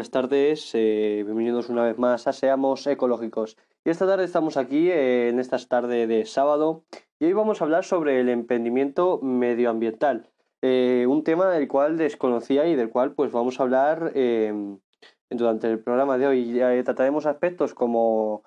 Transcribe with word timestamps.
buenas 0.00 0.12
tardes, 0.12 0.70
eh, 0.72 1.24
bienvenidos 1.26 1.68
una 1.68 1.84
vez 1.84 1.98
más 1.98 2.26
a 2.26 2.32
Seamos 2.32 2.86
Ecológicos. 2.86 3.58
Y 3.84 3.90
esta 3.90 4.06
tarde 4.06 4.24
estamos 4.24 4.56
aquí 4.56 4.90
eh, 4.90 5.28
en 5.28 5.38
esta 5.38 5.58
tarde 5.58 6.06
de 6.06 6.24
sábado 6.24 6.84
y 7.18 7.26
hoy 7.26 7.34
vamos 7.34 7.60
a 7.60 7.64
hablar 7.64 7.84
sobre 7.84 8.18
el 8.18 8.30
emprendimiento 8.30 9.20
medioambiental, 9.20 10.30
eh, 10.62 11.04
un 11.06 11.22
tema 11.22 11.50
del 11.50 11.68
cual 11.68 11.98
desconocía 11.98 12.66
y 12.66 12.76
del 12.76 12.88
cual 12.88 13.12
pues 13.12 13.30
vamos 13.30 13.60
a 13.60 13.64
hablar 13.64 14.14
durante 15.28 15.70
el 15.70 15.78
programa 15.80 16.16
de 16.16 16.28
hoy. 16.28 16.82
trataremos 16.82 17.26
aspectos 17.26 17.74
como, 17.74 18.42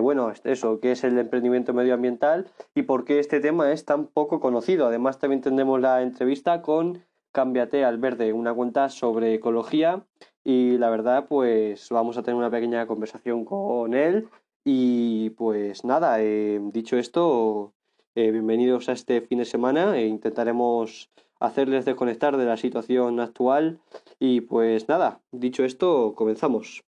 bueno, 0.00 0.32
eso, 0.44 0.80
qué 0.80 0.92
es 0.92 1.04
el 1.04 1.18
emprendimiento 1.18 1.74
medioambiental 1.74 2.46
y 2.74 2.84
por 2.84 3.04
qué 3.04 3.18
este 3.18 3.40
tema 3.40 3.70
es 3.72 3.84
tan 3.84 4.06
poco 4.06 4.40
conocido. 4.40 4.86
Además 4.86 5.18
también 5.18 5.42
tendremos 5.42 5.82
la 5.82 6.00
entrevista 6.00 6.62
con 6.62 7.04
Cámbiate 7.34 7.84
al 7.84 7.98
Verde, 7.98 8.32
una 8.32 8.54
cuenta 8.54 8.88
sobre 8.88 9.34
ecología 9.34 10.06
y 10.44 10.78
la 10.78 10.88
verdad 10.88 11.26
pues 11.28 11.88
vamos 11.90 12.16
a 12.16 12.22
tener 12.22 12.36
una 12.36 12.48
pequeña 12.48 12.86
conversación 12.86 13.44
con 13.44 13.92
él 13.92 14.28
y 14.64 15.30
pues 15.30 15.84
nada, 15.84 16.22
eh, 16.22 16.60
dicho 16.72 16.96
esto, 16.96 17.72
eh, 18.14 18.30
bienvenidos 18.30 18.88
a 18.88 18.92
este 18.92 19.20
fin 19.20 19.38
de 19.38 19.46
semana 19.46 19.98
e 19.98 20.06
intentaremos 20.06 21.10
hacerles 21.40 21.84
desconectar 21.84 22.36
de 22.36 22.44
la 22.44 22.56
situación 22.56 23.18
actual 23.18 23.80
y 24.20 24.42
pues 24.42 24.88
nada, 24.88 25.20
dicho 25.32 25.64
esto, 25.64 26.14
comenzamos. 26.14 26.84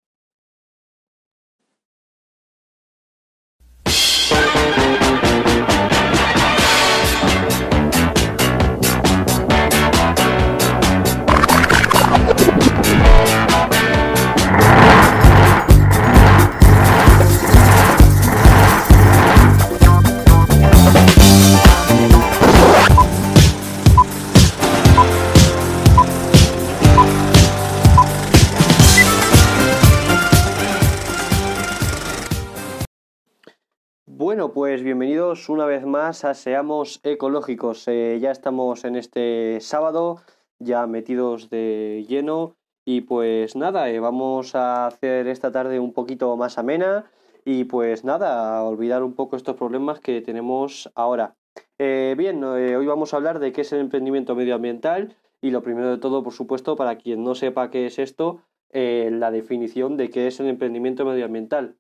Bueno, 34.36 34.52
pues 34.52 34.82
bienvenidos 34.82 35.48
una 35.48 35.64
vez 35.64 35.86
más 35.86 36.26
a 36.26 36.34
Seamos 36.34 37.00
Ecológicos. 37.02 37.88
Eh, 37.88 38.18
ya 38.20 38.32
estamos 38.32 38.84
en 38.84 38.94
este 38.94 39.62
sábado, 39.62 40.20
ya 40.58 40.86
metidos 40.86 41.48
de 41.48 42.04
lleno 42.06 42.54
y 42.84 43.00
pues 43.00 43.56
nada, 43.56 43.88
eh, 43.88 43.98
vamos 43.98 44.54
a 44.54 44.88
hacer 44.88 45.26
esta 45.26 45.52
tarde 45.52 45.80
un 45.80 45.94
poquito 45.94 46.36
más 46.36 46.58
amena 46.58 47.10
y 47.46 47.64
pues 47.64 48.04
nada, 48.04 48.62
olvidar 48.62 49.02
un 49.04 49.14
poco 49.14 49.36
estos 49.36 49.56
problemas 49.56 50.00
que 50.00 50.20
tenemos 50.20 50.92
ahora. 50.94 51.34
Eh, 51.78 52.14
bien, 52.18 52.44
hoy 52.44 52.86
vamos 52.86 53.14
a 53.14 53.16
hablar 53.16 53.38
de 53.38 53.52
qué 53.52 53.62
es 53.62 53.72
el 53.72 53.80
emprendimiento 53.80 54.34
medioambiental 54.34 55.16
y 55.40 55.48
lo 55.48 55.62
primero 55.62 55.88
de 55.88 55.96
todo, 55.96 56.22
por 56.22 56.34
supuesto, 56.34 56.76
para 56.76 56.96
quien 56.96 57.24
no 57.24 57.34
sepa 57.34 57.70
qué 57.70 57.86
es 57.86 57.98
esto, 57.98 58.42
la 58.70 59.30
definición 59.30 59.96
de 59.96 60.10
qué 60.10 60.26
es 60.26 60.40
el 60.40 60.48
emprendimiento 60.48 61.06
medioambiental. 61.06 61.76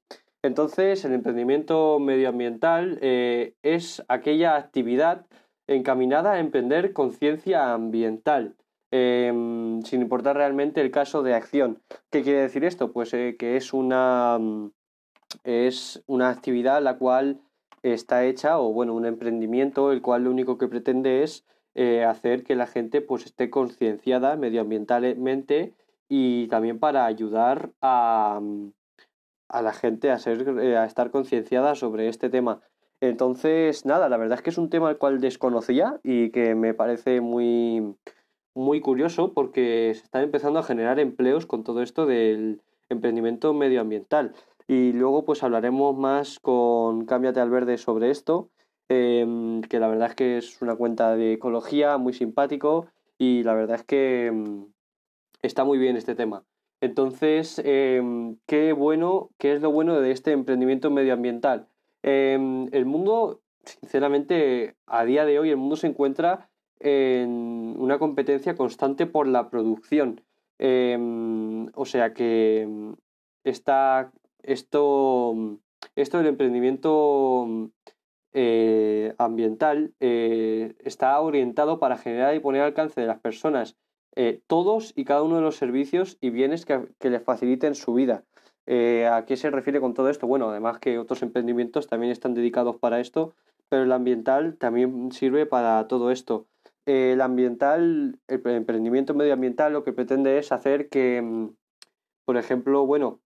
Entonces, 0.46 1.04
el 1.04 1.12
emprendimiento 1.12 1.98
medioambiental 1.98 2.98
eh, 3.02 3.54
es 3.64 4.04
aquella 4.06 4.54
actividad 4.54 5.26
encaminada 5.66 6.34
a 6.34 6.38
emprender 6.38 6.92
conciencia 6.92 7.72
ambiental, 7.72 8.54
em, 8.92 9.82
sin 9.82 10.02
importar 10.02 10.36
realmente 10.36 10.80
el 10.80 10.92
caso 10.92 11.24
de 11.24 11.34
acción. 11.34 11.82
¿Qué 12.10 12.22
quiere 12.22 12.42
decir 12.42 12.64
esto? 12.64 12.92
Pues 12.92 13.12
eh, 13.12 13.34
que 13.36 13.56
es 13.56 13.72
una, 13.72 14.38
mm, 14.38 14.70
es 15.42 16.04
una 16.06 16.30
actividad 16.30 16.80
la 16.80 16.96
cual 16.96 17.40
está 17.82 18.24
hecha, 18.24 18.60
o 18.60 18.72
bueno, 18.72 18.94
un 18.94 19.04
emprendimiento, 19.04 19.90
el 19.90 20.00
cual 20.00 20.24
lo 20.24 20.30
único 20.30 20.58
que 20.58 20.68
pretende 20.68 21.24
es 21.24 21.44
eh, 21.74 22.04
hacer 22.04 22.44
que 22.44 22.54
la 22.54 22.68
gente 22.68 23.00
pues 23.00 23.26
esté 23.26 23.50
concienciada 23.50 24.36
medioambientalmente 24.36 25.74
y 26.08 26.46
también 26.48 26.78
para 26.78 27.04
ayudar 27.06 27.72
a, 27.80 28.38
mm, 28.40 28.70
a 29.48 29.62
la 29.62 29.72
gente 29.72 30.10
a, 30.10 30.18
ser, 30.18 30.48
eh, 30.60 30.76
a 30.76 30.84
estar 30.84 31.10
concienciada 31.10 31.74
sobre 31.74 32.08
este 32.08 32.30
tema. 32.30 32.60
Entonces, 33.00 33.84
nada, 33.84 34.08
la 34.08 34.16
verdad 34.16 34.38
es 34.38 34.42
que 34.42 34.50
es 34.50 34.58
un 34.58 34.70
tema 34.70 34.88
al 34.88 34.98
cual 34.98 35.20
desconocía 35.20 36.00
y 36.02 36.30
que 36.30 36.54
me 36.54 36.74
parece 36.74 37.20
muy, 37.20 37.94
muy 38.54 38.80
curioso 38.80 39.34
porque 39.34 39.92
se 39.94 40.04
están 40.04 40.22
empezando 40.22 40.58
a 40.58 40.62
generar 40.62 40.98
empleos 40.98 41.46
con 41.46 41.62
todo 41.62 41.82
esto 41.82 42.06
del 42.06 42.62
emprendimiento 42.88 43.52
medioambiental. 43.52 44.34
Y 44.66 44.92
luego 44.92 45.24
pues 45.24 45.42
hablaremos 45.42 45.96
más 45.96 46.40
con 46.40 47.04
Cámbiate 47.04 47.40
al 47.40 47.50
Verde 47.50 47.76
sobre 47.78 48.10
esto, 48.10 48.48
em, 48.88 49.60
que 49.62 49.78
la 49.78 49.88
verdad 49.88 50.08
es 50.10 50.14
que 50.14 50.38
es 50.38 50.62
una 50.62 50.74
cuenta 50.76 51.14
de 51.16 51.34
ecología 51.34 51.98
muy 51.98 52.14
simpático 52.14 52.86
y 53.18 53.42
la 53.42 53.54
verdad 53.54 53.76
es 53.76 53.84
que 53.84 54.26
em, 54.26 54.66
está 55.42 55.64
muy 55.64 55.78
bien 55.78 55.96
este 55.96 56.14
tema. 56.14 56.44
Entonces, 56.80 57.60
em, 57.64 58.36
qué 58.46 58.72
bueno, 58.72 59.30
qué 59.38 59.52
es 59.52 59.62
lo 59.62 59.70
bueno 59.70 60.00
de 60.00 60.10
este 60.10 60.32
emprendimiento 60.32 60.90
medioambiental. 60.90 61.68
Em, 62.02 62.68
el 62.72 62.86
mundo, 62.86 63.40
sinceramente, 63.64 64.76
a 64.86 65.04
día 65.04 65.24
de 65.24 65.38
hoy 65.38 65.50
el 65.50 65.56
mundo 65.56 65.76
se 65.76 65.86
encuentra 65.86 66.50
en 66.80 67.74
una 67.78 67.98
competencia 67.98 68.54
constante 68.54 69.06
por 69.06 69.26
la 69.26 69.50
producción. 69.50 70.22
Em, 70.58 71.68
o 71.74 71.84
sea 71.84 72.14
que 72.14 72.68
está 73.44 74.12
esto, 74.42 75.34
esto 75.96 76.18
del 76.18 76.28
emprendimiento 76.28 77.70
eh, 78.32 79.14
ambiental 79.18 79.94
eh, 80.00 80.74
está 80.84 81.18
orientado 81.20 81.78
para 81.78 81.96
generar 81.96 82.34
y 82.34 82.40
poner 82.40 82.62
al 82.62 82.68
alcance 82.68 83.00
de 83.00 83.06
las 83.06 83.18
personas 83.20 83.76
eh, 84.18 84.40
todos 84.46 84.94
y 84.96 85.04
cada 85.04 85.22
uno 85.22 85.36
de 85.36 85.42
los 85.42 85.56
servicios 85.56 86.16
y 86.22 86.30
bienes 86.30 86.64
que, 86.64 86.88
les 87.00 87.22
faciliten 87.22 87.74
su 87.74 87.92
vida. 87.92 88.24
Eh, 88.64 89.06
¿A 89.06 89.26
qué 89.26 89.36
se 89.36 89.50
refiere 89.50 89.78
con 89.78 89.92
todo 89.92 90.08
esto? 90.08 90.26
Bueno, 90.26 90.48
además 90.48 90.78
que 90.78 90.98
otros 90.98 91.22
emprendimientos 91.22 91.86
también 91.86 92.10
están 92.10 92.32
dedicados 92.32 92.76
para 92.76 92.98
esto, 92.98 93.34
pero 93.68 93.82
el 93.82 93.92
ambiental 93.92 94.56
también 94.56 95.12
sirve 95.12 95.44
para 95.44 95.86
todo 95.86 96.10
esto. 96.10 96.46
Eh, 96.86 97.12
el 97.12 97.20
ambiental, 97.20 98.18
el 98.26 98.46
emprendimiento 98.46 99.12
medioambiental 99.12 99.74
lo 99.74 99.84
que 99.84 99.92
pretende 99.92 100.38
es 100.38 100.50
hacer 100.50 100.88
que, 100.88 101.20
mm, 101.20 101.50
por 102.24 102.38
ejemplo, 102.38 102.86
bueno, 102.86 103.20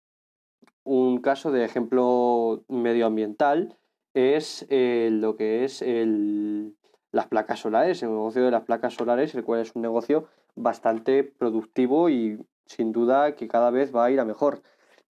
un 0.82 1.20
caso 1.20 1.52
de 1.52 1.64
ejemplo 1.64 2.64
medioambiental 2.68 3.76
es 4.12 4.66
lo 4.68 5.36
que 5.36 5.64
es 5.64 5.82
el, 5.82 6.74
las 7.12 7.28
placas 7.28 7.60
solares, 7.60 8.02
el 8.02 8.10
negocio 8.10 8.44
de 8.44 8.50
las 8.50 8.64
placas 8.64 8.94
solares, 8.94 9.34
el 9.36 9.44
cual 9.44 9.60
es 9.60 9.74
un 9.76 9.82
negocio 9.82 10.26
bastante 10.55 11.25
productivo 11.25 12.11
y 12.11 12.38
sin 12.66 12.93
duda 12.93 13.34
que 13.37 13.49
cada 13.49 13.71
vez 13.71 13.94
va 13.94 14.05
a 14.05 14.11
ir 14.11 14.21
a 14.21 14.25
mejor. 14.25 14.62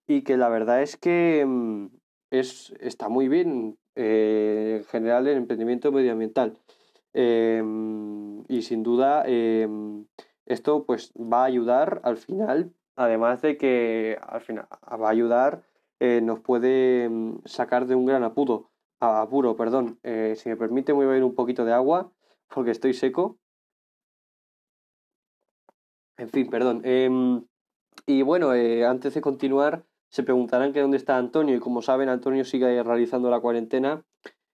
Y 0.07 0.23
que 0.23 0.37
la 0.37 0.49
verdad 0.49 0.81
es 0.81 0.97
que 0.97 1.45
mm, 1.45 1.87
es, 2.31 2.73
está 2.79 3.09
muy 3.09 3.27
bien 3.27 3.77
eh, 3.95 4.77
en 4.79 4.85
general 4.85 5.27
el 5.27 5.37
emprendimiento 5.37 5.91
medioambiental. 5.91 6.57
Em, 7.13 8.43
y 8.47 8.61
sin 8.61 8.83
duda 8.83 9.23
em, 9.25 10.05
esto 10.45 10.85
pues 10.85 11.11
va 11.15 11.41
a 11.43 11.45
ayudar 11.45 12.01
al 12.03 12.17
final, 12.17 12.73
además 12.95 13.41
de 13.41 13.57
que 13.57 14.17
al 14.21 14.41
final 14.41 14.67
va 14.89 15.07
a 15.07 15.11
ayudar, 15.11 15.63
eh, 15.99 16.21
nos 16.21 16.39
puede 16.39 17.09
mm, 17.09 17.41
sacar 17.45 17.85
de 17.85 17.95
un 17.95 18.05
gran 18.05 18.23
apuro, 18.23 18.71
apuro, 18.99 19.55
perdón. 19.55 19.99
Eh, 20.03 20.35
si 20.37 20.49
me 20.49 20.57
permite 20.57 20.93
voy 20.93 21.05
a 21.05 21.09
beber 21.09 21.23
un 21.23 21.35
poquito 21.35 21.65
de 21.65 21.73
agua 21.73 22.11
porque 22.47 22.71
estoy 22.71 22.93
seco. 22.93 23.37
En 26.21 26.29
fin, 26.29 26.47
perdón. 26.51 26.81
Em, 26.83 27.43
y 28.05 28.21
bueno, 28.21 28.53
eh, 28.53 28.85
antes 28.85 29.15
de 29.15 29.21
continuar, 29.21 29.85
se 30.07 30.21
preguntarán 30.21 30.71
que 30.71 30.79
dónde 30.79 30.97
está 30.97 31.17
Antonio. 31.17 31.55
Y 31.55 31.59
como 31.59 31.81
saben, 31.81 32.09
Antonio 32.09 32.45
sigue 32.45 32.83
realizando 32.83 33.31
la 33.31 33.39
cuarentena 33.39 34.03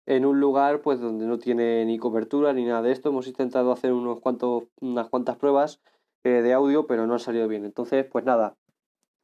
en 0.05 0.25
un 0.25 0.39
lugar 0.39 0.81
pues 0.81 1.01
donde 1.01 1.25
no 1.25 1.39
tiene 1.39 1.83
ni 1.83 1.97
cobertura 1.97 2.53
ni 2.53 2.63
nada 2.63 2.81
de 2.83 2.93
esto. 2.93 3.09
Hemos 3.09 3.27
intentado 3.27 3.73
hacer 3.73 3.91
unos 3.91 4.21
cuantos, 4.21 4.63
unas 4.79 5.09
cuantas 5.09 5.35
pruebas 5.35 5.81
eh, 6.23 6.41
de 6.41 6.53
audio, 6.53 6.87
pero 6.87 7.05
no 7.05 7.15
ha 7.15 7.19
salido 7.19 7.49
bien. 7.49 7.65
Entonces, 7.65 8.05
pues 8.09 8.23
nada, 8.23 8.55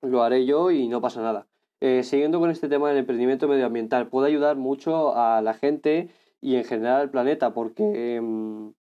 lo 0.01 0.22
haré 0.22 0.45
yo 0.45 0.69
y 0.69 0.90
no 0.90 1.00
pasa 1.00 1.22
nada. 1.22 1.48
Eh, 1.80 2.04
siguiendo 2.04 2.42
con 2.42 2.50
este 2.50 2.68
tema 2.68 2.90
del 2.90 2.98
emprendimiento 2.98 3.48
medioambiental, 3.48 4.10
puede 4.10 4.28
ayudar 4.28 4.57
mucho 4.57 5.16
a 5.16 5.42
la 5.42 5.54
gente 5.54 6.10
y 6.42 6.57
en 6.57 6.66
general 6.66 7.00
al 7.00 7.10
planeta, 7.10 7.54
porque 7.54 8.18
em, 8.18 8.74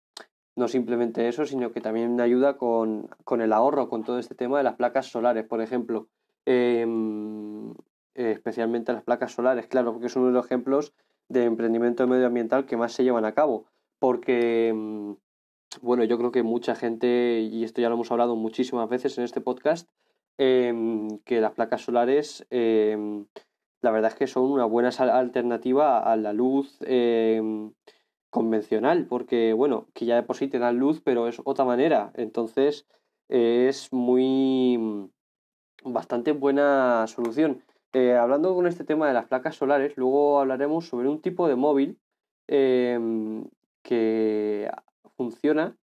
no 0.55 0.67
simplemente 0.67 1.27
eso, 1.27 1.45
sino 1.45 1.71
que 1.71 1.81
también 1.81 2.19
ayuda 2.21 2.57
con, 2.57 3.09
el 3.39 3.53
ahorro, 3.53 3.89
con 3.89 4.03
todo 4.03 4.19
este 4.19 4.35
tema 4.35 4.57
de 4.57 4.63
las 4.63 4.75
placas 4.75 5.07
solares, 5.07 5.45
por 5.45 5.61
ejemplo. 5.61 6.07
Em, 6.45 7.73
especialmente 8.13 8.93
las 8.93 9.03
placas 9.03 9.31
solares, 9.31 9.67
claro, 9.67 9.93
porque 9.93 10.07
es 10.07 10.15
uno 10.15 10.27
de 10.27 10.33
los 10.33 10.45
ejemplos 10.45 10.93
de 11.29 11.45
emprendimiento 11.45 12.05
medioambiental 12.07 12.65
que 12.65 12.77
más 12.77 12.93
se 12.93 13.03
llevan 13.03 13.25
a 13.25 13.33
cabo. 13.33 13.65
Porque, 13.99 14.69
em, 14.69 15.15
bueno, 15.81 16.03
yo 16.03 16.17
creo 16.17 16.31
que 16.31 16.43
mucha 16.43 16.75
gente, 16.75 17.39
y 17.41 17.63
esto 17.63 17.81
ya 17.81 17.89
lo 17.89 17.95
hemos 17.95 18.11
hablado 18.11 18.35
muchísimas 18.35 18.89
veces 18.89 19.17
en 19.17 19.23
este 19.23 19.41
podcast, 19.41 19.89
em, 20.37 21.19
que 21.19 21.41
las 21.41 21.53
placas 21.53 21.81
solares 21.81 22.45
la 23.83 23.91
verdad 23.91 24.11
es 24.11 24.17
que 24.17 24.27
son 24.27 24.45
una 24.45 24.65
buena 24.65 24.89
alternativa 24.89 25.99
a 25.99 26.15
la 26.15 26.31
luz 26.31 26.79
convencional, 28.33 29.05
porque 29.07 29.53
bueno, 29.53 29.87
que 29.93 30.05
ya 30.05 30.15
de 30.15 30.23
por 30.23 30.35
sí 30.35 30.47
te 30.47 30.57
dan 30.57 30.79
luz, 30.79 31.01
pero 31.01 31.27
es 31.27 31.39
otra 31.45 31.65
manera. 31.65 32.11
Entonces 32.15 32.87
es 33.29 33.93
muy 33.93 35.09
bastante 35.83 36.31
buena 36.31 37.05
solución. 37.07 37.63
Eh, 37.93 38.15
hablando 38.15 38.55
con 38.55 38.65
este 38.65 38.85
tema 38.85 39.07
de 39.07 39.13
las 39.13 39.27
placas 39.27 39.55
solares, 39.55 39.95
luego 39.97 40.39
hablaremos 40.39 40.87
sobre 40.87 41.09
un 41.09 41.21
tipo 41.21 41.47
de 41.47 41.55
móvil 41.55 41.99
em, 42.47 43.45
que 43.83 44.67
funciona 45.15 45.77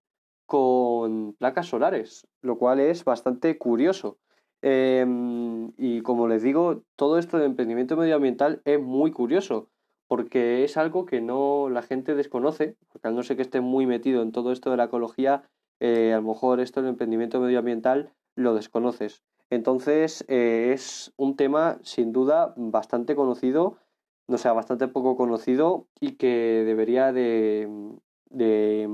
con 0.47 1.35
placas 1.35 1.67
solares, 1.67 2.29
lo 2.43 2.59
cual 2.59 2.79
es 2.79 3.05
bastante 3.05 3.59
curioso. 3.59 4.19
Em, 4.63 5.73
y 5.79 6.01
como 6.03 6.29
les 6.29 6.43
digo, 6.43 6.85
todo 6.95 7.19
esto 7.19 7.39
de 7.39 7.47
emprendimiento 7.47 7.97
medioambiental 7.97 8.63
es 8.65 8.81
muy 8.81 9.11
curioso, 9.11 9.69
porque 10.09 10.65
es 10.65 10.77
algo 10.77 11.07
que 11.07 11.21
no 11.21 11.69
la 11.69 11.83
gente 11.83 12.15
desconoce, 12.15 12.77
porque 12.89 13.09
al 13.09 13.15
no 13.15 13.23
ser 13.23 13.37
que 13.37 13.43
esté 13.43 13.61
muy 13.61 13.87
metido 13.87 14.23
en 14.23 14.33
todo 14.33 14.53
esto 14.53 14.71
de 14.71 14.77
la 14.77 14.85
ecología, 14.85 15.43
eh, 15.81 16.13
a 16.13 16.17
lo 16.17 16.29
mejor 16.29 16.61
esto 16.61 16.81
del 16.81 16.91
emprendimiento 16.91 17.41
medioambiental 17.41 18.13
lo 18.35 18.55
desconoces. 18.55 19.23
Entonces 19.51 20.25
eh, 20.29 20.73
es 20.73 21.13
un 21.17 21.37
tema 21.37 21.79
sin 21.83 22.13
duda 22.13 22.55
bastante 22.57 23.15
conocido, 23.15 23.79
no 24.29 24.39
sea, 24.39 24.53
bastante 24.53 24.89
poco 24.89 25.17
conocido 25.17 25.87
y 26.01 26.13
que 26.13 26.63
debería 26.65 27.13
de, 27.13 27.69
de, 28.31 28.89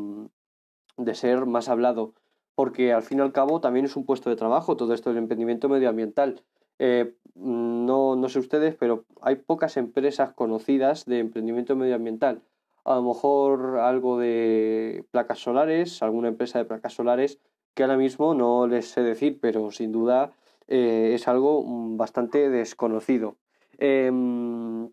de 0.97 1.15
ser 1.15 1.47
más 1.47 1.69
hablado, 1.69 2.15
porque 2.55 2.93
al 2.93 3.03
fin 3.03 3.19
y 3.19 3.23
al 3.23 3.33
cabo 3.33 3.61
también 3.61 3.87
es 3.87 3.97
un 3.97 4.05
puesto 4.05 4.29
de 4.29 4.37
trabajo 4.37 4.77
todo 4.77 4.93
esto 4.93 5.11
del 5.11 5.19
emprendimiento 5.19 5.69
medioambiental. 5.69 6.43
Eh, 6.85 7.15
no, 7.37 8.17
no 8.17 8.29
sé 8.29 8.41
ustedes, 8.41 8.75
pero 8.75 9.05
hay 9.21 9.37
pocas 9.37 9.77
empresas 9.77 10.33
conocidas 10.33 11.05
de 11.07 11.21
emprendimiento 11.21 11.77
medioambiental. 11.77 12.43
A 12.85 12.97
lo 12.97 13.03
mejor 13.03 13.79
algo 13.79 14.19
de 14.19 15.05
placas 15.13 15.39
solares, 15.39 16.03
alguna 16.03 16.27
empresa 16.27 16.59
de 16.59 16.65
placas 16.65 16.95
solares 16.95 17.39
que 17.75 17.85
ahora 17.85 17.97
mismo 17.97 18.35
no 18.35 18.67
les 18.67 18.87
sé 18.89 19.03
decir, 19.03 19.39
pero 19.41 19.71
sin 19.71 19.93
duda 19.93 20.33
eh, 20.67 21.13
es 21.15 21.29
algo 21.29 21.63
mm, 21.63 21.97
bastante 21.97 22.51
desconocido. 22.51 23.37
Em, 23.79 24.91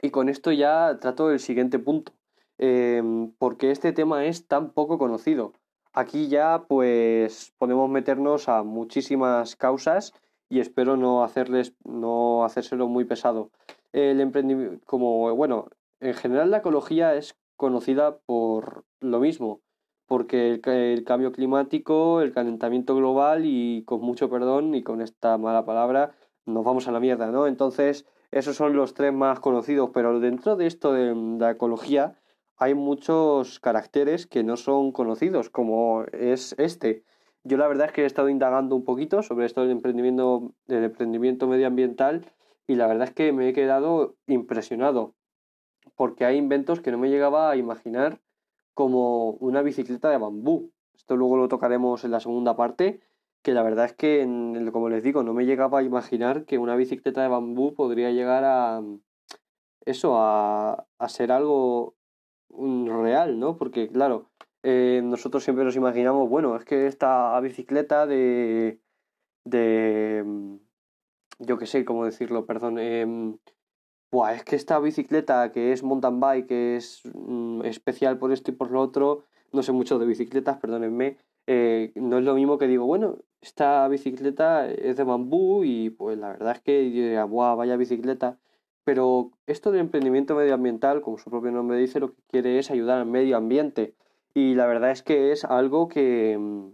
y 0.00 0.10
con 0.10 0.30
esto 0.30 0.52
ya 0.52 0.96
trato 1.02 1.30
el 1.30 1.38
siguiente 1.38 1.78
punto, 1.78 2.12
em, 2.56 3.30
porque 3.38 3.70
este 3.72 3.92
tema 3.92 4.24
es 4.24 4.48
tan 4.48 4.70
poco 4.70 4.96
conocido. 4.96 5.52
Aquí 5.92 6.28
ya 6.28 6.64
pues 6.66 7.52
podemos 7.58 7.90
meternos 7.90 8.48
a 8.48 8.62
muchísimas 8.62 9.54
causas 9.56 10.14
y 10.48 10.60
espero 10.60 10.96
no 10.96 11.24
hacerles 11.24 11.74
no 11.84 12.44
hacérselo 12.44 12.88
muy 12.88 13.04
pesado. 13.04 13.50
El 13.92 14.20
emprendimiento 14.20 14.84
como 14.86 15.34
bueno, 15.34 15.68
en 16.00 16.14
general 16.14 16.50
la 16.50 16.58
ecología 16.58 17.14
es 17.14 17.36
conocida 17.56 18.18
por 18.18 18.84
lo 19.00 19.20
mismo, 19.20 19.60
porque 20.06 20.60
el, 20.62 21.04
cambio 21.04 21.32
climático, 21.32 22.20
el 22.20 22.32
calentamiento 22.32 22.94
global 22.94 23.42
y 23.44 23.82
con 23.84 24.00
mucho 24.00 24.30
perdón 24.30 24.74
y 24.74 24.82
con 24.82 25.00
esta 25.00 25.36
mala 25.38 25.64
palabra 25.64 26.14
nos 26.44 26.64
vamos 26.64 26.86
a 26.86 26.92
la 26.92 27.00
mierda, 27.00 27.32
¿no? 27.32 27.46
Entonces, 27.46 28.06
esos 28.30 28.56
son 28.56 28.76
los 28.76 28.94
tres 28.94 29.12
más 29.12 29.40
conocidos, 29.40 29.90
pero 29.92 30.20
dentro 30.20 30.56
de 30.56 30.66
esto 30.66 30.92
de, 30.92 31.14
la 31.38 31.52
ecología 31.52 32.18
hay 32.56 32.74
muchos 32.74 33.60
caracteres 33.60 34.26
que 34.26 34.44
no 34.44 34.56
son 34.56 34.92
conocidos, 34.92 35.50
como 35.50 36.04
es 36.12 36.54
este. 36.58 37.04
Yo 37.46 37.56
la 37.58 37.68
verdad 37.68 37.86
es 37.86 37.92
que 37.92 38.02
he 38.02 38.06
estado 38.06 38.28
indagando 38.28 38.74
un 38.74 38.84
poquito 38.84 39.22
sobre 39.22 39.46
esto 39.46 39.60
del 39.60 39.70
emprendimiento, 39.70 40.52
del 40.66 40.82
emprendimiento 40.84 41.46
medioambiental 41.46 42.26
y 42.66 42.74
la 42.74 42.88
verdad 42.88 43.06
es 43.06 43.14
que 43.14 43.32
me 43.32 43.48
he 43.48 43.52
quedado 43.52 44.16
impresionado 44.26 45.14
porque 45.94 46.24
hay 46.24 46.38
inventos 46.38 46.80
que 46.80 46.90
no 46.90 46.98
me 46.98 47.08
llegaba 47.08 47.50
a 47.50 47.56
imaginar 47.56 48.20
como 48.74 49.30
una 49.30 49.62
bicicleta 49.62 50.10
de 50.10 50.18
bambú. 50.18 50.72
Esto 50.96 51.16
luego 51.16 51.36
lo 51.36 51.46
tocaremos 51.46 52.04
en 52.04 52.10
la 52.10 52.18
segunda 52.18 52.56
parte, 52.56 53.00
que 53.42 53.54
la 53.54 53.62
verdad 53.62 53.84
es 53.84 53.92
que, 53.92 54.26
como 54.72 54.88
les 54.88 55.04
digo, 55.04 55.22
no 55.22 55.32
me 55.32 55.46
llegaba 55.46 55.78
a 55.78 55.82
imaginar 55.84 56.46
que 56.46 56.58
una 56.58 56.74
bicicleta 56.74 57.22
de 57.22 57.28
bambú 57.28 57.74
podría 57.74 58.10
llegar 58.10 58.42
a 58.44 58.82
eso, 59.84 60.16
a, 60.18 60.86
ser 61.08 61.30
algo 61.30 61.94
real, 62.50 63.38
¿no? 63.38 63.56
Porque, 63.56 63.88
claro, 63.88 64.30
eh, 64.68 65.00
nosotros 65.00 65.44
siempre 65.44 65.64
nos 65.64 65.76
imaginamos, 65.76 66.28
bueno, 66.28 66.56
es 66.56 66.64
que 66.64 66.88
esta 66.88 67.38
bicicleta 67.40 68.04
de, 68.04 68.80
de, 69.44 70.24
yo 71.38 71.56
qué 71.56 71.66
sé, 71.66 71.84
cómo 71.84 72.04
decirlo, 72.04 72.46
perdón, 72.46 72.78
eh, 72.80 73.36
Buah, 74.10 74.34
es 74.34 74.42
que 74.42 74.56
esta 74.56 74.80
bicicleta 74.80 75.52
que 75.52 75.72
es 75.72 75.84
mountain 75.84 76.18
bike, 76.18 76.48
que 76.48 76.76
es 76.76 77.02
mm, 77.14 77.64
especial 77.64 78.18
por 78.18 78.32
esto 78.32 78.50
y 78.50 78.54
por 78.54 78.72
lo 78.72 78.80
otro, 78.80 79.24
no 79.52 79.62
sé 79.62 79.70
mucho 79.70 80.00
de 80.00 80.06
bicicletas, 80.06 80.58
perdónenme, 80.58 81.16
eh, 81.46 81.92
no 81.94 82.18
es 82.18 82.24
lo 82.24 82.34
mismo 82.34 82.58
que 82.58 82.66
digo, 82.66 82.86
bueno, 82.86 83.18
esta 83.40 83.86
bicicleta 83.86 84.68
es 84.68 84.96
de 84.96 85.04
bambú 85.04 85.62
y 85.62 85.90
pues 85.90 86.18
la 86.18 86.30
verdad 86.30 86.56
es 86.56 86.60
que, 86.62 87.24
buah, 87.28 87.54
vaya 87.54 87.76
bicicleta. 87.76 88.36
Pero 88.82 89.30
esto 89.46 89.70
del 89.70 89.82
emprendimiento 89.82 90.34
medioambiental, 90.34 91.02
como 91.02 91.18
su 91.18 91.30
propio 91.30 91.52
nombre 91.52 91.78
dice, 91.78 92.00
lo 92.00 92.14
que 92.14 92.22
quiere 92.28 92.58
es 92.58 92.70
ayudar 92.72 92.98
al 92.98 93.06
medio 93.06 93.36
ambiente. 93.36 93.94
Y 94.36 94.54
la 94.54 94.66
verdad 94.66 94.90
es 94.90 95.02
que 95.02 95.32
es 95.32 95.46
algo 95.46 95.88
que, 95.88 96.36
mm, 96.38 96.72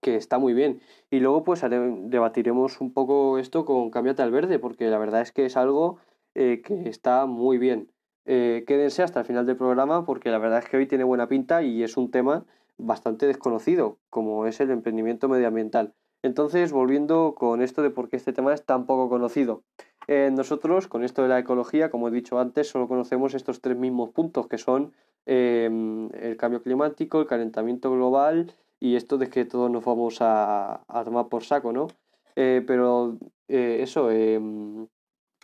que 0.00 0.14
está 0.14 0.38
muy 0.38 0.54
bien. 0.54 0.80
Y 1.10 1.18
luego 1.18 1.42
pues 1.42 1.62
debatiremos 1.62 2.80
un 2.80 2.92
poco 2.92 3.38
esto 3.38 3.64
con 3.64 3.90
Cámbiate 3.90 4.22
al 4.22 4.30
Verde, 4.30 4.60
porque 4.60 4.86
la 4.86 4.98
verdad 4.98 5.20
es 5.20 5.32
que 5.32 5.46
es 5.46 5.56
algo 5.56 5.98
eh, 6.36 6.62
que 6.64 6.88
está 6.88 7.26
muy 7.26 7.58
bien. 7.58 7.90
Eh, 8.24 8.62
quédense 8.68 9.02
hasta 9.02 9.18
el 9.18 9.26
final 9.26 9.46
del 9.46 9.56
programa 9.56 10.06
porque 10.06 10.30
la 10.30 10.38
verdad 10.38 10.60
es 10.60 10.68
que 10.68 10.76
hoy 10.76 10.86
tiene 10.86 11.02
buena 11.02 11.26
pinta 11.26 11.64
y 11.64 11.82
es 11.82 11.96
un 11.96 12.12
tema 12.12 12.46
bastante 12.78 13.26
desconocido, 13.26 13.98
como 14.08 14.46
es 14.46 14.60
el 14.60 14.70
emprendimiento 14.70 15.28
medioambiental. 15.28 15.94
Entonces, 16.22 16.70
volviendo 16.70 17.34
con 17.34 17.62
esto 17.62 17.82
de 17.82 17.90
por 17.90 18.08
qué 18.08 18.14
este 18.14 18.32
tema 18.32 18.54
es 18.54 18.64
tan 18.64 18.86
poco 18.86 19.08
conocido. 19.08 19.64
Eh, 20.06 20.30
nosotros, 20.32 20.88
con 20.88 21.04
esto 21.04 21.22
de 21.22 21.28
la 21.28 21.38
ecología, 21.38 21.90
como 21.90 22.08
he 22.08 22.10
dicho 22.10 22.38
antes, 22.38 22.68
solo 22.68 22.88
conocemos 22.88 23.34
estos 23.34 23.60
tres 23.60 23.76
mismos 23.76 24.10
puntos, 24.10 24.48
que 24.48 24.58
son 24.58 24.92
em, 25.26 26.08
el 26.14 26.36
cambio 26.36 26.62
climático, 26.62 27.20
el 27.20 27.26
calentamiento 27.26 27.90
global 27.92 28.54
y 28.80 28.96
esto 28.96 29.18
de 29.18 29.28
que 29.28 29.44
todos 29.44 29.70
nos 29.70 29.84
vamos 29.84 30.18
a, 30.20 30.82
a 30.88 31.04
tomar 31.04 31.28
por 31.28 31.44
saco, 31.44 31.72
¿no? 31.72 31.88
pero 32.34 33.18
eso, 33.48 34.10
em, 34.10 34.86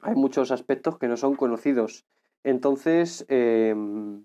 hay 0.02 0.14
muchos 0.14 0.50
aspectos 0.50 0.98
que 0.98 1.08
no 1.08 1.16
son 1.16 1.34
conocidos. 1.34 2.06
Entonces, 2.44 3.26
em, 3.28 4.22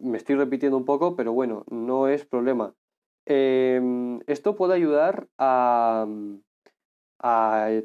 me 0.00 0.16
estoy 0.18 0.34
repitiendo 0.36 0.76
un 0.76 0.84
poco, 0.84 1.14
pero 1.16 1.32
bueno, 1.32 1.64
no 1.70 2.08
es 2.08 2.26
problema. 2.26 2.74
Em, 3.26 4.20
esto 4.26 4.56
puede 4.56 4.74
ayudar 4.74 5.28
a, 5.38 6.06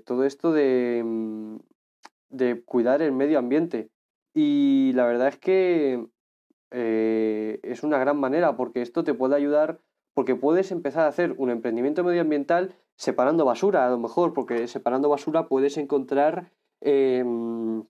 todo 0.05 0.25
esto 0.25 0.51
de, 0.51 1.03
de, 2.29 2.63
cuidar 2.63 3.01
el 3.01 3.11
medio 3.11 3.39
ambiente. 3.39 3.89
Y 4.33 4.91
la 4.93 5.05
verdad 5.05 5.29
es 5.29 5.37
que 5.37 6.05
eh, 6.71 7.59
es 7.63 7.83
una 7.83 7.97
gran 7.97 8.17
manera 8.17 8.55
porque 8.55 8.81
esto 8.81 9.03
te 9.03 9.13
puede 9.13 9.35
ayudar 9.35 9.79
porque 10.13 10.35
puedes 10.35 10.71
empezar 10.71 11.05
a 11.05 11.09
hacer 11.09 11.33
un 11.37 11.49
emprendimiento 11.49 12.03
medioambiental 12.03 12.75
separando 12.95 13.45
basura, 13.45 13.87
a 13.87 13.89
lo 13.89 13.97
mejor, 13.97 14.33
porque 14.33 14.67
separando 14.67 15.07
basura 15.07 15.47
puedes 15.47 15.77
encontrar 15.77 16.51
Em, 16.81 17.81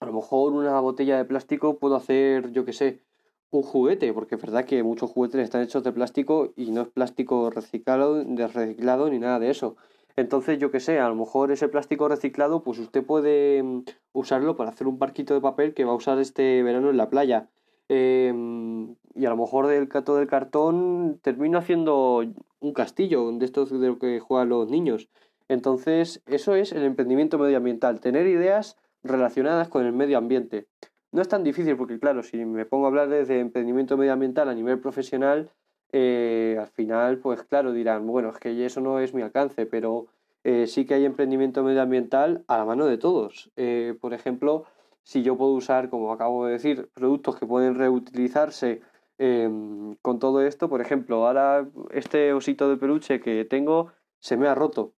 a 0.00 0.06
lo 0.06 0.12
mejor 0.12 0.52
una 0.52 0.78
botella 0.80 1.16
de 1.18 1.24
plástico 1.24 1.78
puedo 1.78 1.96
hacer, 1.96 2.52
yo 2.52 2.64
que 2.64 2.72
sé, 2.72 3.02
un 3.50 3.62
juguete, 3.62 4.12
porque 4.12 4.36
es 4.36 4.42
verdad 4.42 4.64
que 4.64 4.82
muchos 4.82 5.10
juguetes 5.10 5.40
están 5.40 5.62
hechos 5.62 5.82
de 5.82 5.92
plástico 5.92 6.52
y 6.56 6.70
no 6.70 6.82
es 6.82 6.88
plástico 6.88 7.50
reciclado, 7.50 8.22
reciclado 8.24 9.10
ni 9.10 9.18
nada 9.18 9.38
de 9.38 9.50
eso. 9.50 9.76
Entonces, 10.16 10.58
yo 10.58 10.70
que 10.70 10.80
sé, 10.80 10.98
a 10.98 11.08
lo 11.08 11.14
mejor 11.14 11.52
ese 11.52 11.68
plástico 11.68 12.08
reciclado, 12.08 12.62
pues 12.62 12.78
usted 12.78 13.04
puede 13.04 13.58
em, 13.58 13.84
usarlo 14.12 14.56
para 14.56 14.70
hacer 14.70 14.86
un 14.86 14.98
barquito 14.98 15.34
de 15.34 15.40
papel 15.40 15.74
que 15.74 15.84
va 15.84 15.92
a 15.92 15.96
usar 15.96 16.18
este 16.18 16.62
verano 16.62 16.90
en 16.90 16.96
la 16.96 17.08
playa. 17.08 17.48
Em, 17.88 18.96
y 19.14 19.24
a 19.26 19.30
lo 19.30 19.36
mejor 19.36 19.66
del 19.66 19.88
cato 19.88 20.16
del 20.16 20.26
cartón 20.26 21.18
termino 21.22 21.58
haciendo 21.58 22.24
un 22.60 22.72
castillo 22.72 23.30
de 23.32 23.44
estos 23.44 23.70
de 23.70 23.86
lo 23.86 23.98
que 23.98 24.20
juegan 24.20 24.48
los 24.48 24.70
niños. 24.70 25.08
Entonces, 25.48 26.22
eso 26.26 26.54
es 26.54 26.72
el 26.72 26.84
emprendimiento 26.84 27.38
medioambiental, 27.38 28.00
tener 28.00 28.26
ideas 28.26 28.76
relacionadas 29.02 29.68
con 29.68 29.86
el 29.86 29.92
medio 29.92 30.18
ambiente. 30.18 30.66
No 31.10 31.22
es 31.22 31.28
tan 31.28 31.42
difícil 31.42 31.76
porque, 31.76 31.98
claro, 31.98 32.22
si 32.22 32.44
me 32.44 32.66
pongo 32.66 32.84
a 32.84 32.88
hablar 32.88 33.08
de 33.08 33.40
emprendimiento 33.40 33.96
medioambiental 33.96 34.48
a 34.48 34.54
nivel 34.54 34.78
profesional, 34.78 35.50
eh, 35.92 36.56
al 36.60 36.66
final, 36.68 37.18
pues 37.18 37.42
claro, 37.44 37.72
dirán, 37.72 38.06
bueno, 38.06 38.30
es 38.30 38.38
que 38.38 38.64
eso 38.64 38.80
no 38.80 38.98
es 39.00 39.14
mi 39.14 39.22
alcance, 39.22 39.66
pero 39.66 40.06
eh, 40.44 40.66
sí 40.66 40.84
que 40.86 40.94
hay 40.94 41.04
emprendimiento 41.04 41.62
medioambiental 41.62 42.44
a 42.46 42.58
la 42.58 42.64
mano 42.64 42.86
de 42.86 42.98
todos. 42.98 43.50
Eh, 43.56 43.96
por 44.00 44.14
ejemplo, 44.14 44.64
si 45.02 45.22
yo 45.22 45.36
puedo 45.36 45.52
usar, 45.52 45.90
como 45.90 46.12
acabo 46.12 46.46
de 46.46 46.52
decir, 46.52 46.88
productos 46.94 47.36
que 47.36 47.46
pueden 47.46 47.74
reutilizarse 47.74 48.82
em, 49.18 49.96
con 50.02 50.18
todo 50.18 50.42
esto, 50.42 50.68
por 50.68 50.80
ejemplo, 50.80 51.26
ahora 51.26 51.68
este 51.90 52.32
osito 52.32 52.68
de 52.68 52.76
peluche 52.76 53.20
que 53.20 53.44
tengo 53.44 53.92
se 54.20 54.36
me 54.36 54.48
ha 54.48 54.54
roto 54.54 54.94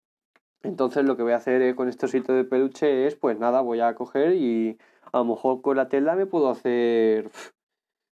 Entonces 0.63 1.05
lo 1.05 1.17
que 1.17 1.23
voy 1.23 1.33
a 1.33 1.37
hacer 1.37 1.75
con 1.75 1.89
este 1.89 2.05
osito 2.07 2.33
de 2.33 2.43
peluche 2.45 3.07
es, 3.07 3.15
pues 3.15 3.39
nada, 3.39 3.61
voy 3.61 3.79
a 3.81 3.95
coger 3.95 4.33
y 4.35 4.77
a 5.13 5.19
lo 5.19 5.25
mejor 5.25 5.61
con 5.61 5.77
la 5.77 5.89
tela 5.89 6.15
me 6.15 6.25
puedo 6.25 6.49
hacer, 6.49 7.29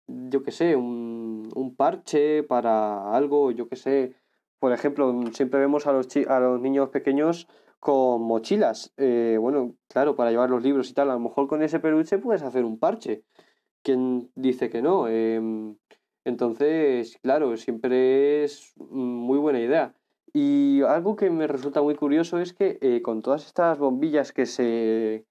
yo 0.06 0.42
qué 0.42 0.50
sé, 0.50 0.76
un, 0.76 1.50
un 1.54 1.74
parche 1.76 2.42
para 2.42 3.14
algo, 3.14 3.50
yo 3.50 3.68
qué 3.68 3.76
sé. 3.76 4.14
Por 4.58 4.72
ejemplo, 4.72 5.14
siempre 5.32 5.60
vemos 5.60 5.86
a 5.86 5.92
los, 5.92 6.08
a 6.28 6.40
los 6.40 6.60
niños 6.60 6.90
pequeños 6.90 7.48
con 7.80 8.22
mochilas. 8.22 8.92
Eh, 8.96 9.36
bueno, 9.40 9.74
claro, 9.88 10.16
para 10.16 10.30
llevar 10.30 10.50
los 10.50 10.62
libros 10.62 10.90
y 10.90 10.94
tal. 10.94 11.10
A 11.10 11.14
lo 11.14 11.20
mejor 11.20 11.48
con 11.48 11.62
ese 11.62 11.80
peluche 11.80 12.18
puedes 12.18 12.42
hacer 12.42 12.64
un 12.64 12.78
parche. 12.78 13.24
¿Quién 13.82 14.30
dice 14.34 14.70
que 14.70 14.80
no? 14.80 15.06
Em, 15.08 15.76
entonces, 16.24 17.18
claro, 17.22 17.56
siempre 17.58 18.44
es 18.44 18.72
muy 18.78 19.38
buena 19.38 19.60
idea. 19.60 19.94
Y 20.32 20.82
algo 20.82 21.14
que 21.14 21.30
me 21.30 21.46
resulta 21.46 21.82
muy 21.82 21.94
curioso 21.94 22.38
es 22.38 22.54
que 22.54 22.78
eh, 22.80 23.02
con 23.02 23.22
todas 23.22 23.46
estas 23.46 23.78
bombillas 23.78 24.32
que 24.32 24.46
se, 24.46 25.26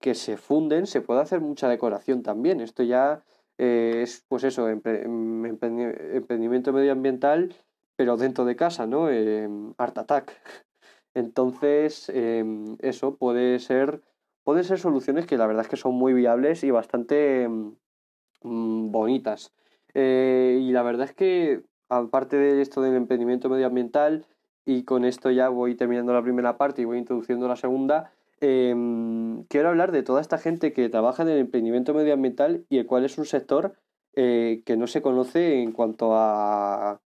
que 0.00 0.14
se 0.14 0.36
funden 0.36 0.86
se 0.86 1.00
puede 1.00 1.22
hacer 1.22 1.40
mucha 1.40 1.68
decoración 1.68 2.22
también. 2.22 2.60
Esto 2.60 2.82
ya 2.82 3.24
eh, 3.58 4.00
es, 4.02 4.24
pues 4.28 4.44
eso, 4.44 4.68
emprendimiento 4.68 6.72
medioambiental, 6.72 7.54
pero 7.96 8.16
dentro 8.16 8.44
de 8.44 8.56
casa, 8.56 8.86
¿no? 8.86 9.06
Art 9.78 9.98
Attack. 9.98 10.32
Entonces, 11.14 12.08
em, 12.08 12.76
eso 12.80 13.16
puede 13.16 13.58
ser, 13.60 14.02
pueden 14.42 14.64
ser 14.64 14.78
soluciones 14.78 15.26
que 15.26 15.38
la 15.38 15.46
verdad 15.46 15.62
es 15.62 15.68
que 15.68 15.76
son 15.76 15.94
muy 15.94 16.12
viables 16.12 16.64
y 16.64 16.70
bastante 16.70 17.48
mm, 18.42 18.90
bonitas. 18.90 19.52
Eh, 19.94 20.58
y 20.60 20.72
la 20.72 20.82
verdad 20.82 21.06
es 21.06 21.14
que, 21.14 21.62
aparte 21.88 22.36
de 22.36 22.60
esto 22.60 22.82
del 22.82 22.96
emprendimiento 22.96 23.48
medioambiental, 23.48 24.26
y 24.66 24.84
con 24.84 25.04
esto 25.04 25.30
ya 25.30 25.48
voy 25.48 25.76
terminando 25.76 26.12
la 26.12 26.22
primera 26.22 26.56
parte 26.56 26.82
y 26.82 26.84
voy 26.84 26.98
introduciendo 26.98 27.48
la 27.48 27.56
segunda, 27.56 28.12
em, 28.44 29.44
quiero 29.44 29.68
hablar 29.68 29.92
de 29.92 30.02
toda 30.02 30.20
esta 30.20 30.38
gente 30.38 30.72
que 30.72 30.88
trabaja 30.88 31.22
en 31.22 31.28
el 31.30 31.38
emprendimiento 31.38 31.94
medioambiental 31.94 32.66
y 32.68 32.78
el 32.78 32.86
cual 32.86 33.04
es 33.04 33.18
un 33.18 33.26
sector 33.26 33.74
eh, 34.14 34.62
que 34.64 34.76
no 34.76 34.86
se 34.86 35.02
conoce 35.02 35.62
en 35.62 35.72
cuanto 35.72 36.16
a 36.16 37.00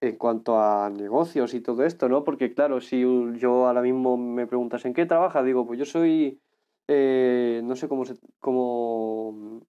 en 0.00 0.16
cuanto 0.16 0.60
a 0.60 0.90
negocios 0.90 1.54
y 1.54 1.60
todo 1.60 1.84
esto, 1.84 2.08
¿no? 2.08 2.24
Porque 2.24 2.54
claro, 2.54 2.80
si 2.80 3.00
yo 3.00 3.66
ahora 3.66 3.82
mismo 3.82 4.16
me 4.16 4.46
preguntas 4.46 4.84
en 4.84 4.94
qué 4.94 5.06
trabaja, 5.06 5.42
digo, 5.42 5.66
pues 5.66 5.78
yo 5.78 5.84
soy, 5.84 6.40
eh, 6.86 7.60
no 7.64 7.74
sé 7.76 7.88
cómo 7.88 8.04
se, 8.04 8.14
cómo, 8.38 9.62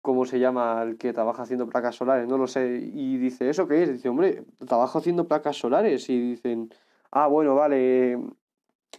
cómo 0.00 0.24
se 0.24 0.38
llama 0.38 0.82
el 0.82 0.96
que 0.96 1.12
trabaja 1.12 1.42
haciendo 1.42 1.68
placas 1.68 1.96
solares, 1.96 2.28
no 2.28 2.38
lo 2.38 2.46
sé, 2.46 2.90
y 2.92 3.18
dice, 3.18 3.50
¿eso 3.50 3.68
qué 3.68 3.82
es? 3.82 3.92
Dice, 3.92 4.08
hombre, 4.08 4.44
trabajo 4.66 4.98
haciendo 4.98 5.28
placas 5.28 5.56
solares 5.56 6.08
y 6.08 6.18
dicen, 6.20 6.70
ah, 7.10 7.26
bueno, 7.26 7.54
vale, 7.54 8.18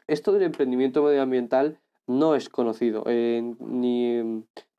esto 0.08 0.32
del 0.32 0.44
emprendimiento 0.44 1.04
medioambiental 1.04 1.80
no 2.08 2.36
es 2.36 2.50
conocido, 2.50 3.04
eh, 3.08 3.42
ni, 3.60 4.22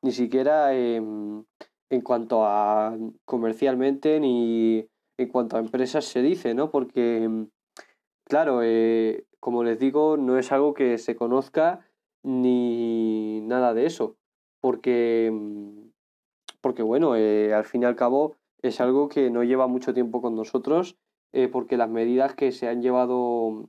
ni 0.02 0.12
siquiera 0.12 0.75
en 0.75 1.44
cuanto 2.02 2.44
a 2.44 2.96
comercialmente, 3.25 4.20
ni 4.20 4.87
en 5.18 5.28
cuanto 5.28 5.56
a 5.56 5.61
empresas 5.61 6.04
se 6.04 6.23
dice, 6.23 6.54
¿no? 6.54 6.70
Porque, 6.70 7.46
claro, 8.25 8.61
eh, 8.62 9.25
como 9.40 9.64
les 9.64 9.78
digo, 9.78 10.16
no 10.16 10.38
es 10.38 10.52
algo 10.52 10.75
que 10.75 10.99
se 10.99 11.16
conozca 11.16 11.80
ni 12.23 13.40
nada 13.42 13.75
de 13.75 13.87
eso, 13.87 14.16
porque, 14.61 15.32
porque 16.61 16.82
bueno, 16.82 17.16
eh, 17.16 17.54
al 17.54 17.64
fin 17.64 17.82
y 17.82 17.87
al 17.87 17.96
cabo 17.96 18.37
es 18.62 18.80
algo 18.80 19.08
que 19.08 19.30
no 19.30 19.44
lleva 19.44 19.66
mucho 19.66 19.94
tiempo 19.94 20.20
con 20.20 20.35
nosotros, 20.35 20.96
porque 21.52 21.76
las 21.76 21.90
medidas 21.90 22.35
que 22.35 22.50
se 22.50 22.66
han 22.66 22.80
llevado 22.80 23.68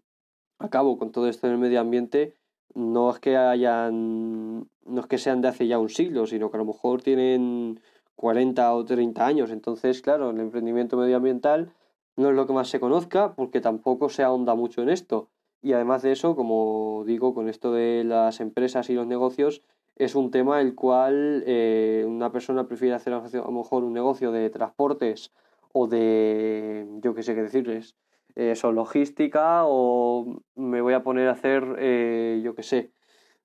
a 0.59 0.69
cabo 0.69 0.97
con 0.97 1.11
todo 1.11 1.27
esto 1.27 1.47
en 1.47 1.53
el 1.53 1.59
medio 1.59 1.79
ambiente 1.79 2.33
no 2.73 3.09
es 3.09 3.19
que 3.19 3.37
hayan, 3.37 4.67
no 4.85 5.01
es 5.01 5.07
que 5.07 5.17
sean 5.17 5.41
de 5.41 5.47
hace 5.47 5.67
ya 5.67 5.79
un 5.79 5.89
siglo, 5.89 6.27
sino 6.27 6.51
que 6.51 6.57
a 6.57 6.59
lo 6.59 6.65
mejor 6.65 7.01
tienen 7.01 7.79
40 8.15 8.73
o 8.75 8.85
30 8.85 9.25
años. 9.25 9.51
Entonces, 9.51 10.01
claro, 10.01 10.29
el 10.29 10.39
emprendimiento 10.39 10.97
medioambiental 10.97 11.73
no 12.15 12.29
es 12.29 12.35
lo 12.35 12.45
que 12.45 12.53
más 12.53 12.69
se 12.69 12.79
conozca 12.79 13.33
porque 13.33 13.61
tampoco 13.61 14.09
se 14.09 14.23
ahonda 14.23 14.53
mucho 14.55 14.81
en 14.81 14.89
esto. 14.89 15.29
Y 15.61 15.73
además 15.73 16.03
de 16.03 16.11
eso, 16.11 16.35
como 16.35 17.03
digo, 17.05 17.33
con 17.33 17.49
esto 17.49 17.71
de 17.71 18.03
las 18.03 18.39
empresas 18.41 18.89
y 18.89 18.93
los 18.93 19.07
negocios, 19.07 19.63
es 19.95 20.13
un 20.13 20.29
tema 20.29 20.61
el 20.61 20.75
cual 20.75 21.43
eh, 21.47 22.05
una 22.07 22.31
persona 22.31 22.67
prefiere 22.67 22.93
hacer 22.93 23.13
a 23.13 23.21
lo 23.21 23.51
mejor 23.51 23.83
un 23.83 23.93
negocio 23.93 24.31
de 24.31 24.49
transportes 24.51 25.31
o 25.73 25.87
de, 25.87 26.87
yo 27.01 27.15
qué 27.15 27.23
sé 27.23 27.33
qué 27.33 27.41
decirles, 27.41 27.95
eso, 28.37 28.71
logística 28.71 29.63
o 29.65 30.41
me 30.55 30.81
voy 30.81 30.93
a 30.93 31.03
poner 31.03 31.27
a 31.27 31.31
hacer, 31.31 31.75
eh, 31.79 32.41
yo 32.43 32.55
qué 32.55 32.63
sé, 32.63 32.93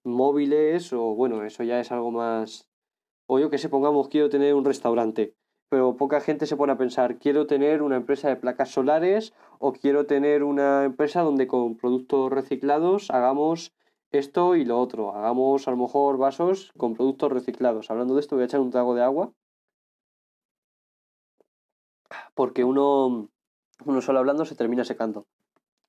móviles 0.04 0.92
o 0.92 1.14
bueno, 1.14 1.44
eso 1.44 1.62
ya 1.64 1.80
es 1.80 1.92
algo 1.92 2.10
más, 2.10 2.68
o 3.26 3.38
yo 3.38 3.50
que 3.50 3.58
sé, 3.58 3.68
pongamos, 3.68 4.08
quiero 4.08 4.28
tener 4.28 4.54
un 4.54 4.64
restaurante, 4.64 5.34
pero 5.70 5.96
poca 5.96 6.20
gente 6.20 6.46
se 6.46 6.56
pone 6.56 6.72
a 6.72 6.78
pensar, 6.78 7.18
quiero 7.18 7.46
tener 7.46 7.82
una 7.82 7.96
empresa 7.96 8.28
de 8.28 8.36
placas 8.36 8.70
solares 8.70 9.34
o 9.58 9.72
quiero 9.72 10.06
tener 10.06 10.42
una 10.44 10.84
empresa 10.84 11.22
donde 11.22 11.46
con 11.46 11.76
productos 11.76 12.30
reciclados 12.30 13.10
hagamos 13.10 13.72
esto 14.10 14.56
y 14.56 14.64
lo 14.66 14.78
otro, 14.78 15.14
hagamos 15.16 15.66
a 15.68 15.70
lo 15.70 15.78
mejor 15.78 16.18
vasos 16.18 16.72
con 16.76 16.94
productos 16.94 17.32
reciclados. 17.32 17.90
Hablando 17.90 18.14
de 18.14 18.20
esto, 18.20 18.36
voy 18.36 18.42
a 18.42 18.46
echar 18.46 18.60
un 18.60 18.70
trago 18.70 18.94
de 18.94 19.02
agua. 19.02 19.32
Porque 22.34 22.64
uno, 22.64 23.30
uno 23.84 24.00
solo 24.00 24.18
hablando 24.18 24.44
se 24.44 24.54
termina 24.54 24.84
secando. 24.84 25.26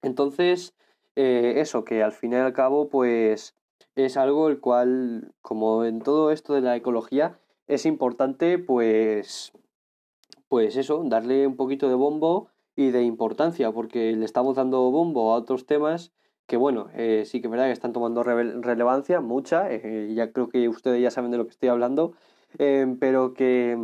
Entonces, 0.01 0.75
eh, 1.15 1.55
eso, 1.57 1.83
que 1.85 2.03
al 2.03 2.11
fin 2.11 2.33
y 2.33 2.35
al 2.35 2.53
cabo, 2.53 2.89
pues 2.89 3.55
es 3.95 4.17
algo 4.17 4.49
el 4.49 4.59
cual, 4.59 5.33
como 5.41 5.85
en 5.85 6.01
todo 6.01 6.31
esto 6.31 6.53
de 6.53 6.61
la 6.61 6.75
ecología, 6.75 7.39
es 7.67 7.85
importante 7.85 8.57
pues, 8.59 9.53
pues 10.47 10.75
eso, 10.75 11.03
darle 11.05 11.47
un 11.47 11.55
poquito 11.55 11.87
de 11.89 11.95
bombo 11.95 12.49
y 12.75 12.91
de 12.91 13.03
importancia, 13.03 13.71
porque 13.71 14.13
le 14.13 14.25
estamos 14.25 14.55
dando 14.55 14.91
bombo 14.91 15.33
a 15.33 15.37
otros 15.37 15.65
temas 15.65 16.11
que 16.47 16.57
bueno, 16.57 16.89
eh, 16.93 17.23
sí 17.25 17.39
que 17.39 17.47
es 17.47 17.51
verdad 17.51 17.67
que 17.67 17.71
están 17.71 17.93
tomando 17.93 18.21
relevancia, 18.21 19.21
mucha, 19.21 19.71
eh, 19.71 20.13
ya 20.13 20.31
creo 20.33 20.49
que 20.49 20.67
ustedes 20.67 21.01
ya 21.01 21.09
saben 21.09 21.31
de 21.31 21.37
lo 21.37 21.45
que 21.45 21.51
estoy 21.51 21.69
hablando, 21.69 22.13
pero 22.99 23.33
que 23.33 23.77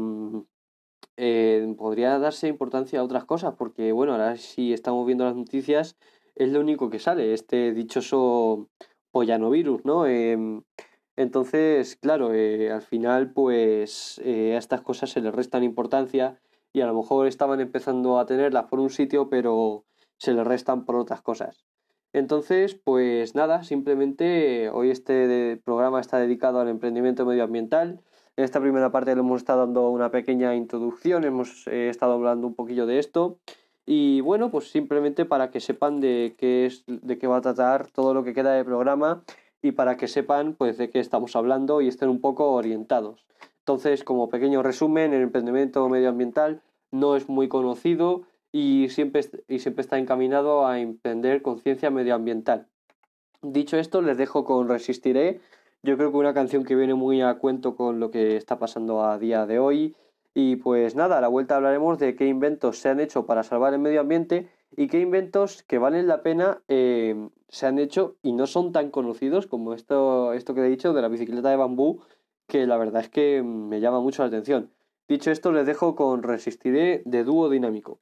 mm, 1.19 1.75
podría 1.75 2.17
darse 2.19 2.47
importancia 2.47 2.99
a 2.99 3.03
otras 3.03 3.25
cosas, 3.25 3.55
porque 3.57 3.91
bueno, 3.91 4.13
ahora 4.13 4.37
si 4.37 4.73
estamos 4.73 5.05
viendo 5.05 5.25
las 5.25 5.35
noticias, 5.35 5.97
es 6.35 6.49
lo 6.49 6.61
único 6.61 6.89
que 6.89 6.99
sale, 6.99 7.33
este 7.33 7.73
dichoso 7.73 8.69
pollanovirus, 9.11 9.85
¿no? 9.85 10.05
Em, 10.05 10.63
entonces, 11.15 11.97
claro, 11.97 12.33
eh, 12.33 12.71
al 12.71 12.81
final, 12.81 13.33
pues 13.33 14.21
eh, 14.23 14.55
a 14.55 14.57
estas 14.57 14.81
cosas 14.81 15.09
se 15.09 15.21
les 15.21 15.35
restan 15.35 15.63
importancia 15.63 16.39
y 16.71 16.81
a 16.81 16.87
lo 16.87 16.93
mejor 16.95 17.27
estaban 17.27 17.59
empezando 17.59 18.19
a 18.19 18.25
tenerlas 18.25 18.65
por 18.67 18.79
un 18.79 18.89
sitio, 18.89 19.29
pero 19.29 19.85
se 20.17 20.33
les 20.33 20.45
restan 20.47 20.85
por 20.85 20.95
otras 20.95 21.21
cosas. 21.21 21.65
Entonces, 22.13 22.75
pues 22.75 23.35
nada, 23.35 23.63
simplemente 23.63 24.69
hoy 24.69 24.91
este 24.91 25.57
programa 25.63 25.99
está 25.99 26.19
dedicado 26.19 26.59
al 26.59 26.69
emprendimiento 26.69 27.25
medioambiental. 27.25 28.01
En 28.39 28.45
esta 28.45 28.61
primera 28.61 28.89
parte 28.89 29.13
le 29.13 29.19
hemos 29.19 29.41
estado 29.41 29.65
dando 29.65 29.89
una 29.89 30.11
pequeña 30.11 30.55
introducción, 30.55 31.25
hemos 31.25 31.67
eh, 31.67 31.89
estado 31.89 32.13
hablando 32.13 32.47
un 32.47 32.55
poquillo 32.55 32.85
de 32.85 32.97
esto. 32.97 33.37
Y 33.85 34.21
bueno, 34.21 34.49
pues 34.49 34.71
simplemente 34.71 35.25
para 35.25 35.51
que 35.51 35.59
sepan 35.59 35.99
de 35.99 36.35
qué 36.37 36.65
es, 36.65 36.85
de 36.87 37.17
qué 37.17 37.27
va 37.27 37.35
a 37.35 37.41
tratar 37.41 37.87
todo 37.91 38.13
lo 38.13 38.23
que 38.23 38.33
queda 38.33 38.53
de 38.53 38.63
programa 38.63 39.25
y 39.61 39.73
para 39.73 39.97
que 39.97 40.07
sepan 40.07 40.53
pues 40.53 40.77
de 40.77 40.89
qué 40.89 41.01
estamos 41.01 41.35
hablando 41.35 41.81
y 41.81 41.89
estén 41.89 42.07
un 42.07 42.21
poco 42.21 42.53
orientados. 42.53 43.25
Entonces, 43.57 44.05
como 44.05 44.29
pequeño 44.29 44.63
resumen, 44.63 45.13
el 45.13 45.23
emprendimiento 45.23 45.89
medioambiental 45.89 46.61
no 46.91 47.17
es 47.17 47.27
muy 47.27 47.49
conocido 47.49 48.21
y 48.53 48.87
siempre, 48.87 49.19
y 49.49 49.59
siempre 49.59 49.81
está 49.81 49.97
encaminado 49.97 50.65
a 50.65 50.79
emprender 50.79 51.41
conciencia 51.41 51.89
medioambiental. 51.89 52.67
Dicho 53.41 53.75
esto, 53.75 54.01
les 54.01 54.17
dejo 54.17 54.45
con 54.45 54.69
Resistiré. 54.69 55.41
Yo 55.81 55.95
creo 55.95 56.11
que 56.11 56.17
una 56.17 56.33
canción 56.33 56.65
que 56.65 56.75
viene 56.75 56.93
muy 56.93 57.21
a 57.21 57.35
cuento 57.35 57.77
con 57.77 58.01
lo 58.01 58.11
que 58.11 58.35
está 58.35 58.59
pasando 58.59 59.01
a 59.05 59.17
día 59.17 59.45
de 59.45 59.59
hoy 59.59 59.95
y 60.33 60.57
pues 60.57 60.95
nada, 60.95 61.17
a 61.17 61.21
la 61.21 61.29
vuelta 61.29 61.55
hablaremos 61.55 61.97
de 61.99 62.17
qué 62.17 62.27
inventos 62.27 62.79
se 62.79 62.89
han 62.89 62.99
hecho 62.99 63.25
para 63.25 63.43
salvar 63.43 63.73
el 63.73 63.79
medio 63.79 64.01
ambiente 64.01 64.49
y 64.75 64.87
qué 64.87 64.99
inventos 64.99 65.63
que 65.63 65.77
valen 65.77 66.07
la 66.07 66.21
pena 66.21 66.61
eh, 66.67 67.29
se 67.47 67.65
han 67.65 67.79
hecho 67.79 68.17
y 68.21 68.33
no 68.33 68.45
son 68.45 68.73
tan 68.73 68.91
conocidos 68.91 69.47
como 69.47 69.73
esto, 69.73 70.33
esto 70.33 70.53
que 70.53 70.65
he 70.65 70.69
dicho 70.69 70.91
de 70.91 71.01
la 71.01 71.07
bicicleta 71.07 71.49
de 71.49 71.55
bambú, 71.55 72.01
que 72.45 72.67
la 72.67 72.75
verdad 72.75 73.01
es 73.01 73.09
que 73.09 73.41
me 73.41 73.79
llama 73.79 74.01
mucho 74.01 74.21
la 74.21 74.27
atención. 74.27 74.71
Dicho 75.07 75.31
esto, 75.31 75.53
les 75.53 75.65
dejo 75.65 75.95
con 75.95 76.23
Resistiré 76.23 77.03
de 77.05 77.23
dúo 77.23 77.49
dinámico. 77.49 78.01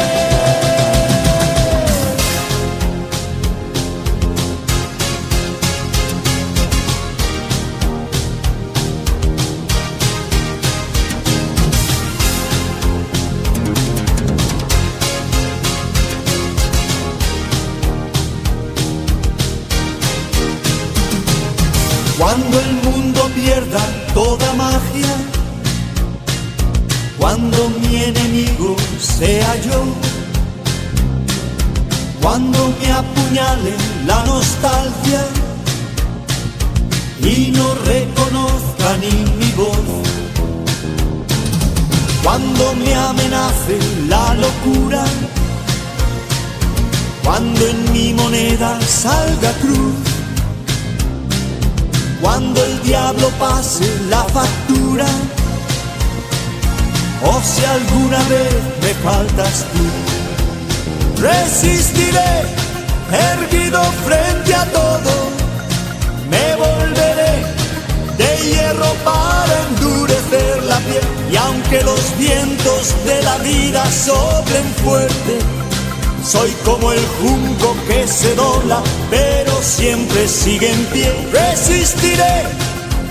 Sigue 80.43 80.71
en 80.71 80.85
pie. 80.85 81.11
Resistiré 81.31 82.43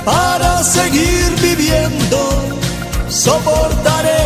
para 0.04 0.62
seguir 0.64 1.30
viviendo 1.40 2.50
soportaré 3.08 4.22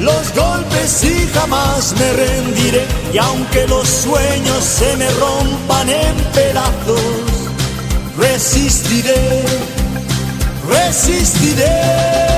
los 0.00 0.34
golpes 0.34 1.04
y 1.04 1.28
jamás 1.34 1.94
me 1.98 2.12
rendiré. 2.12 2.84
Y 3.12 3.18
aunque 3.18 3.66
los 3.68 3.88
sueños 3.88 4.64
se 4.64 4.96
me 4.96 5.08
rompan 5.10 5.88
en 5.88 6.14
pedazos, 6.34 7.00
resistiré, 8.16 9.44
resistiré. 10.68 12.35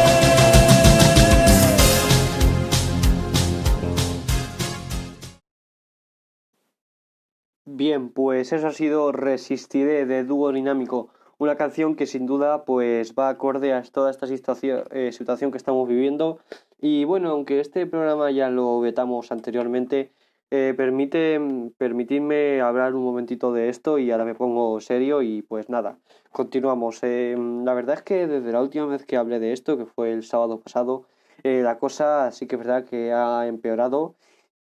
Bien, 7.78 8.08
pues 8.10 8.52
eso 8.52 8.66
ha 8.66 8.72
sido 8.72 9.12
Resistiré 9.12 10.04
de 10.04 10.24
dúo 10.24 10.50
dinámico 10.50 11.10
una 11.38 11.54
canción 11.54 11.94
que 11.94 12.06
sin 12.06 12.26
duda 12.26 12.64
pues 12.64 13.14
va 13.16 13.28
acorde 13.28 13.72
a 13.72 13.84
toda 13.84 14.10
esta 14.10 14.26
situación, 14.26 14.82
eh, 14.90 15.12
situación 15.12 15.52
que 15.52 15.58
estamos 15.58 15.86
viviendo 15.86 16.40
y 16.80 17.04
bueno, 17.04 17.30
aunque 17.30 17.60
este 17.60 17.86
programa 17.86 18.32
ya 18.32 18.50
lo 18.50 18.80
vetamos 18.80 19.30
anteriormente, 19.30 20.10
eh, 20.50 20.74
permite, 20.76 21.40
permitidme 21.78 22.60
hablar 22.60 22.96
un 22.96 23.04
momentito 23.04 23.52
de 23.52 23.68
esto 23.68 23.98
y 24.00 24.10
ahora 24.10 24.24
me 24.24 24.34
pongo 24.34 24.80
serio 24.80 25.22
y 25.22 25.42
pues 25.42 25.68
nada, 25.68 26.00
continuamos. 26.32 26.98
Eh, 27.04 27.36
la 27.64 27.74
verdad 27.74 27.94
es 27.98 28.02
que 28.02 28.26
desde 28.26 28.50
la 28.50 28.60
última 28.60 28.86
vez 28.86 29.06
que 29.06 29.16
hablé 29.16 29.38
de 29.38 29.52
esto, 29.52 29.78
que 29.78 29.86
fue 29.86 30.12
el 30.12 30.24
sábado 30.24 30.58
pasado, 30.58 31.04
la 31.44 31.78
cosa 31.78 32.32
sí 32.32 32.48
que 32.48 32.56
es 32.56 32.58
verdad 32.58 32.84
que 32.84 33.12
ha 33.12 33.46
empeorado 33.46 34.16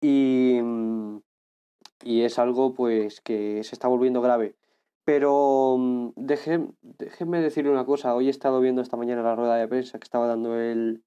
y, 0.01 0.57
y 2.03 2.21
es 2.21 2.39
algo 2.39 2.73
pues 2.73 3.21
que 3.21 3.63
se 3.63 3.75
está 3.75 3.87
volviendo 3.87 4.21
grave. 4.21 4.55
Pero 5.05 5.77
mm, 5.77 6.09
déjenme 6.15 7.41
decirle 7.41 7.71
una 7.71 7.85
cosa. 7.85 8.15
Hoy 8.15 8.27
he 8.27 8.29
estado 8.29 8.59
viendo 8.61 8.81
esta 8.81 8.97
mañana 8.97 9.23
la 9.23 9.35
rueda 9.35 9.55
de 9.55 9.67
prensa 9.67 9.99
que 9.99 10.05
estaba 10.05 10.27
dando 10.27 10.59
el 10.59 11.03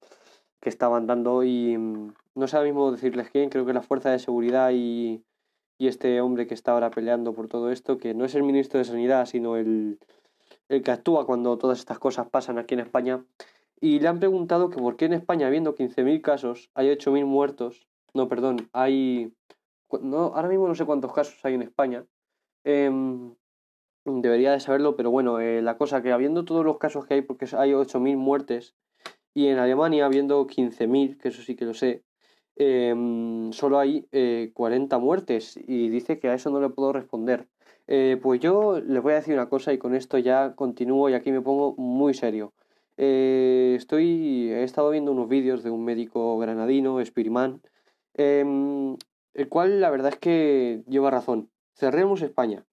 que 0.59 0.69
estaban 0.69 1.07
dando 1.07 1.43
y 1.43 1.77
mm, 1.77 2.13
no 2.35 2.47
sé 2.47 2.57
ahora 2.57 2.67
mismo 2.67 2.91
decirles 2.91 3.29
quién. 3.31 3.49
Creo 3.49 3.65
que 3.65 3.73
la 3.73 3.81
fuerza 3.81 4.11
de 4.11 4.19
seguridad 4.19 4.71
y, 4.73 5.23
y 5.77 5.87
este 5.87 6.21
hombre 6.21 6.47
que 6.47 6.53
está 6.53 6.73
ahora 6.73 6.91
peleando 6.91 7.33
por 7.33 7.47
todo 7.47 7.71
esto, 7.71 7.97
que 7.97 8.13
no 8.13 8.25
es 8.25 8.35
el 8.35 8.43
ministro 8.43 8.79
de 8.79 8.85
Sanidad, 8.85 9.25
sino 9.25 9.57
el, 9.57 9.99
el 10.69 10.83
que 10.83 10.91
actúa 10.91 11.25
cuando 11.25 11.57
todas 11.57 11.79
estas 11.79 11.99
cosas 11.99 12.29
pasan 12.29 12.57
aquí 12.57 12.73
en 12.73 12.81
España. 12.81 13.23
Y 13.79 13.99
le 13.99 14.07
han 14.07 14.19
preguntado 14.19 14.69
que 14.69 14.79
por 14.79 14.95
qué 14.95 15.05
en 15.05 15.13
España, 15.13 15.47
habiendo 15.47 15.75
15.000 15.75 16.21
casos, 16.21 16.71
hay 16.73 16.89
8.000 16.89 17.25
muertos. 17.25 17.87
No, 18.13 18.27
perdón, 18.27 18.69
hay... 18.73 19.33
No, 20.01 20.33
ahora 20.35 20.49
mismo 20.49 20.67
no 20.67 20.75
sé 20.75 20.85
cuántos 20.85 21.13
casos 21.13 21.39
hay 21.43 21.53
en 21.55 21.61
España. 21.61 22.05
Eh, 22.63 22.89
debería 24.07 24.51
de 24.51 24.59
saberlo, 24.59 24.95
pero 24.95 25.11
bueno, 25.11 25.39
eh, 25.39 25.61
la 25.61 25.77
cosa 25.77 26.01
que 26.01 26.11
habiendo 26.11 26.45
todos 26.45 26.65
los 26.65 26.77
casos 26.77 27.05
que 27.05 27.15
hay, 27.15 27.21
porque 27.21 27.45
hay 27.57 27.73
8.000 27.73 28.17
muertes, 28.17 28.75
y 29.33 29.47
en 29.47 29.59
Alemania 29.59 30.05
habiendo 30.05 30.45
15.000, 30.47 31.17
que 31.17 31.29
eso 31.29 31.41
sí 31.41 31.55
que 31.55 31.65
lo 31.65 31.73
sé, 31.73 32.03
em, 32.55 33.51
solo 33.53 33.79
hay 33.79 34.07
40 34.53 34.95
eh, 34.95 34.99
muertes, 34.99 35.57
y 35.67 35.89
dice 35.89 36.19
que 36.19 36.29
a 36.29 36.33
eso 36.33 36.49
no 36.49 36.61
le 36.61 36.69
puedo 36.69 36.93
responder. 36.93 37.47
Eh, 37.87 38.19
pues 38.21 38.39
yo 38.41 38.79
les 38.81 39.01
voy 39.01 39.13
a 39.13 39.17
decir 39.17 39.33
una 39.33 39.49
cosa 39.49 39.71
y 39.73 39.77
con 39.77 39.95
esto 39.95 40.17
ya 40.17 40.55
continúo 40.55 41.09
y 41.09 41.13
aquí 41.13 41.31
me 41.31 41.41
pongo 41.41 41.73
muy 41.77 42.13
serio. 42.13 42.53
estoy, 42.97 44.49
he 44.51 44.63
estado 44.63 44.89
viendo 44.89 45.11
unos 45.11 45.29
vídeos 45.29 45.63
de 45.63 45.69
un 45.69 45.85
médico 45.85 46.37
granadino, 46.39 47.03
Spirimán, 47.05 47.61
em, 48.15 48.97
el 49.37 49.49
cual 49.49 49.79
la 49.79 49.91
verdad 49.91 50.13
es 50.13 50.19
que 50.19 50.83
lleva 50.87 51.11
razón. 51.11 51.51
Cerremos 51.75 52.21
España 52.23 52.65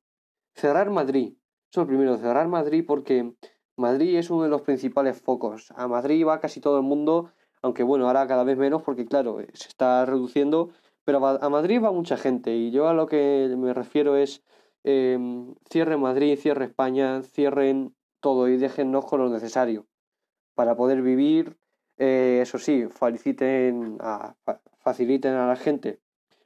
Cerrar 0.55 0.91
Madrid. 0.91 1.35
Eso 1.71 1.87
primero, 1.87 2.17
cerrar 2.17 2.49
Madrid 2.49 2.85
porque 2.87 3.35
Madrid 3.77 4.17
es 4.17 4.31
uno 4.31 4.45
de 4.45 4.49
los 4.49 4.63
principales 4.63 5.21
focos. 5.21 5.73
A 5.77 5.89
Madrid 5.89 6.25
va 6.27 6.41
casi 6.41 6.61
todo 6.61 6.79
el 6.79 6.85
mundo, 6.85 7.33
aunque 7.61 7.83
bueno, 7.83 8.07
ahora 8.07 8.27
cada 8.27 8.45
vez 8.45 8.57
menos 8.57 8.83
porque 8.83 9.05
claro, 9.05 9.41
eh, 9.41 9.49
se 9.53 9.69
está 9.69 10.07
reduciendo, 10.07 10.71
pero 11.05 11.27
a 11.27 11.49
Madrid 11.51 11.83
va 11.83 11.93
mucha 11.93 12.17
gente 12.17 12.55
y 12.55 12.71
yo 12.71 12.89
a 12.89 12.95
lo 12.95 13.07
que 13.07 13.53
me 13.59 13.75
refiero 13.75 14.17
es 14.17 14.43
eh, 14.85 15.19
cierre 15.69 15.97
Madrid, 15.97 16.39
cierre 16.39 16.67
España, 16.67 17.23
cierren 17.23 17.95
todo 18.21 18.49
y 18.49 18.57
déjennos 18.57 19.05
con 19.05 19.21
lo 19.21 19.29
necesario 19.29 19.87
para 20.55 20.77
poder 20.77 21.03
vivir. 21.03 21.59
Eh, 21.99 22.39
eso 22.43 22.59
sí, 22.59 22.87
faciliten 22.89 23.99
a, 24.01 24.35
faciliten 24.79 25.35
a 25.35 25.49
la 25.49 25.57
gente 25.57 26.04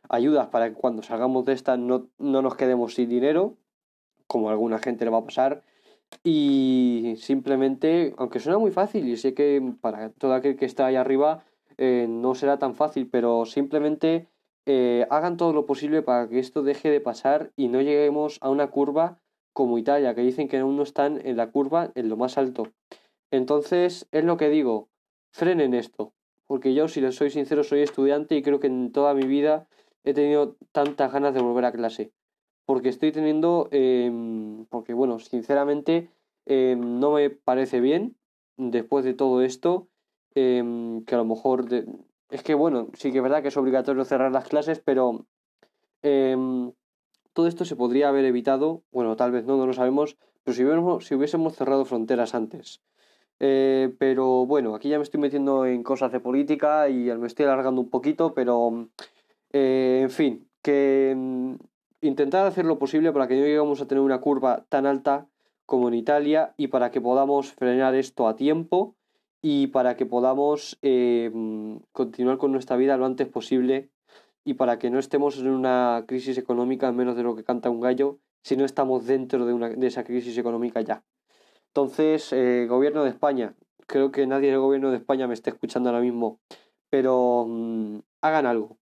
ayudas 0.09 0.49
para 0.49 0.68
que 0.68 0.75
cuando 0.75 1.03
salgamos 1.03 1.44
de 1.44 1.53
esta 1.53 1.77
no, 1.77 2.09
no 2.18 2.42
nos 2.42 2.57
quedemos 2.57 2.94
sin 2.94 3.09
dinero, 3.09 3.57
como 4.27 4.51
alguna 4.51 4.79
gente 4.79 5.05
le 5.05 5.11
va 5.11 5.18
a 5.18 5.25
pasar. 5.25 5.62
Y 6.25 7.14
simplemente, 7.18 8.14
aunque 8.16 8.40
suena 8.40 8.59
muy 8.59 8.71
fácil, 8.71 9.07
y 9.09 9.16
sé 9.16 9.35
que 9.35 9.75
para 9.81 10.11
todo 10.11 10.35
aquel 10.35 10.57
que 10.57 10.64
está 10.64 10.87
ahí 10.87 10.97
arriba 10.97 11.44
eh, 11.77 12.07
no 12.09 12.35
será 12.35 12.59
tan 12.59 12.75
fácil, 12.75 13.09
pero 13.11 13.44
simplemente 13.44 14.27
eh, 14.66 15.07
hagan 15.11 15.37
todo 15.37 15.53
lo 15.53 15.66
posible 15.66 16.03
para 16.03 16.29
que 16.29 16.38
esto 16.38 16.62
deje 16.62 16.90
de 16.90 17.01
pasar 17.01 17.53
y 17.57 17.68
no 17.68 17.81
lleguemos 17.81 18.38
a 18.40 18.51
una 18.51 18.68
curva 18.68 19.18
como 19.53 19.79
Italia, 19.79 20.14
que 20.14 20.21
dicen 20.23 20.49
que 20.49 20.59
aún 20.59 20.77
no 20.77 20.83
están 20.83 21.21
en 21.27 21.37
la 21.37 21.51
curva 21.51 21.90
en 21.94 22.09
lo 22.09 22.16
más 22.16 22.38
alto. 22.38 22.68
Entonces, 23.31 24.07
es 24.12 24.25
lo 24.25 24.37
que 24.37 24.49
digo, 24.49 24.88
frenen 25.33 25.75
esto, 25.75 26.12
porque 26.47 26.75
yo, 26.75 26.88
si 26.88 27.01
les 27.01 27.16
soy 27.16 27.31
sincero, 27.31 27.64
soy 27.64 27.81
estudiante 27.81 28.37
y 28.37 28.42
creo 28.42 28.61
que 28.61 28.68
en 28.68 28.92
toda 28.92 29.14
mi 29.14 29.27
vida 29.27 29.66
he 30.04 30.14
tenido 30.14 30.56
tantas 30.72 31.12
ganas 31.12 31.34
de 31.34 31.40
volver 31.40 31.64
a 31.64 31.72
clase. 31.72 32.12
Porque 32.66 32.88
estoy 32.88 33.12
teniendo, 33.12 33.68
em, 33.72 34.66
porque 34.66 34.94
bueno, 34.94 35.18
sinceramente 35.18 36.11
em, 36.46 37.00
no 37.00 37.12
me 37.12 37.30
parece 37.30 37.80
bien 37.80 38.16
después 38.56 39.04
de 39.04 39.14
todo 39.14 39.42
esto, 39.42 39.88
em, 40.34 41.04
que 41.04 41.14
a 41.14 41.18
lo 41.18 41.24
mejor... 41.24 41.66
es 42.30 42.42
que 42.42 42.54
bueno, 42.54 42.88
sí 42.94 43.11
que 43.12 43.18
es 43.18 43.22
verdad 43.22 43.42
que 43.42 43.48
es 43.48 43.56
obligatorio 43.56 44.04
cerrar 44.04 44.32
las 44.32 44.48
clases, 44.48 44.80
pero 44.80 45.26
todo 47.32 47.46
esto 47.46 47.64
se 47.64 47.76
podría 47.76 48.08
haber 48.08 48.24
evitado, 48.24 48.82
bueno, 48.90 49.16
tal 49.16 49.30
vez 49.30 49.44
no, 49.44 49.56
no 49.56 49.66
lo 49.66 49.72
sabemos, 49.72 50.16
pero 50.42 50.54
si 50.56 50.64
hubiésemos, 50.64 51.06
si 51.06 51.14
hubiésemos 51.14 51.54
cerrado 51.54 51.84
fronteras 51.84 52.34
antes. 52.34 52.82
Eh, 53.40 53.94
pero 53.98 54.46
bueno, 54.46 54.74
aquí 54.74 54.88
ya 54.88 54.98
me 54.98 55.04
estoy 55.04 55.20
metiendo 55.20 55.64
en 55.64 55.82
cosas 55.82 56.11
de 56.11 56.20
política 56.20 56.88
y 56.88 57.12
me 57.16 57.26
estoy 57.26 57.46
alargando 57.46 57.80
un 57.80 57.90
poquito, 57.90 58.34
pero 58.34 58.88
eh, 59.52 60.00
en 60.02 60.11
fin, 60.11 60.48
que 60.62 61.14
mm, 61.16 61.54
intentar 62.02 62.46
hacer 62.46 62.64
lo 62.64 62.78
posible 62.78 63.12
para 63.12 63.28
que 63.28 63.34
no 63.34 63.44
lleguemos 63.44 63.80
a 63.80 63.88
tener 63.88 64.02
una 64.02 64.20
curva 64.20 64.64
tan 64.68 64.87
alta 64.87 65.28
como 65.66 65.88
en 65.88 65.94
Italia 65.94 66.54
y 66.56 66.68
para 66.68 66.90
que 66.90 67.00
podamos 67.00 67.52
frenar 67.52 67.94
esto 67.94 68.28
a 68.28 68.37
tiempo 68.37 68.96
y 69.42 69.68
para 69.68 69.96
que 69.96 70.06
podamos 70.06 70.78
eh, 70.82 71.30
mm, 71.32 71.76
continuar 71.92 72.38
con 72.38 72.52
nuestra 72.52 72.76
vida 72.76 72.96
lo 72.96 73.06
antes 73.06 73.28
posible 73.28 73.90
y 74.44 74.54
para 74.54 74.78
que 74.78 74.90
no 74.90 74.98
estemos 74.98 75.38
en 75.38 75.48
una 75.48 76.04
crisis 76.06 76.38
económica 76.38 76.90
menos 76.92 77.16
de 77.16 77.22
lo 77.22 77.37
que 77.37 77.44
canta 77.44 77.70
un 77.70 77.80
gallo 77.80 78.18
si 78.42 78.56
no 78.56 78.64
estamos 78.64 79.06
dentro 79.06 79.44
de, 79.46 79.52
una, 79.52 79.68
de 79.68 79.87
esa 79.87 80.04
crisis 80.04 80.38
económica 80.38 80.80
ya. 80.80 81.04
Entonces, 81.68 82.32
eh, 82.32 82.66
gobierno 82.68 83.04
de 83.04 83.11
España, 83.11 83.54
creo 83.87 84.11
que 84.11 84.26
nadie 84.26 84.50
del 84.50 84.61
gobierno 84.61 84.90
de 84.90 84.96
España 84.96 85.28
me 85.28 85.34
está 85.34 85.50
escuchando 85.50 85.90
ahora 85.90 86.00
mismo, 86.00 86.40
pero 86.88 87.44
mm, 87.46 87.98
hagan 88.22 88.46
algo. 88.46 88.78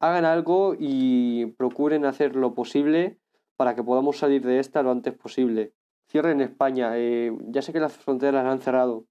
Hagan 0.00 0.24
algo 0.24 0.74
y 0.78 1.46
procuren 1.58 2.06
hacer 2.06 2.34
lo 2.34 2.54
posible 2.54 3.18
para 3.56 3.74
que 3.74 3.84
podamos 3.84 4.16
salir 4.16 4.42
de 4.42 4.58
esta 4.58 4.82
lo 4.82 4.90
antes 4.90 5.12
posible. 5.12 5.74
Cierren 6.08 6.40
España. 6.40 6.92
Eh, 6.96 7.36
ya 7.48 7.60
sé 7.60 7.74
que 7.74 7.80
las 7.80 7.92
fronteras 7.92 8.46
han 8.46 8.60
cerrado, 8.60 9.04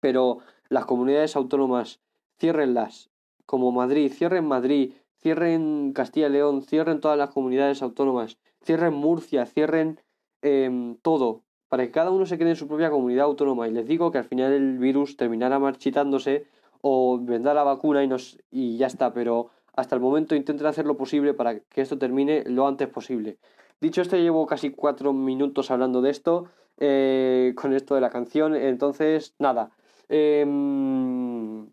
pero 0.00 0.38
las 0.68 0.86
comunidades 0.86 1.36
autónomas, 1.36 2.00
ciérrenlas 2.38 3.10
como 3.46 3.70
Madrid, 3.70 4.12
cierren 4.12 4.44
Madrid, 4.44 4.92
cierren 5.22 5.92
Castilla 5.94 6.26
y 6.26 6.32
León, 6.32 6.62
cierren 6.62 7.00
todas 7.00 7.16
las 7.16 7.30
comunidades 7.30 7.80
autónomas, 7.80 8.38
cierren 8.62 8.94
Murcia, 8.94 9.46
cierren 9.46 10.00
em, 10.42 10.96
todo, 10.96 11.44
para 11.68 11.84
que 11.84 11.92
cada 11.92 12.10
uno 12.10 12.26
se 12.26 12.38
quede 12.38 12.50
en 12.50 12.56
su 12.56 12.66
propia 12.66 12.90
comunidad 12.90 13.26
autónoma. 13.26 13.68
Y 13.68 13.70
les 13.70 13.86
digo 13.86 14.10
que 14.10 14.18
al 14.18 14.24
final 14.24 14.52
el 14.52 14.78
virus 14.78 15.16
terminará 15.16 15.60
marchitándose 15.60 16.46
o 16.80 17.18
vendrá 17.20 17.54
la 17.54 17.62
vacuna 17.62 18.02
y, 18.02 18.08
nos, 18.08 18.38
y 18.50 18.76
ya 18.76 18.88
está, 18.88 19.12
pero 19.12 19.50
hasta 19.78 19.94
el 19.94 20.00
momento 20.00 20.34
intenten 20.34 20.66
hacer 20.66 20.86
lo 20.86 20.96
posible 20.96 21.34
para 21.34 21.60
que 21.60 21.80
esto 21.80 21.98
termine 21.98 22.42
lo 22.46 22.66
antes 22.66 22.88
posible. 22.88 23.38
Dicho 23.80 24.02
esto, 24.02 24.16
llevo 24.16 24.46
casi 24.46 24.70
cuatro 24.70 25.12
minutos 25.12 25.70
hablando 25.70 26.02
de 26.02 26.10
esto, 26.10 26.46
eh, 26.78 27.54
con 27.56 27.72
esto 27.72 27.94
de 27.94 28.00
la 28.00 28.10
canción, 28.10 28.56
entonces 28.56 29.34
nada. 29.38 29.70
Em, 30.08 31.68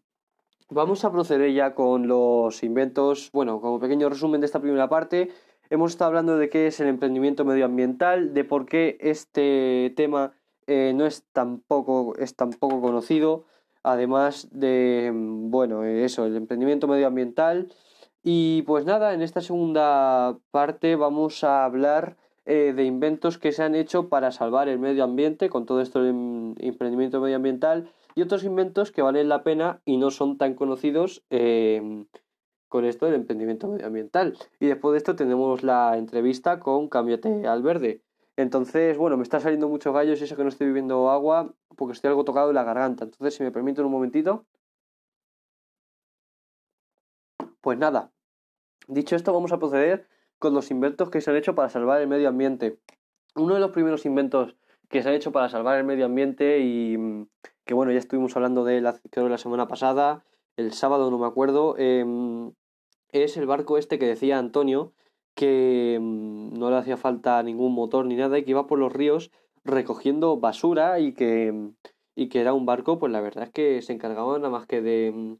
Vamos 0.70 1.06
a 1.06 1.12
proceder 1.12 1.54
ya 1.54 1.76
con 1.76 2.08
los 2.08 2.64
inventos. 2.64 3.30
Bueno, 3.32 3.62
como 3.62 3.80
pequeño 3.80 4.10
resumen 4.10 4.42
de 4.42 4.46
esta 4.46 4.60
primera 4.60 4.90
parte, 4.90 5.30
hemos 5.70 5.92
estado 5.92 6.10
hablando 6.10 6.38
de 6.38 6.50
qué 6.50 6.68
es 6.68 6.80
el 6.80 6.88
emprendimiento 6.88 7.46
medioambiental, 7.46 8.34
de 8.34 8.44
por 8.46 8.66
qué 8.66 8.98
este 9.00 9.94
tema 9.96 10.34
eh, 10.66 10.94
no 10.96 11.06
es 11.06 11.24
tan, 11.34 11.60
poco, 11.60 12.16
es 12.18 12.36
tan 12.36 12.50
poco 12.50 12.82
conocido, 12.82 13.46
además 13.84 14.48
de, 14.52 15.12
bueno, 15.14 15.84
eso, 15.84 16.26
el 16.26 16.36
emprendimiento 16.36 16.88
medioambiental. 16.88 17.72
Y 18.28 18.64
pues 18.64 18.86
nada, 18.86 19.14
en 19.14 19.22
esta 19.22 19.40
segunda 19.40 20.36
parte 20.50 20.96
vamos 20.96 21.44
a 21.44 21.64
hablar 21.64 22.18
eh, 22.48 22.74
de 22.76 22.84
inventos 22.84 23.38
que 23.38 23.52
se 23.52 23.62
han 23.62 23.76
hecho 23.76 24.10
para 24.10 24.32
salvar 24.32 24.68
el 24.68 24.80
medio 24.80 25.04
ambiente, 25.04 25.48
con 25.48 25.68
todo 25.68 25.80
esto 25.80 26.02
del 26.02 26.56
emprendimiento 26.58 27.22
medioambiental 27.22 27.88
y 28.16 28.24
otros 28.24 28.44
inventos 28.44 28.92
que 28.92 29.04
valen 29.04 29.30
la 29.30 29.44
pena 29.44 29.80
y 29.86 29.98
no 29.98 30.10
son 30.10 30.40
tan 30.40 30.56
conocidos 30.56 31.24
em, 31.30 32.08
con 32.68 32.86
esto 32.86 33.06
del 33.06 33.14
emprendimiento 33.14 33.68
medioambiental. 33.68 34.36
Y 34.60 34.66
después 34.66 34.94
de 34.94 34.98
esto 34.98 35.16
tenemos 35.16 35.62
la 35.62 35.96
entrevista 35.96 36.60
con 36.60 36.90
Cámbiate 36.90 37.46
al 37.46 37.62
Verde. 37.62 38.02
Entonces, 38.38 38.98
bueno, 38.98 39.18
me 39.18 39.24
está 39.24 39.40
saliendo 39.40 39.70
mucho 39.70 39.94
gallos 39.94 40.20
y 40.20 40.24
eso 40.24 40.36
que 40.36 40.42
no 40.42 40.50
estoy 40.50 40.66
bebiendo 40.66 41.12
agua 41.12 41.54
porque 41.76 41.94
estoy 41.94 42.08
algo 42.08 42.26
tocado 42.26 42.50
en 42.50 42.56
la 42.56 42.64
garganta. 42.64 43.04
Entonces, 43.04 43.36
si 43.36 43.44
me 43.44 43.52
permiten 43.52 43.86
un 43.86 43.92
momentito. 43.92 44.46
Pues 47.66 47.80
nada, 47.80 48.12
dicho 48.88 49.16
esto, 49.16 49.34
vamos 49.34 49.52
a 49.52 49.58
proceder 49.58 50.08
con 50.38 50.54
los 50.54 50.70
inventos 50.70 51.10
que 51.10 51.20
se 51.20 51.32
han 51.32 51.36
hecho 51.36 51.56
para 51.56 51.70
salvar 51.70 52.00
el 52.00 52.08
medio 52.08 52.30
ambiente. 52.30 52.78
Uno 53.34 53.56
de 53.56 53.60
los 53.60 53.72
primeros 53.72 54.06
inventos 54.06 54.56
que 54.88 55.02
se 55.02 55.10
han 55.10 55.16
hecho 55.16 55.32
para 55.32 55.50
salvar 55.50 55.80
el 55.80 55.84
medio 55.84 56.06
ambiente 56.06 56.60
y 56.60 56.96
mm, 56.96 57.28
que 57.66 57.74
bueno, 57.74 57.92
ya 57.92 57.98
estuvimos 57.98 58.36
hablando 58.36 58.66
de 58.66 58.82
la, 58.82 59.02
creo 59.10 59.30
la 59.30 59.40
semana 59.40 59.68
pasada, 59.68 60.24
el 60.58 60.74
sábado 60.74 61.10
no 61.10 61.18
me 61.18 61.26
acuerdo, 61.26 61.76
em, 61.80 62.54
es 63.12 63.36
el 63.36 63.48
barco 63.48 63.80
este 63.80 63.98
que 63.98 64.06
decía 64.06 64.38
Antonio 64.38 64.94
que 65.34 65.98
mm, 66.00 66.60
no 66.60 66.70
le 66.70 66.78
hacía 66.78 66.98
falta 66.98 67.42
ningún 67.42 67.74
motor 67.74 68.06
ni 68.06 68.16
nada 68.16 68.38
y 68.38 68.44
que 68.44 68.52
iba 68.52 68.68
por 68.68 68.78
los 68.78 68.94
ríos 68.94 69.32
recogiendo 69.64 70.38
basura 70.38 71.00
y 71.00 71.14
que, 71.16 71.52
mm, 71.52 71.74
y 72.16 72.30
que 72.30 72.42
era 72.42 72.54
un 72.54 72.68
barco, 72.68 73.00
pues 73.00 73.12
la 73.12 73.22
verdad 73.22 73.46
es 73.46 73.50
que 73.50 73.82
se 73.82 73.92
encargaba 73.92 74.38
nada 74.38 74.52
más 74.52 74.68
que 74.68 74.84
de 74.84 75.40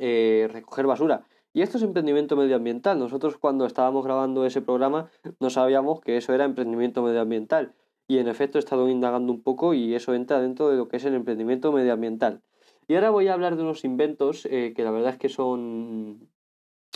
eh, 0.00 0.48
recoger 0.50 0.86
basura. 0.86 1.24
Y 1.52 1.62
esto 1.62 1.76
es 1.76 1.82
emprendimiento 1.82 2.36
medioambiental. 2.36 2.98
Nosotros 2.98 3.36
cuando 3.36 3.66
estábamos 3.66 4.04
grabando 4.04 4.46
ese 4.46 4.62
programa 4.62 5.10
no 5.38 5.50
sabíamos 5.50 6.00
que 6.00 6.16
eso 6.16 6.32
era 6.32 6.44
emprendimiento 6.44 7.02
medioambiental 7.02 7.74
y 8.08 8.18
en 8.18 8.28
efecto 8.28 8.58
he 8.58 8.60
estado 8.60 8.88
indagando 8.88 9.32
un 9.32 9.42
poco 9.42 9.74
y 9.74 9.94
eso 9.94 10.14
entra 10.14 10.40
dentro 10.40 10.70
de 10.70 10.76
lo 10.76 10.88
que 10.88 10.96
es 10.96 11.04
el 11.04 11.14
emprendimiento 11.14 11.72
medioambiental. 11.72 12.42
Y 12.88 12.94
ahora 12.94 13.10
voy 13.10 13.28
a 13.28 13.34
hablar 13.34 13.56
de 13.56 13.62
unos 13.62 13.84
inventos 13.84 14.46
eh, 14.46 14.72
que 14.74 14.84
la 14.84 14.90
verdad 14.90 15.12
es 15.12 15.18
que 15.18 15.28
son 15.28 16.28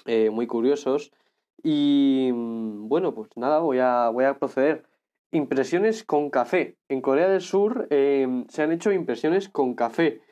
eh, 0.07 0.31
muy 0.31 0.47
curiosos 0.47 1.13
y 1.63 2.31
mm, 2.33 2.89
bueno, 2.89 3.15
pues 3.15 3.31
nada, 3.37 3.61
voy 3.61 3.79
a, 3.79 4.09
voy 4.11 4.25
a 4.25 4.39
proceder. 4.39 4.85
Impresiones 5.33 6.05
con 6.05 6.31
café. 6.31 6.77
En 6.89 7.01
Corea 7.01 7.29
del 7.29 7.41
Sur 7.41 7.89
em, 7.91 8.47
se 8.49 8.63
han 8.63 8.73
hecho 8.73 8.93
impresiones 8.93 9.49
con 9.49 9.75
café. 9.75 10.23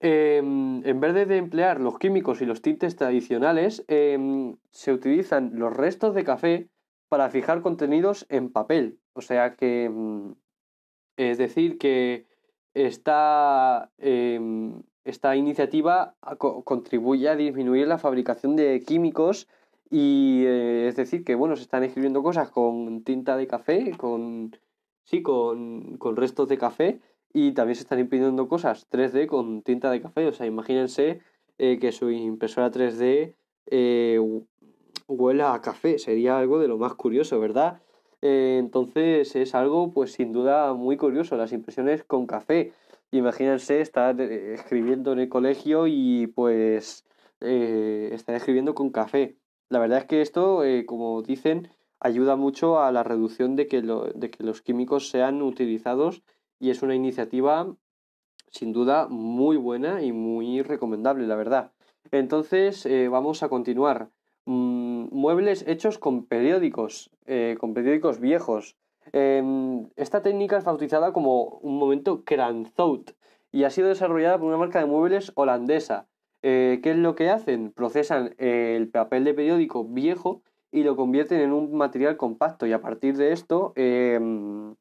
Em, 0.00 0.86
en 0.86 1.00
vez 1.00 1.12
de 1.26 1.36
emplear 1.36 1.80
los 1.80 1.98
químicos 1.98 2.40
y 2.40 2.46
los 2.46 2.62
tintes 2.62 2.94
tradicionales, 2.94 3.84
em, 3.88 4.56
se 4.70 4.92
utilizan 4.92 5.52
los 5.54 5.76
restos 5.76 6.14
de 6.14 6.22
café 6.24 6.68
para 7.08 7.30
fijar 7.30 7.62
contenidos 7.62 8.24
en 8.28 8.52
papel. 8.52 9.00
O 9.14 9.22
sea 9.22 9.56
que, 9.56 9.88
mm, 9.90 10.32
es 11.16 11.38
decir, 11.38 11.78
que 11.78 12.26
esta, 12.74 13.90
em, 13.98 14.82
esta 15.04 15.34
iniciativa 15.36 16.14
contribuye 16.64 17.28
a 17.28 17.36
disminuir 17.36 17.88
la 17.88 17.98
fabricación 17.98 18.56
de 18.56 18.80
químicos 18.86 19.48
y 19.90 20.44
eh, 20.46 20.88
es 20.88 20.96
decir 20.96 21.24
que, 21.24 21.34
bueno, 21.34 21.56
se 21.56 21.62
están 21.62 21.82
escribiendo 21.82 22.22
cosas 22.22 22.50
con 22.50 23.02
tinta 23.04 23.36
de 23.36 23.46
café, 23.48 23.92
con, 23.96 24.54
sí, 25.04 25.22
con, 25.22 25.96
con 25.98 26.16
restos 26.16 26.48
de 26.48 26.58
café 26.58 27.00
y 27.32 27.52
también 27.52 27.76
se 27.76 27.82
están 27.82 27.98
imprimiendo 27.98 28.48
cosas 28.48 28.88
3D 28.90 29.26
con 29.26 29.62
tinta 29.62 29.90
de 29.90 30.00
café. 30.00 30.26
O 30.26 30.32
sea, 30.32 30.46
imagínense 30.46 31.20
eh, 31.58 31.78
que 31.78 31.92
su 31.92 32.10
impresora 32.10 32.70
3D 32.70 33.34
eh, 33.66 34.20
huela 35.06 35.54
a 35.54 35.60
café, 35.60 35.98
sería 35.98 36.38
algo 36.38 36.58
de 36.58 36.68
lo 36.68 36.78
más 36.78 36.94
curioso, 36.94 37.38
¿verdad? 37.40 37.80
Eh, 38.22 38.56
entonces 38.58 39.36
es 39.36 39.54
algo, 39.54 39.92
pues 39.92 40.12
sin 40.12 40.32
duda, 40.32 40.72
muy 40.74 40.96
curioso, 40.96 41.36
las 41.36 41.52
impresiones 41.52 42.04
con 42.04 42.26
café. 42.26 42.72
Imagínense 43.10 43.80
estar 43.80 44.20
escribiendo 44.20 45.12
en 45.12 45.20
el 45.20 45.28
colegio 45.28 45.86
y 45.86 46.26
pues 46.26 47.04
estar 47.40 48.34
escribiendo 48.34 48.74
con 48.74 48.90
café. 48.90 49.36
La 49.70 49.78
verdad 49.78 49.98
es 49.98 50.04
que 50.04 50.20
esto, 50.20 50.62
como 50.86 51.22
dicen, 51.22 51.70
ayuda 52.00 52.36
mucho 52.36 52.80
a 52.80 52.92
la 52.92 53.04
reducción 53.04 53.56
de 53.56 53.66
que, 53.66 53.80
de 53.80 54.30
que 54.30 54.44
los 54.44 54.60
químicos 54.60 55.08
sean 55.08 55.40
utilizados 55.40 56.22
y 56.58 56.70
es 56.70 56.82
una 56.82 56.94
iniciativa 56.94 57.74
sin 58.50 58.72
duda 58.72 59.08
muy 59.08 59.56
buena 59.56 60.02
y 60.02 60.12
muy 60.12 60.62
recomendable, 60.62 61.26
la 61.26 61.36
verdad. 61.36 61.72
Entonces, 62.10 62.88
vamos 63.10 63.42
a 63.42 63.48
continuar. 63.48 64.10
mm, 64.46 65.08
muebles 65.12 65.62
hechos 65.68 65.98
con 65.98 66.24
periódicos, 66.24 67.10
eh, 67.26 67.56
con 67.60 67.74
periódicos 67.74 68.18
viejos. 68.18 68.76
Em, 69.12 69.88
esta 69.96 70.22
técnica 70.22 70.56
es 70.56 70.64
bautizada 70.64 71.12
como 71.12 71.58
un 71.62 71.78
momento 71.78 72.24
Kranzout 72.24 73.12
y 73.52 73.64
ha 73.64 73.70
sido 73.70 73.88
desarrollada 73.88 74.38
por 74.38 74.48
una 74.48 74.56
marca 74.56 74.80
de 74.80 74.86
muebles 74.86 75.32
holandesa. 75.34 76.06
Eh, 76.42 76.80
¿Qué 76.82 76.92
es 76.92 76.96
lo 76.96 77.14
que 77.14 77.30
hacen? 77.30 77.72
Procesan 77.72 78.34
el 78.38 78.88
papel 78.88 79.24
de 79.24 79.34
periódico 79.34 79.84
viejo 79.84 80.42
y 80.70 80.82
lo 80.82 80.96
convierten 80.96 81.40
en 81.40 81.52
un 81.52 81.74
material 81.74 82.16
compacto 82.16 82.66
y 82.66 82.72
a 82.72 82.80
partir 82.80 83.16
de 83.16 83.32
esto 83.32 83.72
em, 83.76 84.74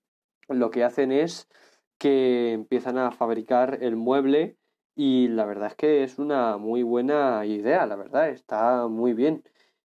lo 0.50 0.72
que 0.72 0.84
hacen 0.84 1.12
es 1.12 1.50
que 1.98 2.54
empiezan 2.54 2.98
a 2.98 3.12
fabricar 3.12 3.80
el 3.82 3.96
mueble 3.96 4.58
y 4.96 5.28
la 5.28 5.46
verdad 5.46 5.68
es 5.68 5.76
que 5.76 6.04
es 6.04 6.18
una 6.20 6.58
muy 6.58 6.82
buena 6.84 7.46
idea, 7.46 7.86
la 7.86 7.96
verdad, 7.96 8.30
está 8.30 8.88
muy 8.88 9.14
bien. 9.14 9.44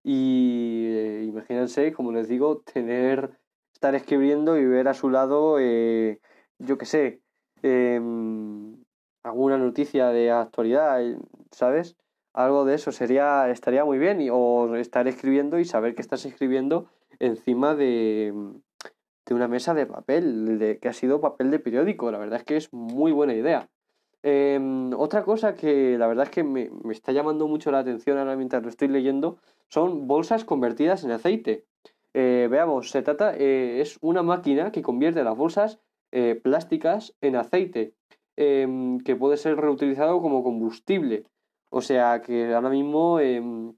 Y 0.04 0.86
eh, 0.88 1.24
imagínense, 1.26 1.94
como 1.94 2.12
les 2.12 2.28
digo, 2.28 2.60
tener, 2.62 3.32
estar 3.74 3.96
escribiendo 3.96 4.58
y 4.58 4.66
ver 4.66 4.90
a 4.90 4.94
su 4.94 5.10
lado, 5.10 5.60
eh, 5.60 6.20
yo 6.60 6.78
qué 6.78 6.86
sé, 6.86 7.22
em, 7.62 8.84
alguna 9.24 9.58
noticia 9.58 10.08
de 10.10 10.32
actualidad, 10.32 11.02
¿sabes? 11.52 11.96
Algo 12.34 12.66
de 12.66 12.76
eso 12.76 12.92
sería, 12.92 13.50
estaría 13.50 13.86
muy 13.86 13.98
bien, 14.00 14.22
y, 14.22 14.30
o 14.30 14.76
estar 14.76 15.08
escribiendo 15.08 15.60
y 15.60 15.66
saber 15.66 15.96
que 15.96 16.02
estás 16.02 16.26
escribiendo 16.26 16.90
encima 17.20 17.76
de, 17.76 18.34
de 19.28 19.36
una 19.36 19.48
mesa 19.48 19.74
de 19.74 19.86
papel, 19.86 20.78
que 20.82 20.88
ha 20.88 20.94
sido 20.94 21.20
papel 21.20 21.52
de 21.52 21.60
periódico, 21.60 22.12
la 22.12 22.18
verdad 22.18 22.40
es 22.40 22.46
que 22.46 22.58
es 22.58 22.74
muy 22.74 23.12
buena 23.12 23.34
idea. 23.34 23.70
Em, 24.24 24.94
otra 24.94 25.24
cosa 25.24 25.54
que 25.54 25.98
la 25.98 26.08
verdad 26.08 26.26
es 26.26 26.32
que 26.32 26.44
me, 26.44 26.70
está 26.92 27.12
llamando 27.12 27.48
mucho 27.48 27.72
la 27.72 27.80
atención 27.80 28.18
ahora 28.18 28.36
mientras 28.36 28.64
lo 28.64 28.70
estoy 28.70 28.88
leyendo 28.88 29.38
son 29.70 30.08
bolsas 30.08 30.44
convertidas 30.44 31.04
en 31.04 31.12
aceite. 31.12 31.66
Eh, 32.14 32.48
veamos, 32.50 32.90
se 32.90 33.02
trata, 33.04 33.36
eh, 33.38 33.82
es 33.82 33.98
una 34.02 34.24
máquina 34.24 34.72
que 34.72 34.82
convierte 34.82 35.24
las 35.24 35.38
bolsas 35.38 35.80
eh, 36.12 36.40
plásticas 36.42 37.14
en 37.22 37.36
aceite, 37.36 37.94
em, 38.38 39.00
que 39.00 39.16
puede 39.16 39.38
ser 39.38 39.58
reutilizado 39.58 40.22
como 40.22 40.44
combustible. 40.44 41.26
O 41.70 41.82
sea 41.82 42.22
que 42.22 42.54
ahora 42.54 42.70
mismo 42.70 43.20
em, 43.20 43.74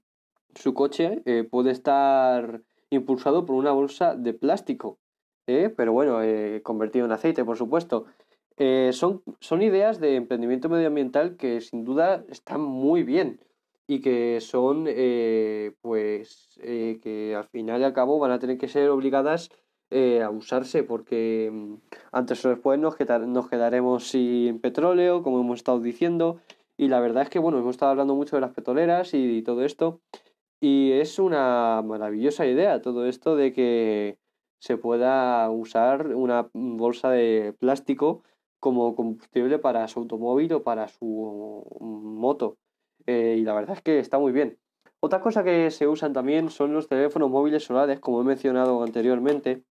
su 0.54 0.74
coche 0.74 1.22
puede 1.50 1.72
estar 1.72 2.62
impulsado 2.90 3.46
por 3.46 3.56
una 3.56 3.72
bolsa 3.72 4.16
de 4.16 4.32
plástico, 4.32 4.98
pero 5.76 5.92
bueno, 5.92 6.20
convertido 6.62 7.06
en 7.06 7.12
aceite, 7.12 7.44
por 7.44 7.56
supuesto. 7.56 8.06
Eh, 8.62 8.90
son, 8.92 9.22
son 9.40 9.62
ideas 9.62 10.00
de 10.00 10.16
emprendimiento 10.16 10.68
medioambiental 10.68 11.38
que 11.38 11.62
sin 11.62 11.82
duda 11.82 12.26
están 12.28 12.60
muy 12.60 13.04
bien 13.04 13.40
y 13.86 14.02
que 14.02 14.38
son, 14.42 14.84
eh, 14.86 15.72
pues, 15.80 16.60
eh, 16.62 17.00
que 17.02 17.34
al 17.34 17.44
final 17.44 17.80
y 17.80 17.84
al 17.84 17.94
cabo 17.94 18.18
van 18.18 18.32
a 18.32 18.38
tener 18.38 18.58
que 18.58 18.68
ser 18.68 18.90
obligadas 18.90 19.50
a 19.92 20.30
usarse 20.30 20.84
porque 20.84 21.50
mm, 21.50 21.74
antes 22.12 22.44
o 22.44 22.50
después 22.50 22.78
nos, 22.78 22.96
nos 23.26 23.48
quedaremos 23.48 24.08
sin 24.08 24.60
petróleo, 24.60 25.22
como 25.22 25.40
hemos 25.40 25.56
estado 25.56 25.80
diciendo, 25.80 26.38
y 26.76 26.88
la 26.88 27.00
verdad 27.00 27.22
es 27.22 27.30
que, 27.30 27.38
bueno, 27.38 27.58
hemos 27.58 27.70
estado 27.70 27.92
hablando 27.92 28.14
mucho 28.14 28.36
de 28.36 28.42
las 28.42 28.52
petroleras 28.52 29.14
y 29.14 29.42
todo 29.42 29.64
esto, 29.64 30.00
y 30.60 30.92
es 30.92 31.18
una 31.18 31.82
maravillosa 31.82 32.46
idea 32.46 32.82
todo 32.82 33.06
esto 33.06 33.36
de 33.36 33.52
que 33.54 34.18
se 34.60 34.76
pueda 34.76 35.50
usar 35.50 36.14
una 36.14 36.48
bolsa 36.52 37.10
de 37.10 37.54
plástico 37.58 38.22
como 38.60 38.94
combustible 38.94 39.58
para 39.58 39.88
su 39.88 40.00
automóvil 40.00 40.52
o 40.52 40.62
para 40.62 40.86
su 40.88 41.64
moto. 41.80 42.58
Eh, 43.06 43.36
y 43.38 43.42
la 43.42 43.54
verdad 43.54 43.76
es 43.76 43.82
que 43.82 43.98
está 43.98 44.18
muy 44.18 44.32
bien. 44.32 44.58
Otra 45.00 45.22
cosa 45.22 45.42
que 45.42 45.70
se 45.70 45.88
usan 45.88 46.12
también 46.12 46.50
son 46.50 46.74
los 46.74 46.88
teléfonos 46.88 47.30
móviles 47.30 47.64
solares, 47.64 48.00
como 48.00 48.20
he 48.20 48.24
mencionado 48.24 48.82
anteriormente, 48.82 49.64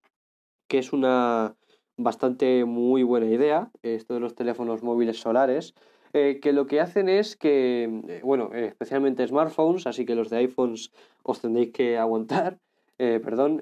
que 0.67 0.80
es 0.80 0.91
una 0.91 1.56
bastante 1.95 2.65
muy 2.65 3.04
buena 3.04 3.28
idea, 3.28 3.69
esto 3.84 4.15
de 4.15 4.21
los 4.21 4.34
teléfonos 4.34 4.82
móviles 4.82 5.19
solares, 5.19 5.75
eh, 6.13 6.39
que 6.41 6.52
lo 6.52 6.65
que 6.65 6.80
hacen 6.80 7.10
es 7.10 7.36
que, 7.36 8.02
eh, 8.08 8.21
bueno, 8.23 8.49
especialmente 8.56 9.28
smartphones, 9.28 9.86
así 9.86 10.06
que 10.06 10.15
los 10.15 10.32
de 10.32 10.38
iPhones 10.38 10.91
os 11.21 11.41
tendréis 11.41 11.71
que 11.73 11.99
aguantar, 11.99 12.58
perdón 12.97 13.62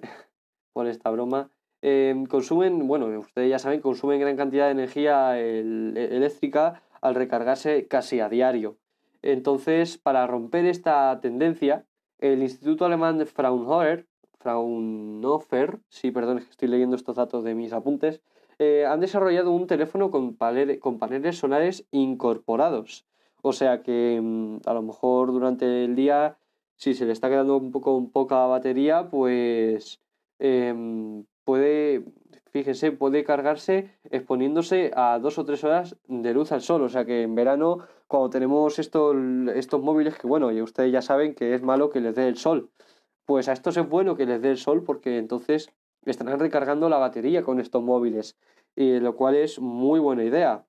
por 0.78 0.88
esta 0.88 1.10
broma, 1.10 1.50
Em, 1.82 2.26
consumen, 2.26 2.88
bueno, 2.88 3.06
ustedes 3.20 3.50
ya 3.50 3.60
saben, 3.60 3.82
consumen 3.82 4.20
gran 4.20 4.36
cantidad 4.36 4.66
de 4.66 4.72
energía 4.72 5.40
e, 5.40 5.60
eléctrica 5.60 6.82
al 7.02 7.16
recargarse 7.16 7.88
casi 7.88 8.20
a 8.20 8.30
diario. 8.30 8.78
Entonces, 9.22 9.98
para 9.98 10.26
romper 10.28 10.66
esta 10.66 11.20
tendencia, 11.22 11.86
el 12.20 12.42
Instituto 12.42 12.86
Alemán 12.86 13.18
de 13.20 13.26
Fraunhofer, 13.26 14.08
Fraunhofer, 14.40 15.80
sí, 15.90 16.12
perdón, 16.12 16.40
estoy 16.40 16.68
leyendo 16.68 16.96
estos 16.96 17.16
datos 17.16 17.44
de 17.44 17.54
mis 17.56 17.74
apuntes, 17.74 18.22
eh, 18.60 18.86
han 18.88 19.00
desarrollado 19.00 19.52
un 19.52 19.68
teléfono 19.68 20.10
con, 20.10 20.36
con 20.80 20.98
paneles 20.98 21.38
solares 21.38 21.86
incorporados. 21.92 23.06
O 23.44 23.54
sea 23.54 23.84
que 23.84 24.20
mm, 24.22 24.58
a 24.66 24.74
lo 24.74 24.82
mejor 24.82 25.32
durante 25.32 25.86
el 25.86 25.96
día, 25.96 26.38
si 26.76 26.96
se 26.96 27.06
le 27.06 27.14
está 27.14 27.30
quedando 27.30 27.58
un 27.58 27.72
poco 27.72 28.10
poca 28.12 28.46
batería, 28.48 29.10
pues 29.10 30.02
em, 30.40 31.26
puede, 31.44 32.04
fíjense, 32.52 32.92
puede 32.92 33.24
cargarse 33.24 33.92
exponiéndose 34.12 34.92
a 34.96 35.20
dos 35.20 35.38
o 35.38 35.46
tres 35.46 35.64
horas 35.64 35.98
de 36.08 36.34
luz 36.34 36.52
al 36.52 36.62
sol. 36.62 36.82
O 36.84 36.90
sea 36.90 37.06
que 37.06 37.24
en 37.24 37.36
verano, 37.36 37.80
cuando 38.08 38.30
tenemos 38.30 38.80
estos, 38.80 39.16
estos 39.56 39.82
móviles, 39.82 40.18
que 40.18 40.28
bueno, 40.28 40.52
y 40.52 40.62
ustedes 40.62 40.92
ya 40.92 41.02
saben 41.02 41.36
que 41.36 41.54
es 41.54 41.62
malo 41.62 41.90
que 41.90 42.02
les 42.02 42.16
dé 42.16 42.28
el 42.28 42.38
sol, 42.38 42.70
pues 43.26 43.50
a 43.50 43.54
estos 43.54 43.78
es 43.78 43.88
bueno 43.88 44.16
que 44.16 44.26
les 44.26 44.42
dé 44.42 44.52
el 44.52 44.58
sol 44.58 44.84
porque 44.84 45.18
entonces 45.18 45.74
estarán 46.06 46.40
recargando 46.40 46.90
la 46.90 46.98
batería 46.98 47.44
con 47.44 47.60
estos 47.60 47.84
móviles, 47.84 48.38
y 48.76 49.00
lo 49.00 49.16
cual 49.16 49.36
es 49.36 49.60
muy 49.60 50.00
buena 50.00 50.24
idea. 50.24 50.66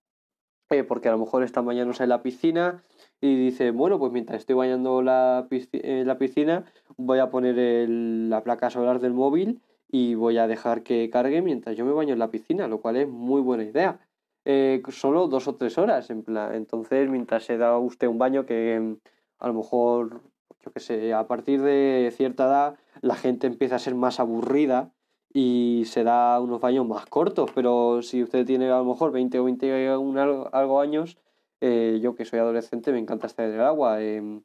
Eh, 0.70 0.84
porque 0.84 1.08
a 1.08 1.12
lo 1.12 1.18
mejor 1.18 1.42
están 1.44 1.64
bañándose 1.64 2.02
en 2.02 2.10
la 2.10 2.22
piscina 2.22 2.84
y 3.20 3.36
dice, 3.36 3.70
bueno, 3.72 3.98
pues 3.98 4.12
mientras 4.12 4.38
estoy 4.40 4.54
bañando 4.54 5.02
la, 5.02 5.46
en 5.50 6.06
la 6.06 6.18
piscina 6.18 6.64
voy 6.96 7.18
a 7.18 7.30
poner 7.30 7.88
la 7.88 8.42
placa 8.42 8.70
solar 8.70 9.00
del 9.00 9.12
móvil 9.12 9.60
y 9.90 10.14
voy 10.14 10.38
a 10.38 10.46
dejar 10.46 10.82
que 10.82 11.10
cargue 11.10 11.42
mientras 11.42 11.76
yo 11.76 11.84
me 11.84 11.92
baño 11.92 12.12
en 12.12 12.18
la 12.18 12.30
piscina, 12.30 12.68
lo 12.68 12.80
cual 12.80 12.96
es 12.96 13.08
muy 13.08 13.40
buena 13.40 13.64
idea. 13.64 14.00
Eh, 14.44 14.82
solo 14.90 15.26
dos 15.28 15.48
o 15.48 15.56
tres 15.56 15.78
horas, 15.78 16.10
en 16.10 16.22
plan. 16.22 16.54
Entonces, 16.54 17.08
mientras 17.10 17.44
se 17.44 17.58
da 17.58 17.78
usted 17.78 18.06
un 18.06 18.18
baño 18.18 18.46
que 18.46 18.78
mm, 18.80 18.96
a 19.40 19.48
lo 19.48 19.54
mejor, 19.54 20.22
yo 20.64 20.72
qué 20.72 20.80
sé, 20.80 21.12
a 21.12 21.26
partir 21.26 21.60
de 21.62 22.12
cierta 22.16 22.46
edad 22.46 22.78
la 23.00 23.16
gente 23.16 23.46
empieza 23.46 23.76
a 23.76 23.78
ser 23.78 23.94
más 23.94 24.20
aburrida 24.20 24.92
y 25.32 25.82
se 25.86 26.04
da 26.04 26.40
unos 26.40 26.60
baños 26.60 26.86
más 26.86 27.06
cortos, 27.06 27.50
pero 27.54 28.02
si 28.02 28.22
usted 28.22 28.46
tiene 28.46 28.70
a 28.70 28.78
lo 28.78 28.84
mejor 28.84 29.12
20 29.12 29.38
o 29.38 29.44
21 29.44 30.20
algo, 30.20 30.48
algo 30.52 30.80
años, 30.80 31.18
eh, 31.60 31.98
yo 32.02 32.14
que 32.14 32.24
soy 32.24 32.38
adolescente 32.38 32.92
me 32.92 32.98
encanta 32.98 33.26
estar 33.26 33.46
en 33.46 33.54
el 33.54 33.60
agua. 33.60 34.02
Em, 34.02 34.42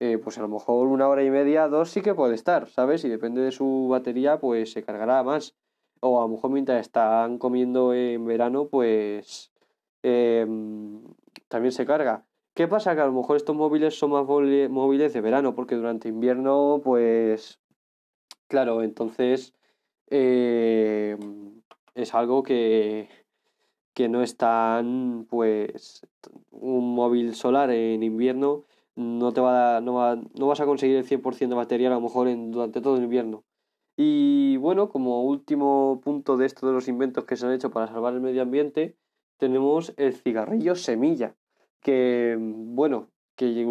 eh, 0.00 0.18
pues 0.18 0.38
a 0.38 0.42
lo 0.42 0.48
mejor 0.48 0.88
una 0.88 1.08
hora 1.08 1.22
y 1.22 1.30
media, 1.30 1.68
dos 1.68 1.90
sí 1.90 2.02
que 2.02 2.14
puede 2.14 2.34
estar, 2.34 2.68
¿sabes? 2.68 3.04
Y 3.04 3.08
depende 3.08 3.40
de 3.40 3.52
su 3.52 3.88
batería, 3.88 4.40
pues 4.40 4.72
se 4.72 4.82
cargará 4.82 5.22
más. 5.22 5.54
O 6.00 6.18
a 6.20 6.22
lo 6.22 6.28
mejor 6.34 6.50
mientras 6.50 6.80
están 6.80 7.38
comiendo 7.38 7.94
en 7.94 8.24
verano, 8.26 8.66
pues 8.68 9.52
em, 10.02 11.02
también 11.48 11.72
se 11.72 11.86
carga. 11.86 12.26
¿Qué 12.54 12.68
pasa? 12.68 12.94
Que 12.94 13.00
a 13.02 13.06
lo 13.06 13.12
mejor 13.12 13.36
estos 13.36 13.56
móviles 13.56 13.98
son 13.98 14.10
más 14.10 14.26
móviles 14.26 15.12
de 15.12 15.20
verano, 15.20 15.54
porque 15.54 15.76
durante 15.76 16.08
invierno, 16.08 16.80
pues, 16.84 17.60
claro, 18.48 18.82
entonces 18.82 19.54
em, 20.10 21.62
es 21.94 22.14
algo 22.14 22.42
que, 22.42 23.08
que 23.94 24.08
no 24.08 24.22
es 24.22 24.36
tan, 24.36 25.26
pues, 25.28 26.06
un 26.50 26.94
móvil 26.94 27.34
solar 27.34 27.70
en 27.70 28.02
invierno 28.02 28.64
no 28.94 29.32
te 29.32 29.40
va, 29.40 29.80
no, 29.80 29.94
va, 29.94 30.16
no 30.16 30.46
vas 30.46 30.60
a 30.60 30.66
conseguir 30.66 30.96
el 30.96 31.06
100% 31.06 31.48
de 31.48 31.54
batería 31.54 31.88
a 31.88 31.94
lo 31.94 32.00
mejor 32.00 32.28
en, 32.28 32.50
durante 32.50 32.80
todo 32.80 32.96
el 32.96 33.04
invierno. 33.04 33.44
Y 33.96 34.56
bueno, 34.58 34.88
como 34.88 35.24
último 35.24 36.00
punto 36.02 36.36
de 36.36 36.46
esto 36.46 36.66
de 36.66 36.72
los 36.72 36.88
inventos 36.88 37.24
que 37.24 37.36
se 37.36 37.46
han 37.46 37.52
hecho 37.52 37.70
para 37.70 37.88
salvar 37.88 38.14
el 38.14 38.20
medio 38.20 38.42
ambiente, 38.42 38.96
tenemos 39.36 39.92
el 39.96 40.14
cigarrillo 40.14 40.74
semilla, 40.76 41.34
que 41.80 42.36
bueno, 42.38 43.08
que 43.36 43.66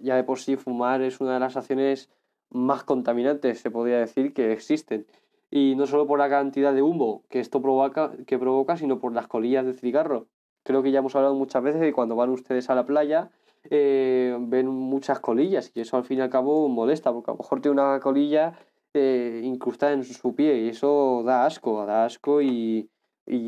ya 0.00 0.16
de 0.16 0.24
por 0.24 0.38
sí 0.38 0.56
fumar 0.56 1.02
es 1.02 1.20
una 1.20 1.34
de 1.34 1.40
las 1.40 1.56
acciones 1.56 2.10
más 2.50 2.84
contaminantes, 2.84 3.60
se 3.60 3.70
podría 3.70 3.98
decir, 3.98 4.32
que 4.32 4.52
existen. 4.52 5.06
Y 5.50 5.74
no 5.76 5.86
solo 5.86 6.06
por 6.06 6.18
la 6.18 6.28
cantidad 6.28 6.72
de 6.72 6.82
humo 6.82 7.24
que 7.28 7.40
esto 7.40 7.60
provoca, 7.60 8.12
que 8.26 8.38
provoca, 8.38 8.76
sino 8.76 9.00
por 9.00 9.12
las 9.12 9.26
colillas 9.26 9.66
de 9.66 9.74
cigarro. 9.74 10.26
Creo 10.62 10.82
que 10.82 10.92
ya 10.92 11.00
hemos 11.00 11.16
hablado 11.16 11.34
muchas 11.34 11.62
veces 11.62 11.80
de 11.80 11.92
cuando 11.92 12.16
van 12.16 12.30
ustedes 12.30 12.70
a 12.70 12.74
la 12.74 12.86
playa 12.86 13.30
eh, 13.68 14.36
ven 14.40 14.68
muchas 14.68 15.20
colillas 15.20 15.70
y 15.74 15.80
eso 15.80 15.96
al 15.98 16.04
fin 16.04 16.18
y 16.18 16.20
al 16.22 16.30
cabo 16.30 16.68
molesta 16.68 17.12
porque 17.12 17.30
a 17.30 17.34
lo 17.34 17.38
mejor 17.38 17.60
tiene 17.60 17.80
una 17.80 18.00
colilla 18.00 18.54
eh, 18.94 19.42
incrustada 19.44 19.92
en 19.92 20.04
su 20.04 20.34
pie 20.34 20.62
y 20.62 20.68
eso 20.68 21.22
da 21.24 21.44
asco, 21.44 21.84
da 21.84 22.06
asco 22.06 22.40
y, 22.40 22.88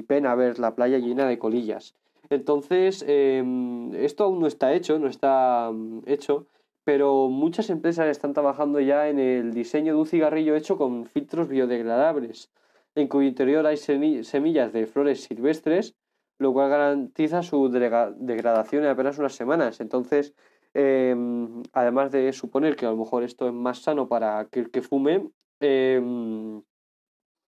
pena 0.07 0.35
ver 0.35 0.59
la 0.59 0.75
playa 0.75 0.99
llena 0.99 1.27
de 1.27 1.39
colillas. 1.39 1.95
Entonces, 2.31 3.05
em, 3.09 3.93
esto 3.95 4.25
aún 4.25 4.41
no 4.41 4.47
está 4.47 4.73
hecho, 4.75 4.99
no 4.99 5.09
está 5.09 5.71
mm, 5.73 6.03
hecho, 6.07 6.47
pero 6.85 7.29
muchas 7.29 7.71
empresas 7.71 8.09
están 8.09 8.33
trabajando 8.33 8.81
ya 8.81 9.09
en 9.09 9.19
el 9.19 9.53
diseño 9.53 9.95
de 9.95 10.01
un 10.01 10.07
cigarrillo 10.07 10.57
hecho 10.57 10.77
con 10.77 11.07
filtros 11.07 11.49
biodegradables, 11.49 12.51
en 12.95 13.09
cuyo 13.09 13.29
interior 13.29 13.67
hay 13.67 13.77
semillas 13.77 14.73
de 14.73 14.87
flores 14.87 15.23
silvestres, 15.23 15.95
lo 16.39 16.53
cual 16.53 16.71
garantiza 16.71 17.43
su 17.43 17.69
degradación 17.71 18.85
en 18.85 18.91
apenas 18.91 19.19
unas 19.19 19.35
semanas. 19.35 19.81
Entonces, 19.81 20.35
em, 20.75 21.63
además 21.73 22.11
de 22.11 22.33
suponer 22.33 22.77
que 22.77 22.87
a 22.87 22.91
lo 22.91 22.97
mejor 22.97 23.23
esto 23.23 23.47
es 23.47 23.53
más 23.55 23.79
sano 23.79 24.09
para 24.09 24.39
aquel 24.41 24.71
que 24.71 24.83
fume, 24.83 25.31
em, 25.61 26.63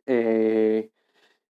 eh, 0.07 0.91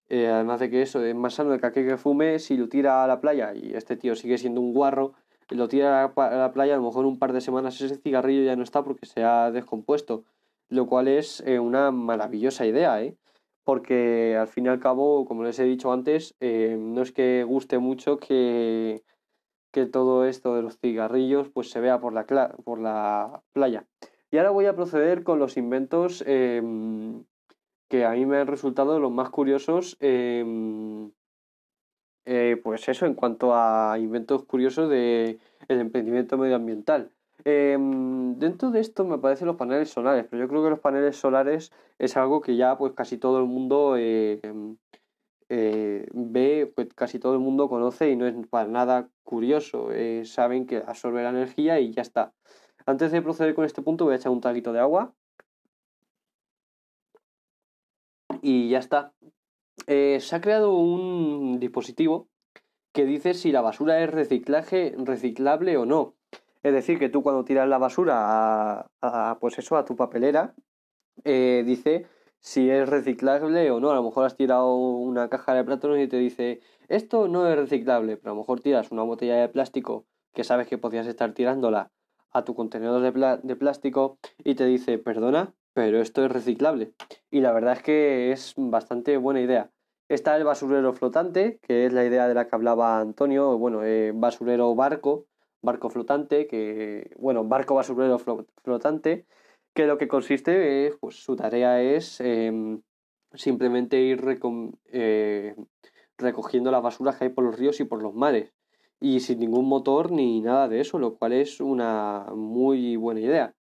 eh, 0.08 0.28
además 0.28 0.60
de 0.60 0.70
que 0.70 0.82
eso 0.82 1.02
es 1.04 1.14
más 1.14 1.34
sano 1.34 1.50
de 1.52 1.58
que 1.58 1.66
aquel 1.66 1.86
que 1.86 1.96
fume, 1.96 2.38
si 2.38 2.56
lo 2.56 2.68
tira 2.68 3.02
a 3.02 3.06
la 3.06 3.20
playa 3.20 3.54
y 3.54 3.74
este 3.74 3.96
tío 3.96 4.14
sigue 4.14 4.36
siendo 4.38 4.60
un 4.60 4.74
guarro, 4.74 5.14
lo 5.54 5.68
tira 5.68 6.04
a 6.04 6.36
la 6.36 6.52
playa, 6.52 6.74
a 6.74 6.76
lo 6.76 6.84
mejor 6.84 7.06
un 7.06 7.18
par 7.18 7.32
de 7.32 7.40
semanas 7.40 7.80
ese 7.80 7.96
cigarrillo 7.96 8.44
ya 8.44 8.56
no 8.56 8.62
está 8.62 8.82
porque 8.82 9.06
se 9.06 9.24
ha 9.24 9.50
descompuesto, 9.50 10.24
lo 10.68 10.86
cual 10.86 11.08
es 11.08 11.42
eh, 11.46 11.58
una 11.58 11.90
maravillosa 11.90 12.66
idea, 12.66 13.02
¿eh? 13.02 13.16
porque 13.64 14.36
al 14.36 14.48
fin 14.48 14.66
y 14.66 14.68
al 14.68 14.80
cabo, 14.80 15.24
como 15.24 15.44
les 15.44 15.58
he 15.58 15.64
dicho 15.64 15.92
antes, 15.92 16.34
eh, 16.40 16.76
no 16.78 17.02
es 17.02 17.12
que 17.12 17.44
guste 17.44 17.78
mucho 17.78 18.18
que, 18.18 19.02
que 19.70 19.86
todo 19.86 20.26
esto 20.26 20.54
de 20.54 20.62
los 20.62 20.78
cigarrillos 20.78 21.48
pues 21.48 21.70
se 21.70 21.80
vea 21.80 22.00
por 22.00 22.12
la, 22.12 22.24
por 22.64 22.78
la 22.78 23.42
playa. 23.52 23.86
Y 24.30 24.38
ahora 24.38 24.50
voy 24.50 24.66
a 24.66 24.74
proceder 24.74 25.24
con 25.24 25.38
los 25.38 25.56
inventos 25.56 26.24
em, 26.26 27.24
que 27.88 28.04
a 28.04 28.12
mí 28.12 28.24
me 28.24 28.38
han 28.38 28.46
resultado 28.46 28.98
los 28.98 29.12
más 29.12 29.30
curiosos 29.30 29.96
em, 30.00 31.10
eh, 32.24 32.60
pues 32.62 32.88
eso, 32.88 33.06
en 33.06 33.14
cuanto 33.14 33.54
a 33.54 33.98
inventos 33.98 34.44
curiosos 34.44 34.88
del 34.88 35.40
el 35.68 35.80
emprendimiento 35.80 36.38
medioambiental. 36.38 37.10
Em, 37.44 38.38
dentro 38.38 38.70
de 38.70 38.80
esto 38.80 39.04
me 39.04 39.16
aparecen 39.16 39.48
los 39.48 39.56
paneles 39.56 39.90
solares, 39.90 40.26
pero 40.30 40.42
yo 40.42 40.48
creo 40.48 40.62
que 40.62 40.70
los 40.70 40.80
paneles 40.80 41.16
solares 41.16 41.72
es 41.98 42.16
algo 42.16 42.40
que 42.40 42.56
ya 42.56 42.78
pues 42.78 42.92
casi 42.92 43.18
todo 43.18 43.38
el 43.40 43.46
mundo 43.46 43.96
eh, 43.98 44.40
eh, 45.48 46.06
ve, 46.12 46.72
pues 46.74 46.88
casi 46.94 47.18
todo 47.18 47.34
el 47.34 47.40
mundo 47.40 47.68
conoce 47.68 48.10
y 48.10 48.16
no 48.16 48.26
es 48.26 48.34
para 48.48 48.68
nada 48.68 49.08
curioso. 49.24 49.88
saben 50.24 50.66
que 50.66 50.78
absorbe 50.78 51.22
la 51.22 51.30
energía 51.30 51.80
y 51.80 51.92
ya 51.92 52.02
está. 52.02 52.32
Antes 52.86 53.12
de 53.12 53.22
proceder 53.22 53.54
con 53.54 53.64
este 53.64 53.82
punto 53.82 54.04
voy 54.04 54.14
a 54.14 54.16
echar 54.16 54.32
un 54.32 54.40
traguito 54.40 54.72
de 54.72 54.80
agua. 54.80 55.14
Y 58.42 58.68
ya 58.68 58.78
está. 58.78 59.12
Eh, 59.86 60.18
se 60.20 60.36
ha 60.36 60.40
creado 60.40 60.74
un 60.74 61.58
dispositivo 61.58 62.28
que 62.92 63.04
dice 63.04 63.34
si 63.34 63.52
la 63.52 63.62
basura 63.62 64.02
es 64.02 64.10
reciclaje, 64.10 64.94
reciclable 64.98 65.76
o 65.76 65.86
no. 65.86 66.14
Es 66.62 66.72
decir, 66.72 66.98
que 66.98 67.08
tú 67.08 67.22
cuando 67.22 67.44
tiras 67.44 67.68
la 67.68 67.78
basura 67.78 68.86
a, 69.00 69.38
pues 69.40 69.58
eso, 69.58 69.76
a 69.76 69.84
tu 69.84 69.96
papelera, 69.96 70.54
eh, 71.24 71.64
dice 71.66 72.06
si 72.38 72.70
es 72.70 72.88
reciclable 72.88 73.70
o 73.70 73.80
no. 73.80 73.90
A 73.90 73.94
lo 73.94 74.02
mejor 74.02 74.26
has 74.26 74.36
tirado 74.36 74.74
una 74.76 75.28
caja 75.28 75.54
de 75.54 75.64
plátanos 75.64 75.98
y 75.98 76.08
te 76.08 76.18
dice 76.18 76.60
esto 76.88 77.28
no 77.28 77.48
es 77.48 77.56
reciclable, 77.56 78.16
pero 78.16 78.32
a 78.32 78.34
lo 78.34 78.40
mejor 78.42 78.60
tiras 78.60 78.92
una 78.92 79.02
botella 79.02 79.36
de 79.36 79.48
plástico 79.48 80.06
que 80.34 80.44
sabes 80.44 80.68
que 80.68 80.78
podías 80.78 81.06
estar 81.06 81.32
tirándola 81.32 81.90
a 82.30 82.44
tu 82.44 82.54
contenedor 82.54 83.02
de, 83.02 83.38
de 83.42 83.56
plástico 83.56 84.18
y 84.44 84.54
te 84.54 84.64
dice 84.66 84.98
perdona, 84.98 85.54
pero 85.74 86.00
esto 86.00 86.24
es 86.24 86.30
reciclable. 86.30 86.92
Y 87.30 87.40
la 87.40 87.52
verdad 87.52 87.74
es 87.74 87.82
que 87.82 88.32
es 88.32 88.54
bastante 88.56 89.16
buena 89.16 89.40
idea. 89.40 89.71
Está 90.12 90.36
el 90.36 90.44
basurero 90.44 90.92
flotante, 90.92 91.58
que 91.62 91.86
es 91.86 91.92
la 91.94 92.04
idea 92.04 92.28
de 92.28 92.34
la 92.34 92.46
que 92.46 92.54
hablaba 92.54 93.00
Antonio, 93.00 93.56
bueno, 93.56 93.82
eh, 93.82 94.12
basurero 94.14 94.74
barco, 94.74 95.24
barco 95.62 95.88
flotante, 95.88 96.46
que, 96.46 97.14
bueno, 97.18 97.44
barco 97.44 97.74
basurero 97.74 98.18
flotante, 98.62 99.24
que 99.72 99.86
lo 99.86 99.96
que 99.96 100.08
consiste, 100.08 100.86
es, 100.86 100.96
pues 101.00 101.16
su 101.24 101.34
tarea 101.34 101.80
es 101.80 102.20
em, 102.20 102.82
simplemente 103.32 104.02
ir 104.02 104.22
eh, 104.88 105.56
recogiendo 106.18 106.70
las 106.70 106.82
basuras 106.82 107.16
que 107.16 107.24
hay 107.24 107.30
por 107.30 107.44
los 107.44 107.58
ríos 107.58 107.80
y 107.80 107.84
por 107.84 108.02
los 108.02 108.12
mares, 108.14 108.52
y 109.00 109.20
sin 109.20 109.38
ningún 109.38 109.66
motor 109.66 110.12
ni 110.12 110.42
nada 110.42 110.68
de 110.68 110.80
eso, 110.80 110.98
lo 110.98 111.16
cual 111.16 111.32
es 111.32 111.58
una 111.58 112.26
muy 112.34 112.96
buena 112.96 113.20
idea. 113.20 113.54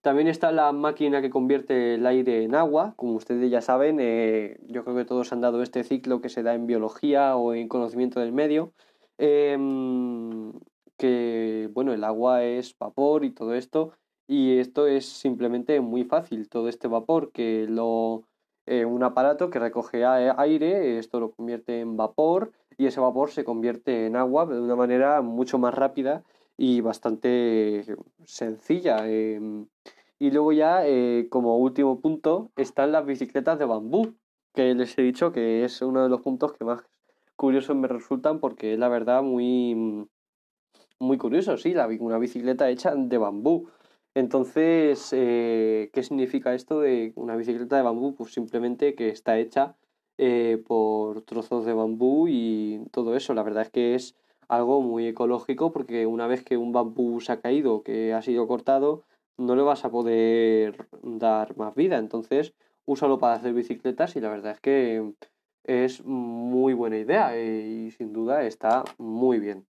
También 0.00 0.28
está 0.28 0.52
la 0.52 0.70
máquina 0.72 1.20
que 1.20 1.30
convierte 1.30 1.94
el 1.94 2.06
aire 2.06 2.44
en 2.44 2.54
agua. 2.54 2.94
Como 2.96 3.14
ustedes 3.14 3.50
ya 3.50 3.60
saben, 3.60 3.98
eh, 4.00 4.58
yo 4.68 4.84
creo 4.84 4.96
que 4.96 5.04
todos 5.04 5.32
han 5.32 5.40
dado 5.40 5.62
este 5.62 5.82
ciclo 5.82 6.20
que 6.20 6.28
se 6.28 6.42
da 6.44 6.54
en 6.54 6.66
biología 6.66 7.36
o 7.36 7.52
en 7.52 7.68
conocimiento 7.68 8.20
del 8.20 8.32
medio. 8.32 8.72
Em, 9.18 10.52
que, 10.96 11.68
bueno, 11.72 11.92
el 11.92 12.04
agua 12.04 12.44
es 12.44 12.76
vapor 12.78 13.24
y 13.24 13.30
todo 13.30 13.54
esto. 13.54 13.92
Y 14.28 14.58
esto 14.58 14.86
es 14.86 15.06
simplemente 15.06 15.80
muy 15.80 16.04
fácil. 16.04 16.48
Todo 16.48 16.68
este 16.68 16.88
vapor 16.88 17.32
que 17.32 17.66
lo... 17.68 18.22
Eh, 18.66 18.84
un 18.84 19.02
aparato 19.02 19.50
que 19.50 19.58
recoge 19.58 20.04
aire, 20.04 20.98
esto 20.98 21.20
lo 21.20 21.30
convierte 21.32 21.80
en 21.80 21.96
vapor 21.96 22.52
y 22.76 22.86
ese 22.86 23.00
vapor 23.00 23.30
se 23.30 23.42
convierte 23.42 24.06
en 24.06 24.14
agua 24.14 24.44
de 24.44 24.60
una 24.60 24.76
manera 24.76 25.22
mucho 25.22 25.58
más 25.58 25.74
rápida 25.74 26.22
y 26.58 26.82
bastante 26.82 27.84
sencilla. 28.24 29.08
Em, 29.08 29.68
y 30.18 30.30
luego 30.32 30.52
ya, 30.52 30.86
eh, 30.86 31.28
como 31.30 31.56
último 31.58 32.00
punto, 32.00 32.50
están 32.56 32.92
las 32.92 33.06
bicicletas 33.06 33.58
de 33.58 33.64
bambú, 33.64 34.16
que 34.54 34.74
les 34.74 34.98
he 34.98 35.02
dicho 35.02 35.32
que 35.32 35.64
es 35.64 35.80
uno 35.82 36.02
de 36.02 36.08
los 36.10 36.20
puntos 36.20 36.52
que 36.52 36.64
más 36.64 36.82
curiosos 37.36 37.76
me 37.76 37.88
resultan 37.88 38.40
porque 38.40 38.74
es 38.74 38.78
la 38.78 38.88
verdad 38.88 39.22
muy, 39.22 40.08
muy 40.98 41.18
curioso, 41.18 41.56
sí, 41.56 41.74
una 42.00 42.18
bicicleta 42.18 42.68
hecha 42.68 42.94
de 42.94 43.18
bambú. 43.18 43.68
Entonces, 44.14 45.10
eh, 45.12 45.90
¿qué 45.92 46.02
significa 46.02 46.54
esto 46.54 46.80
de 46.80 47.12
una 47.14 47.36
bicicleta 47.36 47.76
de 47.76 47.82
bambú? 47.82 48.16
Pues 48.16 48.32
simplemente 48.32 48.94
que 48.96 49.10
está 49.10 49.38
hecha 49.38 49.76
eh, 50.18 50.60
por 50.66 51.22
trozos 51.22 51.64
de 51.64 51.74
bambú 51.74 52.26
y 52.28 52.80
todo 52.90 53.14
eso. 53.16 53.34
La 53.34 53.44
verdad 53.44 53.62
es 53.62 53.70
que 53.70 53.94
es 53.94 54.16
algo 54.48 54.80
muy 54.80 55.06
ecológico 55.06 55.72
porque 55.72 56.06
una 56.06 56.26
vez 56.26 56.42
que 56.42 56.56
un 56.56 56.72
bambú 56.72 57.20
se 57.20 57.32
ha 57.32 57.40
caído, 57.40 57.82
que 57.82 58.14
ha 58.14 58.22
sido 58.22 58.46
cortado, 58.48 59.04
no 59.36 59.54
le 59.54 59.62
vas 59.62 59.84
a 59.84 59.90
poder 59.90 60.88
dar 61.02 61.56
más 61.56 61.74
vida. 61.74 61.98
Entonces, 61.98 62.54
úsalo 62.86 63.18
para 63.18 63.34
hacer 63.34 63.52
bicicletas 63.52 64.16
y 64.16 64.20
la 64.20 64.30
verdad 64.30 64.52
es 64.52 64.60
que 64.60 65.12
es 65.64 66.04
muy 66.04 66.72
buena 66.72 66.96
idea 66.96 67.38
y 67.38 67.90
sin 67.92 68.12
duda 68.12 68.42
está 68.44 68.84
muy 68.96 69.38
bien. 69.38 69.66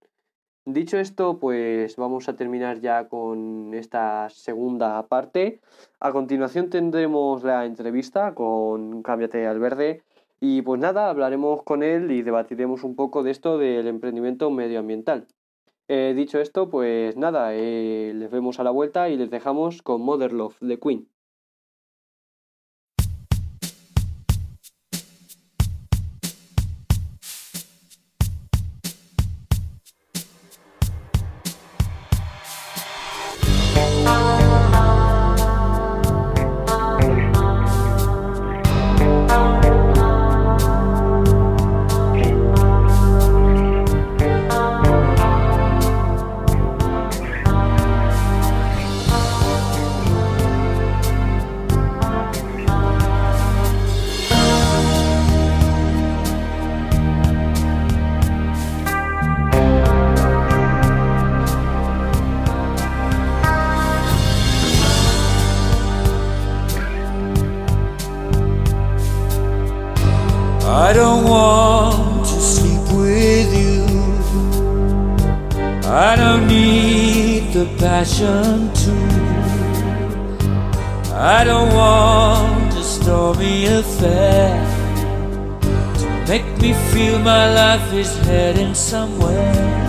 Dicho 0.66 1.00
esto, 1.00 1.40
pues 1.40 1.96
vamos 1.96 2.30
a 2.30 2.36
terminar 2.36 2.80
ya 2.80 3.08
con 3.08 3.74
esta 3.74 4.30
segunda 4.30 5.08
parte. 5.08 5.62
A 6.00 6.12
continuación 6.12 6.70
tendremos 6.70 7.44
la 7.44 7.66
entrevista 7.66 8.36
con 8.36 9.02
Cámbiate 9.02 9.48
al 9.48 9.60
Verde 9.60 10.04
y 10.40 10.62
pues 10.62 10.80
nada, 10.80 11.10
hablaremos 11.10 11.64
con 11.64 11.84
él 11.84 12.12
y 12.12 12.22
debatiremos 12.22 12.84
un 12.84 12.96
poco 12.96 13.24
de 13.24 13.32
esto 13.32 13.58
del 13.58 13.88
emprendimiento 13.88 14.50
medioambiental. 14.52 15.28
Eh, 15.88 16.14
dicho 16.16 16.40
esto, 16.40 16.70
pues 16.70 17.18
nada, 17.18 17.56
eh, 17.56 18.14
les 18.16 18.30
vemos 18.32 18.60
a 18.60 18.64
la 18.64 18.72
vuelta 18.72 19.10
y 19.10 19.18
les 19.18 19.30
dejamos 19.32 19.82
con 19.82 20.02
Mother 20.02 20.34
Love 20.34 20.58
de 20.62 20.80
Queen. 20.80 21.10
Passion 78.20 78.74
too. 78.74 78.92
I 81.14 81.44
don't 81.44 81.74
want 81.74 82.74
a 82.74 82.84
stormy 82.84 83.66
affair 83.66 84.66
to 85.62 86.06
make 86.28 86.46
me 86.62 86.74
feel 86.92 87.20
my 87.20 87.54
life 87.54 87.94
is 87.94 88.18
heading 88.26 88.74
somewhere. 88.74 89.88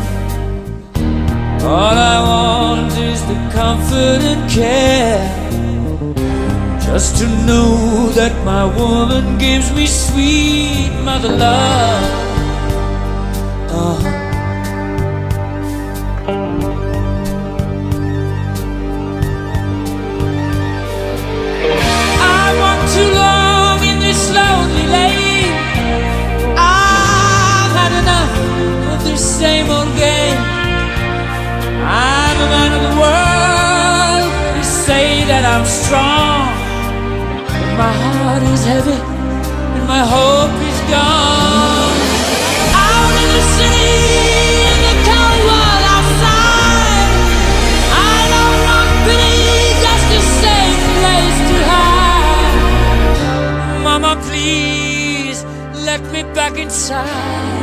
All 1.62 1.96
I 1.96 2.18
want 2.30 2.92
is 2.98 3.20
the 3.26 3.38
comfort 3.52 4.22
and 4.32 4.50
care. 4.50 5.28
Just 6.80 7.18
to 7.18 7.26
know 7.46 8.10
that 8.14 8.34
my 8.44 8.64
woman 8.64 9.38
gives 9.38 9.72
me 9.72 9.86
sweet 9.86 10.90
mother 11.04 11.28
love. 11.28 12.29
Strong. 35.90 36.46
But 37.50 37.74
my 37.82 37.92
heart 38.22 38.42
is 38.54 38.62
heavy 38.64 38.98
and 39.76 39.84
my 39.94 40.02
hope 40.14 40.56
is 40.70 40.80
gone. 40.94 41.96
Out 42.86 43.12
in 43.22 43.28
the 43.36 43.44
city, 43.58 43.94
in 44.70 44.78
the 44.86 44.94
cold 45.06 45.40
world 45.48 45.84
outside. 45.94 47.10
I 48.14 48.18
don't 48.34 48.58
want 48.68 48.90
just 49.84 50.08
a 50.18 50.22
safe 50.42 50.84
place 50.98 51.38
to 51.50 51.56
hide. 51.72 52.58
Mama, 53.86 54.12
please 54.28 55.38
let 55.88 56.00
me 56.12 56.20
back 56.38 56.54
inside. 56.56 57.59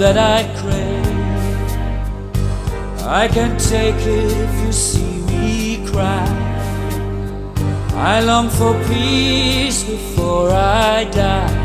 That 0.00 0.16
I 0.16 0.40
crave. 0.58 1.06
I 3.06 3.28
can 3.28 3.58
take 3.58 3.96
it 3.96 4.32
if 4.46 4.64
you 4.64 4.72
see 4.72 5.20
me 5.28 5.86
cry. 5.86 6.26
I 7.92 8.20
long 8.20 8.48
for 8.48 8.72
peace 8.88 9.84
before 9.84 10.52
I 10.52 11.04
die. 11.04 11.58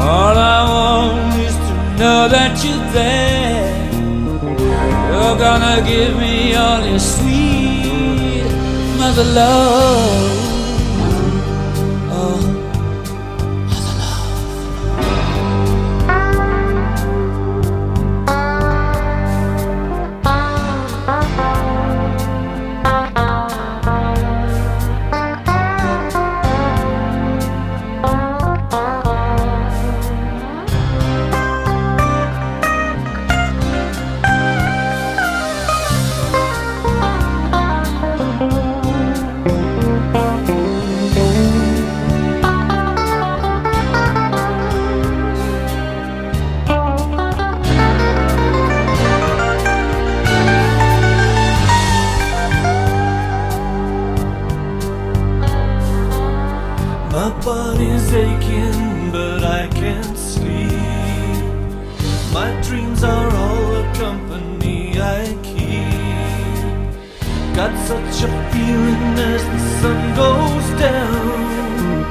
All 0.00 0.36
I 0.56 0.60
want 0.72 1.38
is 1.48 1.56
to 1.66 1.74
know 2.00 2.28
that 2.36 2.52
you're 2.64 2.86
there. 2.96 3.92
You're 5.10 5.38
gonna 5.46 5.86
give 5.86 6.16
me 6.16 6.54
all 6.54 6.82
your 6.82 6.98
sweet 6.98 8.48
mother 8.98 9.24
love. 9.24 10.45
Got 67.66 67.88
such 67.88 68.22
a 68.22 68.28
feeling 68.52 69.18
as 69.18 69.42
the 69.44 69.58
sun 69.80 70.00
goes 70.14 70.68
down. 70.78 72.04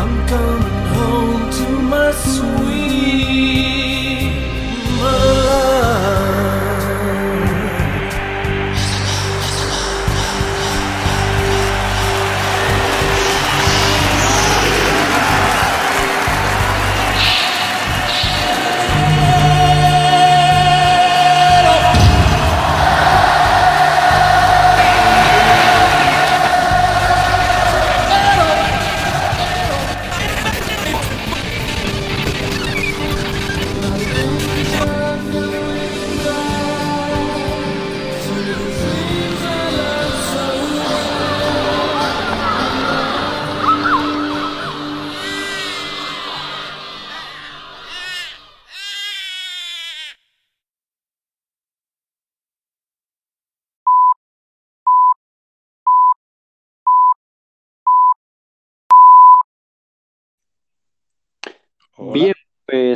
I'm 0.00 0.14
coming 0.28 0.86
home 0.94 1.50
to 1.58 1.68
my 1.90 2.12
sweet 2.12 3.75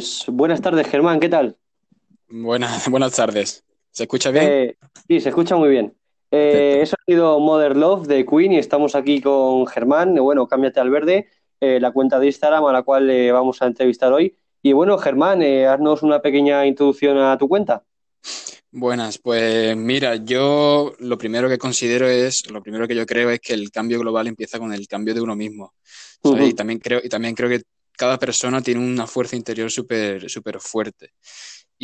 pues 0.01 0.24
buenas 0.28 0.62
tardes, 0.62 0.86
Germán, 0.88 1.20
¿qué 1.20 1.28
tal? 1.28 1.59
Buenas, 2.26 2.88
buenas 2.90 3.14
tardes. 3.14 3.64
¿Se 3.90 4.05
escucha 4.05 4.30
bien? 4.30 4.44
Eh, 4.48 4.76
sí, 5.07 5.20
se 5.20 5.28
escucha 5.28 5.57
muy 5.57 5.68
bien. 5.68 5.94
Eh, 6.30 6.78
eso 6.80 6.96
ha 6.98 7.05
sido 7.05 7.38
Mother 7.38 7.76
Love 7.76 8.07
de 8.07 8.24
Queen 8.24 8.53
y 8.53 8.59
estamos 8.59 8.94
aquí 8.94 9.20
con 9.20 9.66
Germán, 9.66 10.16
eh, 10.16 10.20
bueno, 10.20 10.48
cámbiate 10.48 10.80
al 10.80 10.88
verde, 10.88 11.28
eh, 11.61 11.78
la 11.80 11.90
cuenta 11.90 12.18
de 12.18 12.28
Instagram 12.28 12.64
a 12.64 12.72
la 12.72 12.82
cual 12.82 13.09
le 13.09 13.30
vamos 13.30 13.61
a 13.61 13.66
entrevistar 13.66 14.11
hoy. 14.11 14.34
Y 14.62 14.72
bueno, 14.72 14.96
Germán, 14.96 15.42
eh, 15.42 15.66
haznos 15.66 16.03
una 16.03 16.22
pequeña 16.22 16.64
introducción 16.64 17.18
a 17.18 17.36
tu 17.36 17.46
cuenta. 17.46 17.84
Buenas, 18.70 19.18
pues 19.18 19.76
mira, 19.76 20.16
yo 20.16 20.94
lo 21.01 21.18
primero 21.18 21.46
que 21.51 21.59
considero 21.59 22.09
es, 22.09 22.51
lo 22.51 22.62
primero 22.62 22.88
que 22.88 22.94
yo 22.94 23.05
creo 23.05 23.28
es 23.28 23.40
que 23.40 23.53
el 23.53 23.70
cambio 23.70 23.98
global 23.98 24.28
empieza 24.28 24.59
con 24.59 24.72
el 24.72 24.88
cambio 24.88 25.12
de 25.12 25.20
uno 25.20 25.36
mismo. 25.36 25.74
¿sabes? 26.22 26.48
Y 26.48 26.55
también 26.55 26.78
creo, 26.78 27.01
y 27.05 27.09
también 27.11 27.34
creo 27.34 27.51
que 27.51 27.62
cada 28.01 28.18
persona 28.18 28.62
tiene 28.62 28.80
una 28.80 29.07
fuerza 29.07 29.36
interior 29.36 29.70
súper, 29.70 30.30
súper 30.30 30.59
fuerte. 30.61 31.12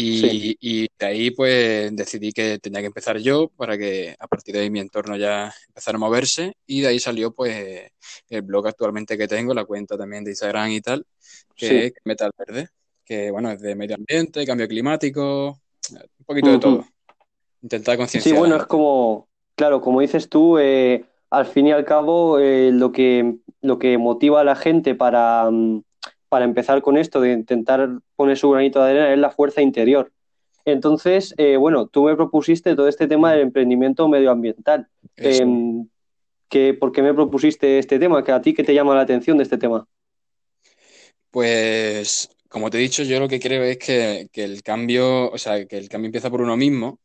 Sí, 0.08 0.28
Y, 0.30 0.56
y 0.60 0.88
de 0.98 1.06
ahí 1.06 1.30
pues 1.30 1.94
decidí 1.96 2.32
que 2.32 2.58
tenía 2.58 2.80
que 2.80 2.86
empezar 2.88 3.18
yo 3.18 3.48
para 3.56 3.78
que 3.78 4.14
a 4.18 4.26
partir 4.28 4.54
de 4.54 4.62
ahí 4.62 4.70
mi 4.70 4.80
entorno 4.80 5.16
ya 5.16 5.52
empezara 5.68 5.96
a 5.96 6.00
moverse 6.00 6.54
y 6.66 6.80
de 6.82 6.88
ahí 6.88 7.00
salió 7.00 7.32
pues 7.34 7.90
el 8.30 8.42
blog 8.42 8.68
actualmente 8.68 9.18
que 9.18 9.28
tengo, 9.28 9.54
la 9.54 9.64
cuenta 9.66 9.96
también 9.98 10.24
de 10.24 10.30
Instagram 10.32 10.70
y 10.70 10.80
tal, 10.82 11.06
que 11.56 11.66
sí. 11.68 11.76
es 11.86 11.92
Metal 12.04 12.30
Verde, 12.38 12.68
que 13.04 13.30
bueno, 13.30 13.50
es 13.52 13.60
de 13.60 13.74
medio 13.76 13.96
ambiente, 13.96 14.46
cambio 14.46 14.68
climático, 14.68 15.60
un 15.90 16.24
poquito 16.26 16.52
de 16.52 16.58
todo. 16.58 16.86
Intentar 17.62 17.96
Sí, 17.96 17.98
concienciar 17.98 18.40
la 18.40 18.40
bueno, 18.40 18.56
es 18.56 18.66
como, 18.66 19.28
claro, 19.56 19.80
como 19.80 20.00
dices 20.00 20.28
tú, 20.28 20.58
eh, 20.58 21.04
al 21.30 21.46
fin 21.46 21.66
y 21.68 21.72
al 21.72 21.84
cabo, 21.84 22.38
eh, 22.38 22.70
lo 22.72 22.92
que, 22.92 23.36
lo 23.62 23.78
que 23.78 23.98
motiva 23.98 24.40
a 24.40 24.44
la 24.44 24.56
gente 24.56 24.94
para, 24.94 25.50
mm, 25.50 25.82
para 26.28 26.44
empezar 26.44 26.82
con 26.82 26.96
esto, 26.96 27.20
de 27.20 27.32
intentar 27.32 27.88
poner 28.16 28.36
su 28.36 28.50
granito 28.50 28.82
de 28.82 28.90
arena, 28.90 29.12
es 29.12 29.18
la 29.18 29.30
fuerza 29.30 29.62
interior. 29.62 30.12
Entonces, 30.64 31.34
eh, 31.38 31.56
bueno, 31.56 31.86
tú 31.86 32.04
me 32.04 32.16
propusiste 32.16 32.74
todo 32.74 32.88
este 32.88 33.06
tema 33.06 33.32
del 33.32 33.42
emprendimiento 33.42 34.08
medioambiental. 34.08 34.88
Em, 35.16 35.88
¿qué, 36.48 36.74
¿por 36.74 36.92
qué 36.92 37.02
me 37.02 37.14
propusiste 37.14 37.78
este 37.78 37.98
tema? 37.98 38.24
¿Que 38.24 38.32
a 38.32 38.42
ti 38.42 38.52
qué 38.54 38.64
te 38.64 38.74
llama 38.74 38.94
la 38.94 39.02
atención 39.02 39.36
de 39.38 39.44
este 39.44 39.58
tema? 39.58 39.86
Pues, 41.30 42.30
como 42.48 42.70
te 42.70 42.78
he 42.78 42.80
dicho, 42.80 43.02
yo 43.02 43.20
lo 43.20 43.28
que 43.28 43.40
creo 43.40 43.62
es 43.62 43.78
que, 43.78 44.28
que 44.32 44.44
el 44.44 44.62
cambio, 44.62 45.30
o 45.30 45.38
sea, 45.38 45.66
que 45.66 45.76
el 45.78 45.88
cambio 45.88 46.06
empieza 46.06 46.30
por 46.30 46.40
uno 46.40 46.56
mismo 46.56 47.00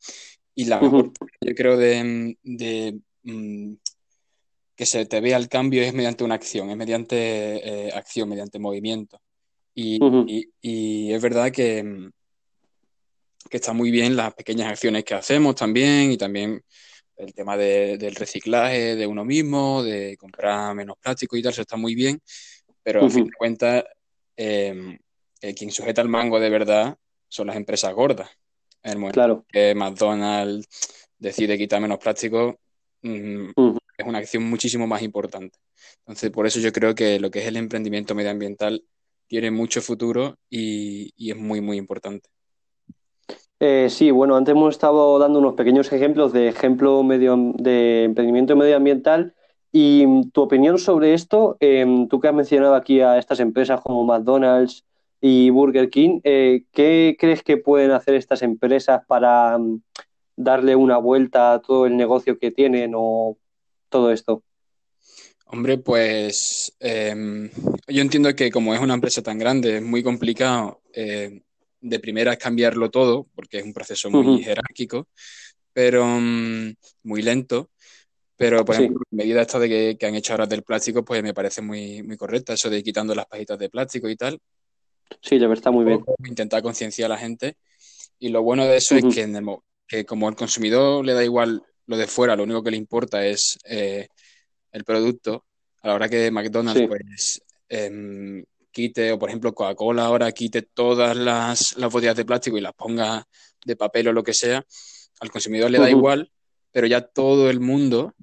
y 0.55 0.65
la 0.65 0.81
mejor, 0.81 1.03
Ujú, 1.03 1.13
yo 1.41 1.55
creo, 1.55 1.77
de, 1.77 2.37
de, 2.43 2.99
mm, 3.23 3.73
que 4.81 4.87
se 4.87 5.05
te 5.05 5.21
vea 5.21 5.37
el 5.37 5.47
cambio 5.47 5.83
es 5.83 5.93
mediante 5.93 6.23
una 6.23 6.33
acción, 6.33 6.71
es 6.71 6.75
mediante 6.75 7.15
eh, 7.87 7.91
acción, 7.93 8.27
mediante 8.27 8.57
movimiento. 8.57 9.21
Y, 9.75 10.03
ujú, 10.03 10.25
y- 10.27 10.49
y 10.59 11.13
es 11.13 11.21
verdad 11.21 11.51
que, 11.51 12.09
que 13.47 13.57
está 13.57 13.73
muy 13.73 13.91
bien 13.91 14.15
las 14.15 14.33
pequeñas 14.33 14.69
acciones 14.71 15.03
que 15.03 15.13
hacemos 15.13 15.53
también 15.53 16.11
y 16.11 16.17
también 16.17 16.63
el 17.15 17.31
tema 17.35 17.55
de- 17.57 17.99
del 17.99 18.15
reciclaje 18.15 18.95
de 18.95 19.05
uno 19.05 19.23
mismo, 19.23 19.83
de 19.83 20.17
comprar 20.17 20.73
menos 20.73 20.97
plástico 20.99 21.37
y 21.37 21.43
tal, 21.43 21.51
eso 21.51 21.61
está 21.61 21.77
muy 21.77 21.93
bien, 21.93 22.19
pero 22.81 23.05
a 23.05 23.09
fin 23.11 23.25
de 23.25 23.31
cuentas, 23.33 23.83
eh, 24.35 24.97
eh, 25.41 25.53
quien 25.53 25.69
sujeta 25.69 26.01
el 26.01 26.09
mango 26.09 26.39
de 26.39 26.49
verdad 26.49 26.97
son 27.27 27.45
las 27.45 27.55
empresas 27.55 27.93
gordas. 27.93 28.31
En 28.81 28.93
el 28.93 28.97
momento 28.97 29.13
Claro. 29.13 29.45
que 29.47 29.75
McDonald's 29.75 30.67
decide 31.19 31.55
quitar 31.55 31.79
menos 31.79 31.99
plástico, 31.99 32.59
mm, 33.03 33.51
Ujú. 33.55 33.77
Es 34.01 34.07
una 34.07 34.19
acción 34.19 34.43
muchísimo 34.43 34.87
más 34.87 35.01
importante. 35.01 35.57
Entonces, 35.99 36.29
por 36.31 36.45
eso 36.45 36.59
yo 36.59 36.71
creo 36.71 36.93
que 36.95 37.19
lo 37.19 37.31
que 37.31 37.39
es 37.39 37.47
el 37.47 37.55
emprendimiento 37.55 38.15
medioambiental 38.15 38.83
tiene 39.27 39.49
mucho 39.49 39.81
futuro 39.81 40.35
y, 40.49 41.13
es 41.17 41.37
muy, 41.37 41.61
muy 41.61 41.77
importante. 41.77 42.29
Eh, 43.59 43.87
sí, 43.89 44.11
bueno, 44.11 44.35
antes 44.35 44.51
hemos 44.53 44.73
estado 44.73 45.19
dando 45.19 45.39
unos 45.39 45.53
pequeños 45.53 45.91
ejemplos 45.93 46.33
de 46.33 46.49
ejemplo 46.49 47.01
medio, 47.03 47.37
de 47.55 48.03
emprendimiento 48.03 48.55
medioambiental 48.55 49.33
y 49.71 50.29
tu 50.31 50.41
opinión 50.41 50.79
sobre 50.79 51.13
esto, 51.13 51.55
em, 51.59 52.07
tú 52.07 52.19
que 52.19 52.27
has 52.27 52.33
mencionado 52.33 52.75
aquí 52.75 52.99
a 53.01 53.17
estas 53.17 53.39
empresas 53.39 53.79
como 53.79 54.03
McDonald's 54.03 54.83
y 55.21 55.49
Burger 55.51 55.89
King, 55.89 56.19
eh, 56.23 56.65
¿qué 56.73 57.15
crees 57.17 57.43
que 57.43 57.57
pueden 57.57 57.91
hacer 57.91 58.15
estas 58.15 58.41
empresas 58.41 59.01
para 59.07 59.57
mm, 59.57 59.81
darle 60.35 60.75
una 60.75 60.97
vuelta 60.97 61.53
a 61.53 61.61
todo 61.61 61.85
el 61.85 61.95
negocio 61.95 62.37
que 62.37 62.51
tienen 62.51 62.93
o 62.95 63.37
todo 63.91 64.11
esto? 64.11 64.43
Hombre, 65.45 65.77
pues 65.77 66.73
em, 66.79 67.49
yo 67.87 68.01
entiendo 68.01 68.33
que 68.33 68.49
como 68.49 68.73
es 68.73 68.79
una 68.79 68.93
empresa 68.93 69.21
tan 69.21 69.37
grande, 69.37 69.77
es 69.77 69.81
muy 69.83 70.01
complicado 70.01 70.81
eh, 70.93 71.41
de 71.81 71.99
primeras 71.99 72.37
cambiarlo 72.37 72.89
todo, 72.89 73.27
porque 73.35 73.57
es 73.59 73.65
un 73.65 73.73
proceso 73.73 74.09
muy 74.09 74.41
jerárquico, 74.41 75.09
pero 75.73 76.05
mm, 76.05 76.73
muy 77.03 77.21
lento. 77.21 77.69
Pero, 78.37 78.63
por 78.65 78.75
Sí, 78.75 78.83
ejemplo, 78.83 79.03
la 79.11 79.17
medida 79.17 79.41
esta 79.41 79.59
de 79.59 79.69
que, 79.69 79.97
que 79.99 80.05
han 80.05 80.15
hecho 80.15 80.33
ahora 80.33 80.47
del 80.47 80.63
plástico, 80.63 81.03
pues 81.03 81.21
me 81.21 81.33
parece 81.33 81.61
muy, 81.61 82.01
muy 82.01 82.17
correcta, 82.17 82.53
eso 82.53 82.69
de 82.69 82.81
quitando 82.81 83.13
las 83.13 83.27
pajitas 83.27 83.59
de 83.59 83.69
plástico 83.69 84.09
y 84.09 84.15
tal. 84.15 84.39
sí, 85.21 85.37
la 85.37 85.47
verdad 85.47 85.59
está 85.59 85.71
muy 85.71 85.85
bien. 85.85 86.03
intentar 86.25 86.63
concienciar 86.63 87.11
a 87.11 87.15
la 87.15 87.19
gente. 87.19 87.57
Y 88.19 88.29
lo 88.29 88.41
bueno 88.41 88.65
de 88.65 88.77
eso 88.77 88.95
es 88.95 89.03
que, 89.13 89.23
en 89.23 89.35
el 89.35 89.45
que 89.87 90.05
como 90.05 90.27
al 90.27 90.35
consumidor 90.35 91.05
le 91.05 91.13
da 91.13 91.23
igual 91.23 91.61
lo 91.87 91.97
de 91.97 92.07
fuera, 92.07 92.35
lo 92.35 92.43
único 92.43 92.63
que 92.63 92.71
le 92.71 92.77
importa 92.77 93.25
es 93.25 93.57
eh, 93.65 94.07
el 94.71 94.83
producto, 94.83 95.45
a 95.81 95.87
la 95.89 95.93
hora 95.95 96.09
que 96.09 96.31
McDonald's 96.31 96.81
Sí, 96.81 96.87
pues 96.87 97.41
em, 97.69 98.43
quite, 98.71 99.11
o 99.11 99.19
por 99.19 99.29
ejemplo 99.29 99.53
Coca-Cola 99.53 100.05
ahora 100.05 100.31
quite 100.31 100.61
todas 100.63 101.15
las, 101.17 101.75
las 101.77 101.91
botellas 101.91 102.15
de 102.15 102.25
plástico 102.25 102.57
y 102.57 102.61
las 102.61 102.73
ponga 102.73 103.25
de 103.65 103.75
papel 103.75 104.07
o 104.09 104.13
lo 104.13 104.23
que 104.23 104.33
sea, 104.33 104.63
al 105.19 105.31
consumidor 105.31 105.71
le 105.71 105.79
da 105.79 105.89
ujú, 105.89 105.91
igual, 105.91 106.31
pero 106.71 106.87
ya 106.87 107.01
todo 107.01 107.49
el 107.49 107.59
mundo 107.59 108.13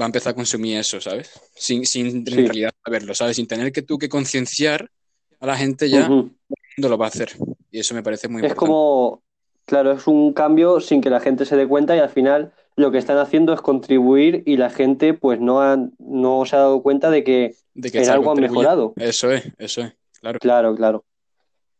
va 0.00 0.04
a 0.06 0.08
empezar 0.08 0.32
a 0.32 0.36
consumir 0.36 0.78
eso, 0.78 1.00
¿sabes? 1.00 1.30
Sin, 1.54 1.84
sin 1.86 2.24
en 2.28 2.44
sí, 2.46 2.46
realidad 2.46 2.72
saberlo, 2.84 3.14
¿sabes? 3.14 3.36
Sin 3.36 3.46
tener 3.46 3.72
que 3.72 3.82
tú 3.82 3.98
que 3.98 4.08
concienciar 4.08 4.90
a 5.40 5.46
la 5.46 5.56
gente 5.56 5.90
ya 5.90 6.14
ujú. 6.14 6.32
mundo 6.76 6.88
lo 6.88 6.98
va 6.98 7.06
a 7.06 7.08
hacer. 7.08 7.32
Y 7.70 7.80
eso 7.80 7.94
me 7.94 8.02
parece 8.02 8.28
muy 8.28 8.40
Es 8.40 8.54
importante. 8.54 8.80
como, 8.80 9.22
claro, 9.66 9.92
es 9.92 10.06
un 10.06 10.32
cambio 10.32 10.80
sin 10.80 11.00
que 11.00 11.10
la 11.10 11.20
gente 11.20 11.44
se 11.44 11.56
dé 11.56 11.66
cuenta 11.68 11.96
y 11.96 11.98
al 12.00 12.08
final 12.08 12.52
lo 12.80 12.90
que 12.90 12.98
están 12.98 13.18
haciendo 13.18 13.52
es 13.52 13.60
contribuir 13.60 14.42
y 14.46 14.56
la 14.56 14.70
gente 14.70 15.14
pues 15.14 15.40
no, 15.40 15.60
ha- 15.60 15.78
no 15.98 16.44
se 16.46 16.56
ha 16.56 16.60
dado 16.60 16.82
cuenta 16.82 17.10
de 17.10 17.22
que 17.24 17.54
De 17.74 17.90
que 17.90 17.98
en 18.02 18.10
algo 18.10 18.30
han 18.32 18.40
mejorado. 18.40 18.94
Eso 18.96 19.30
es, 19.30 19.44
eso 19.58 19.82
es, 19.82 19.94
claro. 20.20 20.38
Claro, 20.40 20.74
claro. 20.74 21.04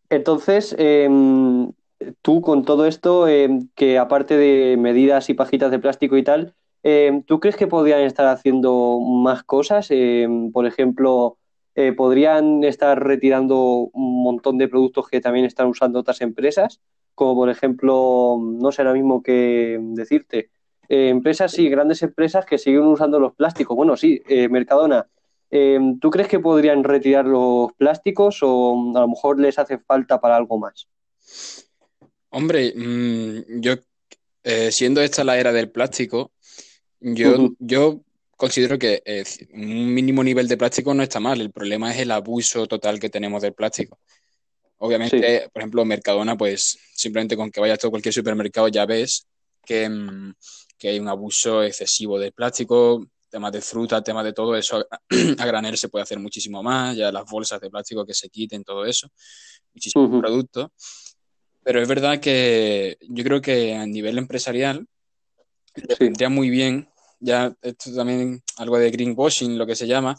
Entonces, 0.08 0.74
em, 0.78 1.70
tú 2.22 2.40
con 2.40 2.64
todo 2.64 2.86
esto, 2.86 3.28
em, 3.28 3.68
que 3.74 3.98
aparte 3.98 4.36
de 4.36 4.76
medidas 4.76 5.30
y 5.30 5.34
pajitas 5.34 5.70
de 5.70 5.78
plástico 5.78 6.16
y 6.16 6.22
tal, 6.24 6.54
em, 6.82 7.22
¿tú 7.22 7.38
crees 7.40 7.56
que 7.56 7.66
podrían 7.66 8.00
estar 8.00 8.26
haciendo 8.26 8.98
más 9.00 9.42
cosas? 9.44 9.88
Por 10.52 10.66
ejemplo, 10.66 11.36
eh, 11.76 11.92
¿podrían 11.92 12.64
estar 12.64 13.02
retirando 13.02 13.90
un 13.92 14.22
montón 14.22 14.58
de 14.58 14.68
productos 14.68 15.08
que 15.08 15.20
también 15.20 15.44
están 15.46 15.68
usando 15.68 16.00
otras 16.00 16.20
empresas? 16.20 16.80
Como 17.14 17.34
por 17.36 17.50
ejemplo, 17.50 18.38
no 18.40 18.72
sé 18.72 18.82
ahora 18.82 18.94
mismo 18.94 19.22
qué 19.22 19.78
decirte. 19.80 20.50
Eh, 20.90 21.08
empresas, 21.08 21.52
sí, 21.52 21.68
grandes 21.68 22.02
empresas 22.02 22.44
que 22.44 22.58
siguen 22.58 22.82
usando 22.82 23.20
los 23.20 23.32
plásticos. 23.34 23.76
Bueno, 23.76 23.96
sí, 23.96 24.20
eh, 24.28 24.48
Mercadona. 24.48 25.06
Eh, 25.48 25.78
¿tú 26.00 26.10
crees 26.10 26.28
que 26.28 26.40
podrían 26.40 26.82
retirar 26.82 27.26
los 27.26 27.72
plásticos 27.74 28.38
o 28.42 28.92
a 28.96 29.00
lo 29.00 29.08
mejor 29.08 29.38
les 29.40 29.56
hace 29.58 29.78
falta 29.78 30.20
para 30.20 30.36
algo 30.36 30.58
más? 30.58 30.88
Hombre, 32.30 32.72
mm, 32.74 33.60
yo, 33.60 33.74
eh, 34.42 34.72
siendo 34.72 35.00
esta 35.00 35.22
la 35.22 35.38
era 35.38 35.52
del 35.52 35.70
plástico, 35.70 36.32
yo, 37.00 37.50
yo 37.60 38.00
considero 38.36 38.76
que 38.76 39.00
eh, 39.04 39.24
un 39.54 39.94
mínimo 39.94 40.24
nivel 40.24 40.48
de 40.48 40.56
plástico 40.56 40.92
no 40.92 41.04
está 41.04 41.20
mal. 41.20 41.40
El 41.40 41.52
problema 41.52 41.92
es 41.92 42.00
el 42.00 42.10
abuso 42.10 42.66
total 42.66 42.98
que 42.98 43.10
tenemos 43.10 43.42
del 43.42 43.54
plástico. 43.54 43.98
Sí, 44.04 44.10
Obviamente, 44.78 45.48
por 45.52 45.62
ejemplo, 45.62 45.84
Mercadona, 45.84 46.36
pues 46.36 46.78
simplemente 46.94 47.36
con 47.36 47.52
que 47.52 47.60
vayas 47.60 47.84
a 47.84 47.90
cualquier 47.90 48.14
supermercado 48.14 48.66
ya 48.66 48.86
ves 48.86 49.26
que, 49.64 49.88
mm, 49.88 50.34
que 50.80 50.88
hay 50.88 50.98
un 50.98 51.08
abuso 51.08 51.62
excesivo 51.62 52.18
del 52.18 52.32
plástico, 52.32 53.06
temas 53.28 53.52
de 53.52 53.60
fruta, 53.60 54.02
temas 54.02 54.24
de 54.24 54.32
todo 54.32 54.56
eso. 54.56 54.84
A, 55.38 55.46
granel 55.46 55.76
se 55.76 55.90
puede 55.90 56.04
hacer 56.04 56.18
muchísimo 56.18 56.62
más, 56.62 56.96
ya 56.96 57.12
las 57.12 57.30
bolsas 57.30 57.60
de 57.60 57.68
plástico 57.68 58.06
que 58.06 58.14
se 58.14 58.30
quiten, 58.30 58.64
todo 58.64 58.86
eso, 58.86 59.08
muchísimos 59.74 60.20
productos. 60.20 60.68
Pero 61.62 61.82
es 61.82 61.86
verdad 61.86 62.18
que 62.18 62.96
yo 63.02 63.22
creo 63.22 63.42
que 63.42 63.74
a 63.74 63.86
nivel 63.86 64.16
empresarial 64.16 64.86
le 65.74 65.94
sí, 65.94 66.04
vendría 66.04 66.30
muy 66.30 66.48
bien, 66.48 66.88
ya 67.20 67.54
esto 67.60 67.94
también 67.94 68.42
algo 68.56 68.78
de 68.78 68.90
greenwashing, 68.90 69.58
lo 69.58 69.66
que 69.66 69.76
se 69.76 69.86
llama, 69.86 70.18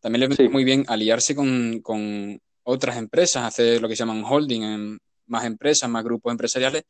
también 0.00 0.20
le 0.20 0.28
vendría 0.28 0.48
sí, 0.48 0.52
muy 0.52 0.64
bien 0.64 0.86
aliarse 0.88 1.34
con, 1.34 1.80
con 1.82 2.40
otras 2.62 2.96
empresas, 2.96 3.44
hacer 3.44 3.82
lo 3.82 3.88
que 3.88 3.94
se 3.94 4.00
llaman 4.04 4.24
holding 4.24 4.62
en 4.62 4.98
más 5.26 5.44
empresas, 5.44 5.90
más 5.90 6.02
grupos 6.02 6.32
empresariales, 6.32 6.84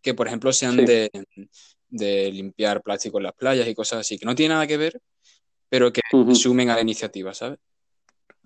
que 0.00 0.14
por 0.14 0.26
ejemplo 0.26 0.52
sean 0.54 0.76
sí. 0.76 0.86
de, 0.86 1.10
de 1.96 2.30
limpiar 2.30 2.82
plástico 2.82 3.18
en 3.18 3.24
las 3.24 3.34
playas 3.34 3.66
y 3.68 3.74
cosas 3.74 4.00
así, 4.00 4.18
que 4.18 4.26
no 4.26 4.34
tiene 4.34 4.54
nada 4.54 4.66
que 4.66 4.76
ver, 4.76 5.00
pero 5.68 5.92
que 5.92 6.00
sumen 6.34 6.70
a 6.70 6.76
la 6.76 6.82
iniciativa, 6.82 7.34
¿sabes? 7.34 7.58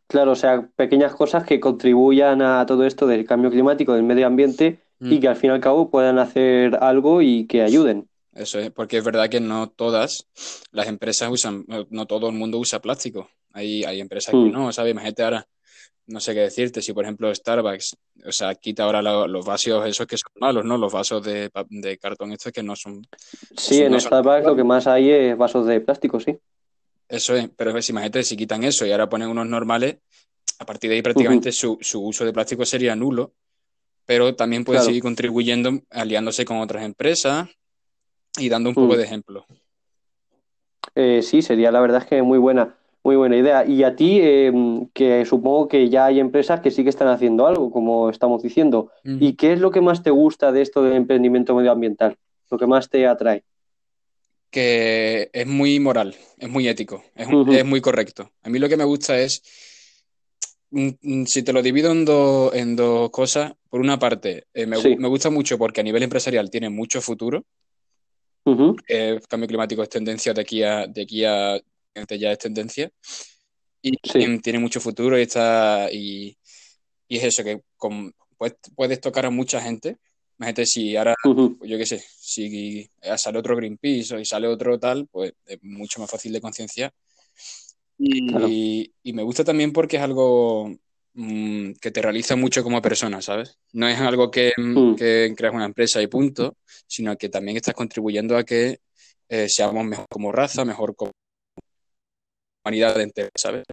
Claro, 0.07 0.32
o 0.32 0.36
sea, 0.36 0.68
pequeñas 0.74 1.14
cosas 1.14 1.44
que 1.44 1.61
contribuyan 1.61 2.42
a 2.42 2.66
todo 2.66 2.84
esto 2.84 3.07
del 3.07 3.24
cambio 3.24 3.51
climático, 3.51 3.94
del 3.94 4.03
medio 4.03 4.26
ambiente 4.26 4.80
Mm, 5.01 5.12
y 5.12 5.20
que 5.20 5.28
al 5.28 5.36
fin 5.36 5.51
y 5.51 5.55
al 5.55 5.61
cabo 5.61 5.90
puedan 5.90 6.18
hacer 6.18 6.76
algo 6.80 7.22
y 7.22 7.46
que 7.46 7.62
ayuden. 7.62 8.07
Eso 8.34 8.59
es, 8.59 8.70
porque 8.70 8.98
es 8.98 9.05
verdad 9.05 9.28
que 9.28 9.40
no 9.40 9.70
todas 9.70 10.28
las 10.72 10.86
empresas 10.86 11.30
usan, 11.30 11.64
no, 11.66 11.86
no 11.90 12.07
todo 12.07 12.28
el 12.28 12.36
mundo 12.36 12.59
usa 12.59 12.80
plástico. 12.80 13.28
Hay, 13.53 13.82
hay 13.84 14.01
empresas 14.01 14.32
que 14.32 14.36
Mm, 14.36 14.53
no, 14.53 14.72
¿sabes? 14.72 14.92
Imagínate 14.92 15.22
ahora, 15.22 15.48
no 16.11 16.21
sé 16.21 16.35
qué 16.35 16.41
decirte, 16.41 16.83
si 16.83 16.93
por 16.93 17.05
ejemplo 17.05 17.35
Starbucks, 17.35 17.97
o 18.27 18.33
sea, 18.33 18.55
quita 18.55 18.85
ahora 18.85 19.01
lo- 19.03 19.27
los 19.27 19.45
vasos 19.47 19.87
esos 19.87 20.07
que 20.07 20.17
son 20.17 20.33
malos, 20.41 20.65
¿no? 20.65 20.77
Los 20.77 20.93
vasos 20.93 21.25
de, 21.25 21.51
de 21.71 21.99
cartón 21.99 22.33
estos 22.33 22.53
que 22.53 22.63
no 22.63 22.77
son, 22.77 23.03
Sí, 23.57 23.77
son- 23.77 23.87
en 23.87 23.93
no 23.93 24.01
son 24.01 24.09
Starbucks 24.09 24.45
lo 24.47 24.57
que 24.57 24.65
más 24.65 24.87
hay 24.87 25.11
es 25.11 25.37
vasos 25.39 25.67
de 25.67 25.81
plástico, 25.81 26.21
sí. 26.21 26.39
Eso 27.09 27.35
es, 27.35 27.49
pero 27.57 27.73
ves, 27.73 27.89
imagínate 27.91 28.23
si 28.23 28.37
quitan 28.37 28.63
eso 28.65 28.87
y 28.87 28.93
ahora 28.93 29.09
ponen 29.09 29.29
unos 29.29 29.47
normales, 29.47 29.99
a 30.59 30.67
partir 30.67 30.91
de 30.91 30.97
ahí 30.97 31.03
prácticamente 31.03 31.51
su, 31.53 31.79
su 31.81 32.01
uso 32.05 32.25
de 32.25 32.33
plástico 32.33 32.65
sería 32.65 32.95
nulo, 32.95 33.33
pero 34.07 34.35
también 34.37 34.65
Claro. 34.65 34.85
seguir 34.85 35.03
contribuyendo, 35.03 35.81
aliándose 35.91 36.45
con 36.45 36.59
otras 36.59 36.85
empresas 36.85 37.49
y 38.39 38.49
dando 38.49 38.69
un 38.71 38.75
poco 38.75 38.95
Mm. 38.95 38.97
de 38.97 39.05
ejemplo. 39.05 39.47
Eh, 40.95 41.23
sí, 41.23 41.43
sería 41.43 41.71
la 41.71 41.81
verdad 41.81 42.03
es 42.03 42.09
que 42.09 42.23
muy 42.23 42.39
buena, 42.39 42.77
muy 43.03 43.16
buena 43.16 43.36
idea. 43.36 43.64
Y 43.66 43.82
a 43.82 43.96
ti, 43.96 44.18
eh, 44.20 44.53
que 44.92 45.24
supongo 45.24 45.68
que 45.68 45.88
ya 45.88 46.07
hay 46.07 46.20
empresas 46.20 46.61
que 46.61 46.70
sí 46.70 46.82
que 46.82 46.90
están 46.90 47.09
haciendo 47.09 47.46
algo, 47.46 47.70
como 47.70 48.11
estamos 48.11 48.42
diciendo. 48.42 48.90
¿Y 49.05 49.34
qué 49.34 49.53
es 49.53 49.61
lo 49.61 49.70
que 49.70 49.80
más 49.80 50.03
te 50.03 50.11
gusta 50.11 50.53
de 50.53 50.62
esto 50.62 50.82
del 50.82 50.94
emprendimiento 50.94 51.55
medioambiental? 51.55 52.16
Lo 52.51 52.59
que 52.59 52.66
más 52.66 52.88
te 52.88 53.07
atrae. 53.07 53.44
que 54.51 55.30
es 55.32 55.46
muy 55.46 55.78
moral, 55.78 56.16
es 56.36 56.48
muy 56.51 56.66
ético, 56.66 57.05
es, 57.14 57.28
muy 57.64 57.80
correcto. 57.80 58.32
A 58.42 58.48
mí 58.48 58.59
lo 58.59 58.68
que 58.68 58.76
me 58.76 58.82
gusta 58.82 59.16
es, 59.16 59.42
mm, 60.70 60.88
mm, 61.01 61.24
si 61.26 61.44
te 61.44 61.53
lo 61.53 61.62
divido 61.62 61.92
en, 61.92 62.05
dos 62.05 62.53
en 62.53 62.74
dos 62.74 63.11
cosas, 63.11 63.53
por 63.68 63.80
una 63.80 64.01
parte, 64.01 64.46
eh, 64.53 64.66
me, 64.66 64.76
Sí. 64.78 64.96
me 64.96 65.07
gusta 65.07 65.30
mucho 65.30 65.57
porque 65.57 65.80
a 65.80 65.84
nivel 65.84 66.03
empresarial 66.03 66.51
tiene 66.51 66.68
mucho 66.68 67.01
futuro. 67.01 67.44
Eh, 68.88 69.11
el 69.11 69.28
cambio 69.28 69.46
climático 69.46 69.84
es 69.84 69.88
tendencia 69.88 70.34
de 70.34 70.40
aquí 70.40 70.64
a, 70.64 70.88
de 70.88 71.03
aquí 71.03 71.24
a 71.24 71.61
ya 72.09 72.32
es 72.32 72.38
tendencia. 72.38 72.90
Y 73.82 73.96
tiene 74.40 74.59
mucho 74.59 74.80
futuro 74.80 75.18
y 75.18 75.22
está. 75.22 75.88
Y, 75.92 76.36
y 77.09 77.16
es 77.16 77.24
eso, 77.24 77.42
que 77.44 77.62
con, 77.76 78.12
pues, 78.36 78.55
puedes 78.74 79.01
tocar 79.01 79.26
a 79.26 79.30
mucha 79.30 79.61
gente. 79.61 79.98
Imagínate 80.38 80.64
si 80.64 80.96
ahora, 80.96 81.14
yo 81.24 81.76
qué 81.76 81.84
sé, 81.84 82.03
si 82.18 82.90
sale 83.16 83.38
otro 83.38 83.55
Greenpeace 83.57 84.16
o 84.16 84.24
sale 84.24 84.48
otro 84.48 84.78
tal, 84.78 85.07
pues 85.11 85.34
es 85.44 85.59
mucho 85.62 86.01
más 86.01 86.11
fácil 86.11 86.32
de 86.32 86.40
concienciar. 86.40 86.92
Y, 87.98 88.90
y, 89.03 89.12
me 89.12 89.22
gusta 89.22 89.44
también 89.44 89.70
porque 89.74 89.98
es 89.98 90.03
algo 90.03 90.74
mm, 91.12 91.72
que 91.72 91.90
te 91.90 92.01
realiza 92.01 92.34
mucho 92.36 92.62
como 92.62 92.80
persona, 92.80 93.20
¿sabes? 93.20 93.59
No 93.74 93.86
es 93.86 94.01
algo 94.01 94.30
que, 94.30 94.53
mm, 94.57 94.94
que, 94.94 95.34
creas 95.36 95.53
una 95.53 95.66
empresa 95.66 96.01
y 96.01 96.07
punto, 96.07 96.57
sino 96.86 97.14
que 97.18 97.28
también 97.28 97.59
estás 97.59 97.74
contribuyendo 97.74 98.38
a 98.38 98.44
que 98.44 98.78
eh, 99.28 99.46
seamos 99.51 99.84
mejor 99.84 100.07
como 100.09 100.32
raza, 100.32 100.64
mejor 100.64 100.96
como 100.96 101.12
humanidad 102.65 103.01
entera, 103.01 103.31
¿sabes? 103.35 103.65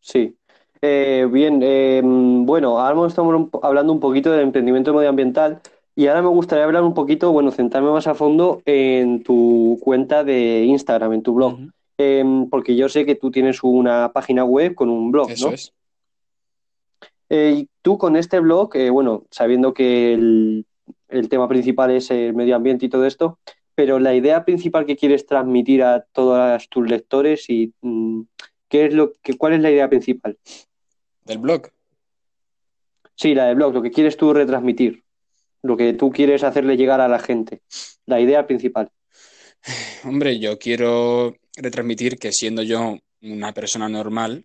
Sí, 0.00 0.36
eh, 0.80 1.26
bien, 1.30 1.60
eh, 1.62 2.00
bueno, 2.04 2.78
ahora 2.78 3.08
estamos 3.08 3.48
hablando 3.62 3.92
un 3.92 4.00
poquito 4.00 4.30
del 4.30 4.42
emprendimiento 4.42 4.94
medioambiental 4.94 5.60
y 5.96 6.06
ahora 6.06 6.22
me 6.22 6.28
gustaría 6.28 6.64
hablar 6.64 6.84
un 6.84 6.94
poquito, 6.94 7.32
bueno, 7.32 7.50
centrarme 7.50 7.90
más 7.90 8.06
a 8.06 8.14
fondo 8.14 8.62
en 8.64 9.24
tu 9.24 9.78
cuenta 9.82 10.22
de 10.22 10.64
Instagram, 10.64 11.14
en 11.14 11.22
tu 11.22 11.34
blog, 11.34 11.58
em, 11.96 12.48
porque 12.48 12.76
yo 12.76 12.88
sé 12.88 13.04
que 13.04 13.16
tú 13.16 13.32
tienes 13.32 13.62
una 13.64 14.12
página 14.12 14.44
web 14.44 14.74
con 14.76 14.88
un 14.88 15.10
blog, 15.10 15.30
Eso 15.30 15.48
¿no? 15.48 15.54
es. 15.54 15.72
Eh, 17.30 17.54
y 17.58 17.68
tú 17.82 17.98
con 17.98 18.16
este 18.16 18.38
blog, 18.38 18.70
bueno, 18.92 19.24
sabiendo 19.30 19.74
que 19.74 20.14
el, 20.14 20.64
tema 21.28 21.48
principal 21.48 21.90
es 21.90 22.10
el 22.10 22.34
medio 22.34 22.54
ambiente 22.54 22.86
y 22.86 22.88
todo 22.88 23.04
esto, 23.04 23.38
pero 23.78 24.00
la 24.00 24.12
idea 24.12 24.44
principal 24.44 24.84
que 24.84 24.96
quieres 24.96 25.24
transmitir 25.24 25.84
a 25.84 26.00
todos 26.00 26.68
tus 26.68 26.90
lectores 26.90 27.48
y 27.48 27.72
mm, 27.80 28.22
¿qué 28.68 28.86
es 28.86 28.92
lo 28.92 29.12
que, 29.22 29.34
¿cuál 29.34 29.52
es 29.52 29.60
la 29.60 29.70
idea 29.70 29.88
principal? 29.88 30.36
¿Del 31.24 31.38
blog? 31.38 31.68
Sí, 33.14 33.36
la 33.36 33.46
del 33.46 33.54
blog, 33.54 33.74
lo 33.74 33.80
que 33.80 33.92
quieres 33.92 34.16
tú 34.16 34.32
retransmitir, 34.32 35.04
lo 35.62 35.76
que 35.76 35.92
tú 35.92 36.10
quieres 36.10 36.42
hacerle 36.42 36.76
llegar 36.76 37.00
a 37.00 37.06
la 37.06 37.20
gente, 37.20 37.62
la 38.04 38.18
idea 38.18 38.48
principal. 38.48 38.90
Hombre, 40.02 40.40
yo 40.40 40.58
quiero 40.58 41.36
retransmitir 41.54 42.18
que 42.18 42.32
siendo 42.32 42.64
yo 42.64 42.98
una 43.22 43.54
persona 43.54 43.88
normal, 43.88 44.44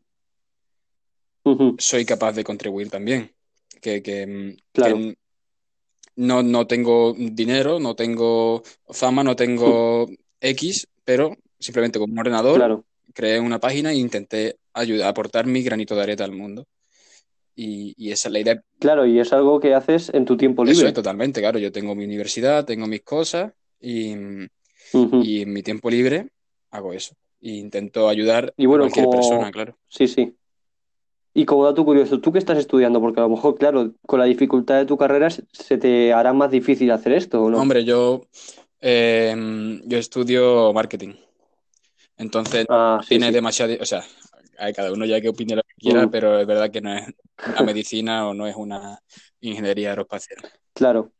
soy 1.79 2.05
capaz 2.05 2.33
de 2.33 2.43
contribuir 2.43 2.91
también. 2.91 3.33
Que, 3.81 4.55
no, 6.15 6.43
no 6.43 6.67
tengo 6.67 7.13
dinero, 7.13 7.79
no 7.79 7.95
tengo 7.95 8.63
fama, 8.89 9.23
no 9.23 9.35
tengo 9.35 10.07
X, 10.41 10.87
pero 11.03 11.35
simplemente 11.59 11.99
con 11.99 12.11
un 12.11 12.19
ordenador 12.19 12.83
creé 13.13 13.39
una 13.39 13.59
página 13.59 13.91
e 13.91 13.95
intenté 13.95 14.57
ayudar, 14.73 15.09
aportar 15.09 15.45
mi 15.45 15.61
granito 15.61 15.95
de 15.95 16.01
arena 16.01 16.25
al 16.25 16.31
mundo. 16.31 16.65
Y, 17.55 18.11
esa 18.11 18.29
es 18.29 18.33
la 18.33 18.39
idea. 18.39 18.63
Claro, 18.79 19.05
y 19.05 19.19
es 19.19 19.31
algo 19.31 19.59
que 19.59 19.75
haces 19.75 20.09
en 20.11 20.25
tu 20.25 20.35
tiempo 20.35 20.65
libre. 20.65 20.87
Eso 20.87 20.93
totalmente, 20.93 21.39
claro. 21.39 21.59
Yo 21.59 21.71
tengo 21.71 21.93
mi 21.93 22.03
universidad, 22.03 22.65
tengo 22.65 22.87
mis 22.87 23.03
cosas 23.03 23.53
y, 23.79 24.11
en 24.11 24.49
mi 25.53 25.61
tiempo 25.61 25.89
libre 25.89 26.29
hago 26.71 26.93
eso. 26.93 27.15
E 27.41 27.51
intento 27.51 28.09
ayudar 28.09 28.53
a 28.57 28.67
cualquier 28.67 29.09
persona, 29.09 29.51
claro. 29.51 29.77
Sí, 29.87 30.07
sí. 30.07 30.35
Y 31.33 31.45
como 31.45 31.65
dato 31.65 31.83
curioso, 31.83 32.19
¿tú 32.19 32.31
qué 32.31 32.39
estás 32.39 32.59
estudiando? 32.59 33.01
Porque 33.01 33.19
a 33.19 33.23
lo 33.23 33.29
mejor, 33.29 33.57
claro, 33.57 33.91
con 34.05 34.19
la 34.19 34.25
dificultad 34.25 34.77
de 34.77 34.85
tu 34.85 34.97
carrera 34.97 35.29
se 35.29 35.77
te 35.77 36.13
hará 36.13 36.31
más 36.31 36.51
difícil 36.51 36.91
hacer 36.91 37.13
esto, 37.13 37.43
¿o 37.43 37.49
no? 37.49 37.59
Hombre, 37.59 37.83
yo, 37.83 38.21
eh, 38.81 39.81
yo 39.85 39.97
estudio 39.97 40.71
marketing. 40.73 41.15
Entonces, 42.17 42.65
ah, 42.69 43.01
tiene 43.07 43.31
demasiado, 43.31 43.73
o 43.81 43.85
sea, 43.85 44.03
cada 44.75 44.93
uno 44.93 45.05
ya 45.05 45.19
que 45.19 45.29
opine 45.29 45.55
lo 45.55 45.63
que 45.63 45.73
quiera, 45.75 46.05
mm. 46.05 46.11
pero 46.11 46.39
es 46.39 46.45
verdad 46.45 46.69
que 46.69 46.81
no 46.81 46.93
es 46.93 47.05
una 47.47 47.63
medicina 47.63 48.27
o 48.27 48.33
no 48.33 48.45
es 48.47 48.55
una 48.55 48.99
ingeniería 49.41 49.89
aeroespacial. 49.89 50.39
Claro. 50.73 51.11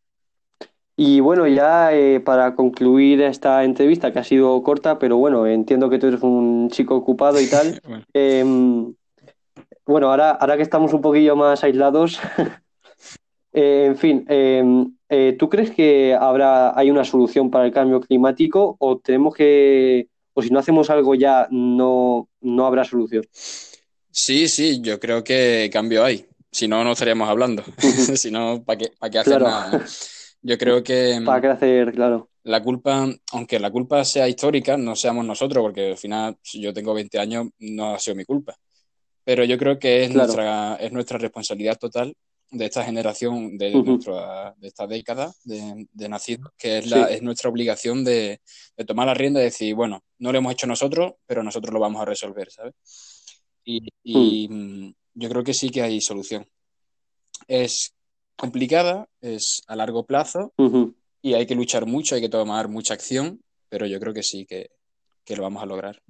Y 0.95 1.21
bueno, 1.21 1.47
ya 1.47 1.91
eh, 1.91 2.19
para 2.19 2.53
concluir 2.53 3.21
esta 3.21 3.63
entrevista, 3.63 4.13
que 4.13 4.19
ha 4.19 4.23
sido 4.23 4.61
corta, 4.61 4.99
pero 4.99 5.17
bueno, 5.17 5.47
entiendo 5.47 5.89
que 5.89 5.97
tú 5.97 6.07
eres 6.07 6.21
un 6.21 6.69
chico 6.69 6.95
ocupado 6.95 7.41
y 7.41 7.47
tal. 7.47 7.81
bueno. 7.87 8.05
Em, 8.13 8.93
bueno, 9.85 10.09
ahora, 10.09 10.31
ahora 10.31 10.57
que 10.57 10.63
estamos 10.63 10.93
un 10.93 11.01
poquillo 11.01 11.35
más 11.35 11.63
aislados, 11.63 12.19
eh, 13.53 13.85
en 13.87 13.97
fin, 13.97 14.25
em, 14.27 14.95
eh, 15.09 15.35
¿tú 15.37 15.49
crees 15.49 15.71
que 15.71 16.13
habrá 16.13 16.77
hay 16.77 16.89
una 16.89 17.03
solución 17.03 17.49
para 17.49 17.65
el 17.65 17.71
cambio 17.71 18.01
climático 18.01 18.75
o 18.79 18.97
tenemos 18.99 19.35
que 19.35 20.07
o 20.33 20.41
si 20.41 20.49
no 20.49 20.59
hacemos 20.59 20.89
algo 20.89 21.15
ya 21.15 21.47
no, 21.51 22.27
no 22.41 22.65
habrá 22.65 22.83
solución. 22.83 23.23
Sí, 24.11 24.47
sí, 24.47 24.81
yo 24.81 24.99
creo 24.99 25.23
que 25.23 25.69
cambio 25.71 26.03
hay. 26.03 26.25
Si 26.51 26.67
no, 26.67 26.83
no 26.83 26.91
estaríamos 26.91 27.29
hablando. 27.29 27.63
si 28.15 28.29
no, 28.31 28.63
¿para 28.63 28.77
qué, 28.79 28.91
qué 29.11 29.19
hacer 29.19 29.41
nada? 29.41 29.83
Yo 30.41 30.57
creo 30.57 30.83
que... 30.83 31.21
¿Para 31.25 31.41
qué 31.41 31.47
hacer, 31.47 31.93
claro? 31.93 32.29
La 32.43 32.61
culpa, 32.61 33.07
aunque 33.31 33.59
la 33.59 33.71
culpa 33.71 34.03
sea 34.03 34.27
histórica, 34.27 34.75
no 34.75 34.95
seamos 34.95 35.25
nosotros, 35.25 35.61
porque 35.63 35.91
al 35.91 35.97
final, 35.97 36.37
si 36.41 36.61
yo 36.61 36.73
tengo 36.73 36.93
20 36.93 37.17
años, 37.17 37.47
no 37.59 37.95
ha 37.95 37.99
sido 37.99 38.17
mi 38.17 38.25
culpa. 38.25 38.55
Pero 39.23 39.43
yo 39.45 39.57
creo 39.57 39.79
que 39.79 40.03
es, 40.03 40.13
nuestra, 40.13 40.75
es 40.75 40.91
nuestra 40.91 41.17
responsabilidad 41.17 41.77
total 41.77 42.15
de 42.51 42.65
esta 42.65 42.83
generación, 42.83 43.57
de, 43.57 43.71
de 43.71 44.67
esta 44.67 44.85
década 44.85 45.33
de, 45.43 45.87
de 45.91 46.09
nacidos, 46.09 46.51
que 46.57 46.77
es, 46.77 46.87
la, 46.87 47.05
es 47.05 47.21
nuestra 47.23 47.49
obligación 47.49 48.03
de, 48.03 48.41
de, 48.77 48.85
tomar 48.85 49.07
la 49.07 49.13
rienda 49.15 49.39
y 49.41 49.45
decir, 49.45 49.73
bueno, 49.73 50.03
no 50.19 50.31
lo 50.31 50.37
hemos 50.37 50.53
hecho 50.53 50.67
nosotros, 50.67 51.13
pero 51.25 51.41
nosotros 51.41 51.73
lo 51.73 51.79
vamos 51.79 52.01
a 52.01 52.05
resolver, 52.05 52.51
¿sabes? 52.51 52.73
Y, 53.65 53.87
y 54.03 54.47
hmm. 54.49 54.85
mm, 54.85 54.93
yo 55.15 55.29
creo 55.29 55.43
que 55.43 55.53
sí 55.53 55.69
que 55.69 55.81
hay 55.81 55.99
solución. 55.99 56.45
Es 57.47 57.93
complicada, 58.35 59.07
es 59.21 59.63
a 59.67 59.75
largo 59.75 60.05
plazo 60.05 60.53
y 61.21 61.33
hay 61.33 61.45
que 61.45 61.55
luchar 61.55 61.85
mucho, 61.85 62.15
hay 62.15 62.21
que 62.21 62.29
tomar 62.29 62.67
mucha 62.67 62.93
acción, 62.93 63.41
pero 63.69 63.87
yo 63.87 63.99
creo 63.99 64.13
que 64.13 64.23
sí 64.23 64.45
que, 64.45 64.69
que 65.25 65.35
lo 65.35 65.43
vamos 65.43 65.63
a 65.63 65.65
lograr. 65.65 66.01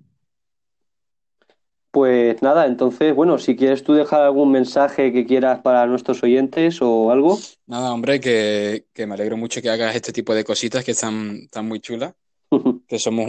Pues 1.94 2.41
nada, 2.41 2.66
entonces, 2.66 3.14
bueno, 3.14 3.38
si 3.38 3.56
quieres 3.56 3.84
tú 3.84 3.94
dejar 3.94 4.24
algún 4.24 4.52
mensaje 4.52 5.14
que 5.14 5.28
quieras 5.28 5.60
para 5.60 5.86
nuestros 5.86 6.24
oyentes 6.24 6.82
o 6.82 7.12
algo. 7.12 7.38
Nada, 7.68 7.94
hombre, 7.94 8.20
que, 8.20 8.86
me 9.06 9.14
alegro 9.14 9.38
mucho 9.38 9.62
que 9.62 9.70
hagas 9.70 9.96
este 9.96 10.12
tipo 10.12 10.34
de 10.34 10.44
cositas 10.44 10.84
que 10.84 10.89
están, 10.89 11.41
están 11.44 11.68
muy 11.68 11.82
chulas, 11.82 12.16
que 12.88 12.98
somos 12.98 13.28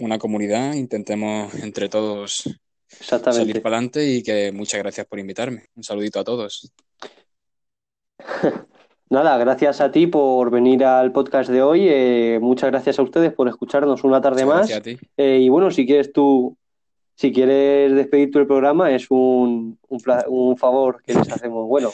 una 0.00 0.18
comunidad, 0.18 0.72
intentemos 0.72 1.54
entre 1.54 1.88
todos 1.88 2.50
salir 2.88 3.62
para 3.62 3.76
adelante 3.76 4.04
y 4.04 4.24
que 4.24 4.50
muchas 4.50 4.80
gracias 4.80 5.06
por 5.06 5.20
invitarme. 5.20 5.66
Un 5.76 5.84
saludito 5.84 6.18
a 6.18 6.24
todos. 6.24 6.72
Nada, 9.08 9.38
gracias 9.38 9.80
a 9.80 9.92
ti 9.92 10.08
por 10.08 10.50
venir 10.50 10.84
al 10.84 11.12
podcast 11.12 11.48
de 11.48 11.62
hoy. 11.62 11.86
Eh, 11.88 12.40
muchas 12.42 12.72
gracias 12.72 12.98
a 12.98 13.02
ustedes 13.02 13.32
por 13.32 13.46
escucharnos 13.46 14.02
una 14.02 14.20
tarde 14.20 14.44
más. 14.44 14.68
Gracias 14.68 14.78
a 14.78 14.82
ti. 14.82 14.98
Eh, 15.16 15.38
y 15.42 15.48
bueno, 15.48 15.70
si 15.70 15.86
quieres 15.86 16.12
tú 16.12 16.56
si 17.20 17.32
quieres 17.32 17.94
despedir 17.94 18.30
tú 18.30 18.38
el 18.38 18.46
programa, 18.46 18.90
es 18.90 19.04
un, 19.10 19.78
un, 19.90 20.56
favor 20.56 21.02
que 21.02 21.12
les 21.12 21.30
hacemos. 21.30 21.68
Bueno, 21.68 21.92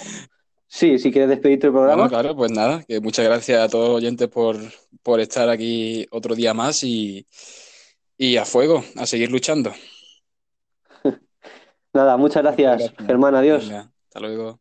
sí, 0.68 1.00
si 1.00 1.10
quieres 1.10 1.28
despedir 1.28 1.58
tu 1.58 1.66
el 1.66 1.72
programa. 1.72 2.08
claro, 2.08 2.36
pues 2.36 2.52
nada, 2.52 2.84
que 2.84 3.00
muchas 3.00 3.24
gracias 3.24 3.60
a 3.60 3.68
todos 3.68 3.88
los 3.88 3.96
oyentes 3.96 4.28
por, 4.28 4.56
por 5.02 5.18
estar 5.18 5.48
aquí 5.48 6.06
otro 6.12 6.36
día 6.36 6.54
más 6.54 6.84
y, 6.84 7.26
y 8.16 8.36
a 8.36 8.44
fuego, 8.44 8.84
a 8.94 9.04
seguir 9.04 9.32
luchando. 9.32 9.72
nada, 11.92 12.16
muchas 12.16 12.44
gracias, 12.44 12.92
Germán, 13.04 13.34
adiós. 13.34 13.68
hasta 13.68 14.20
luego. 14.20 14.60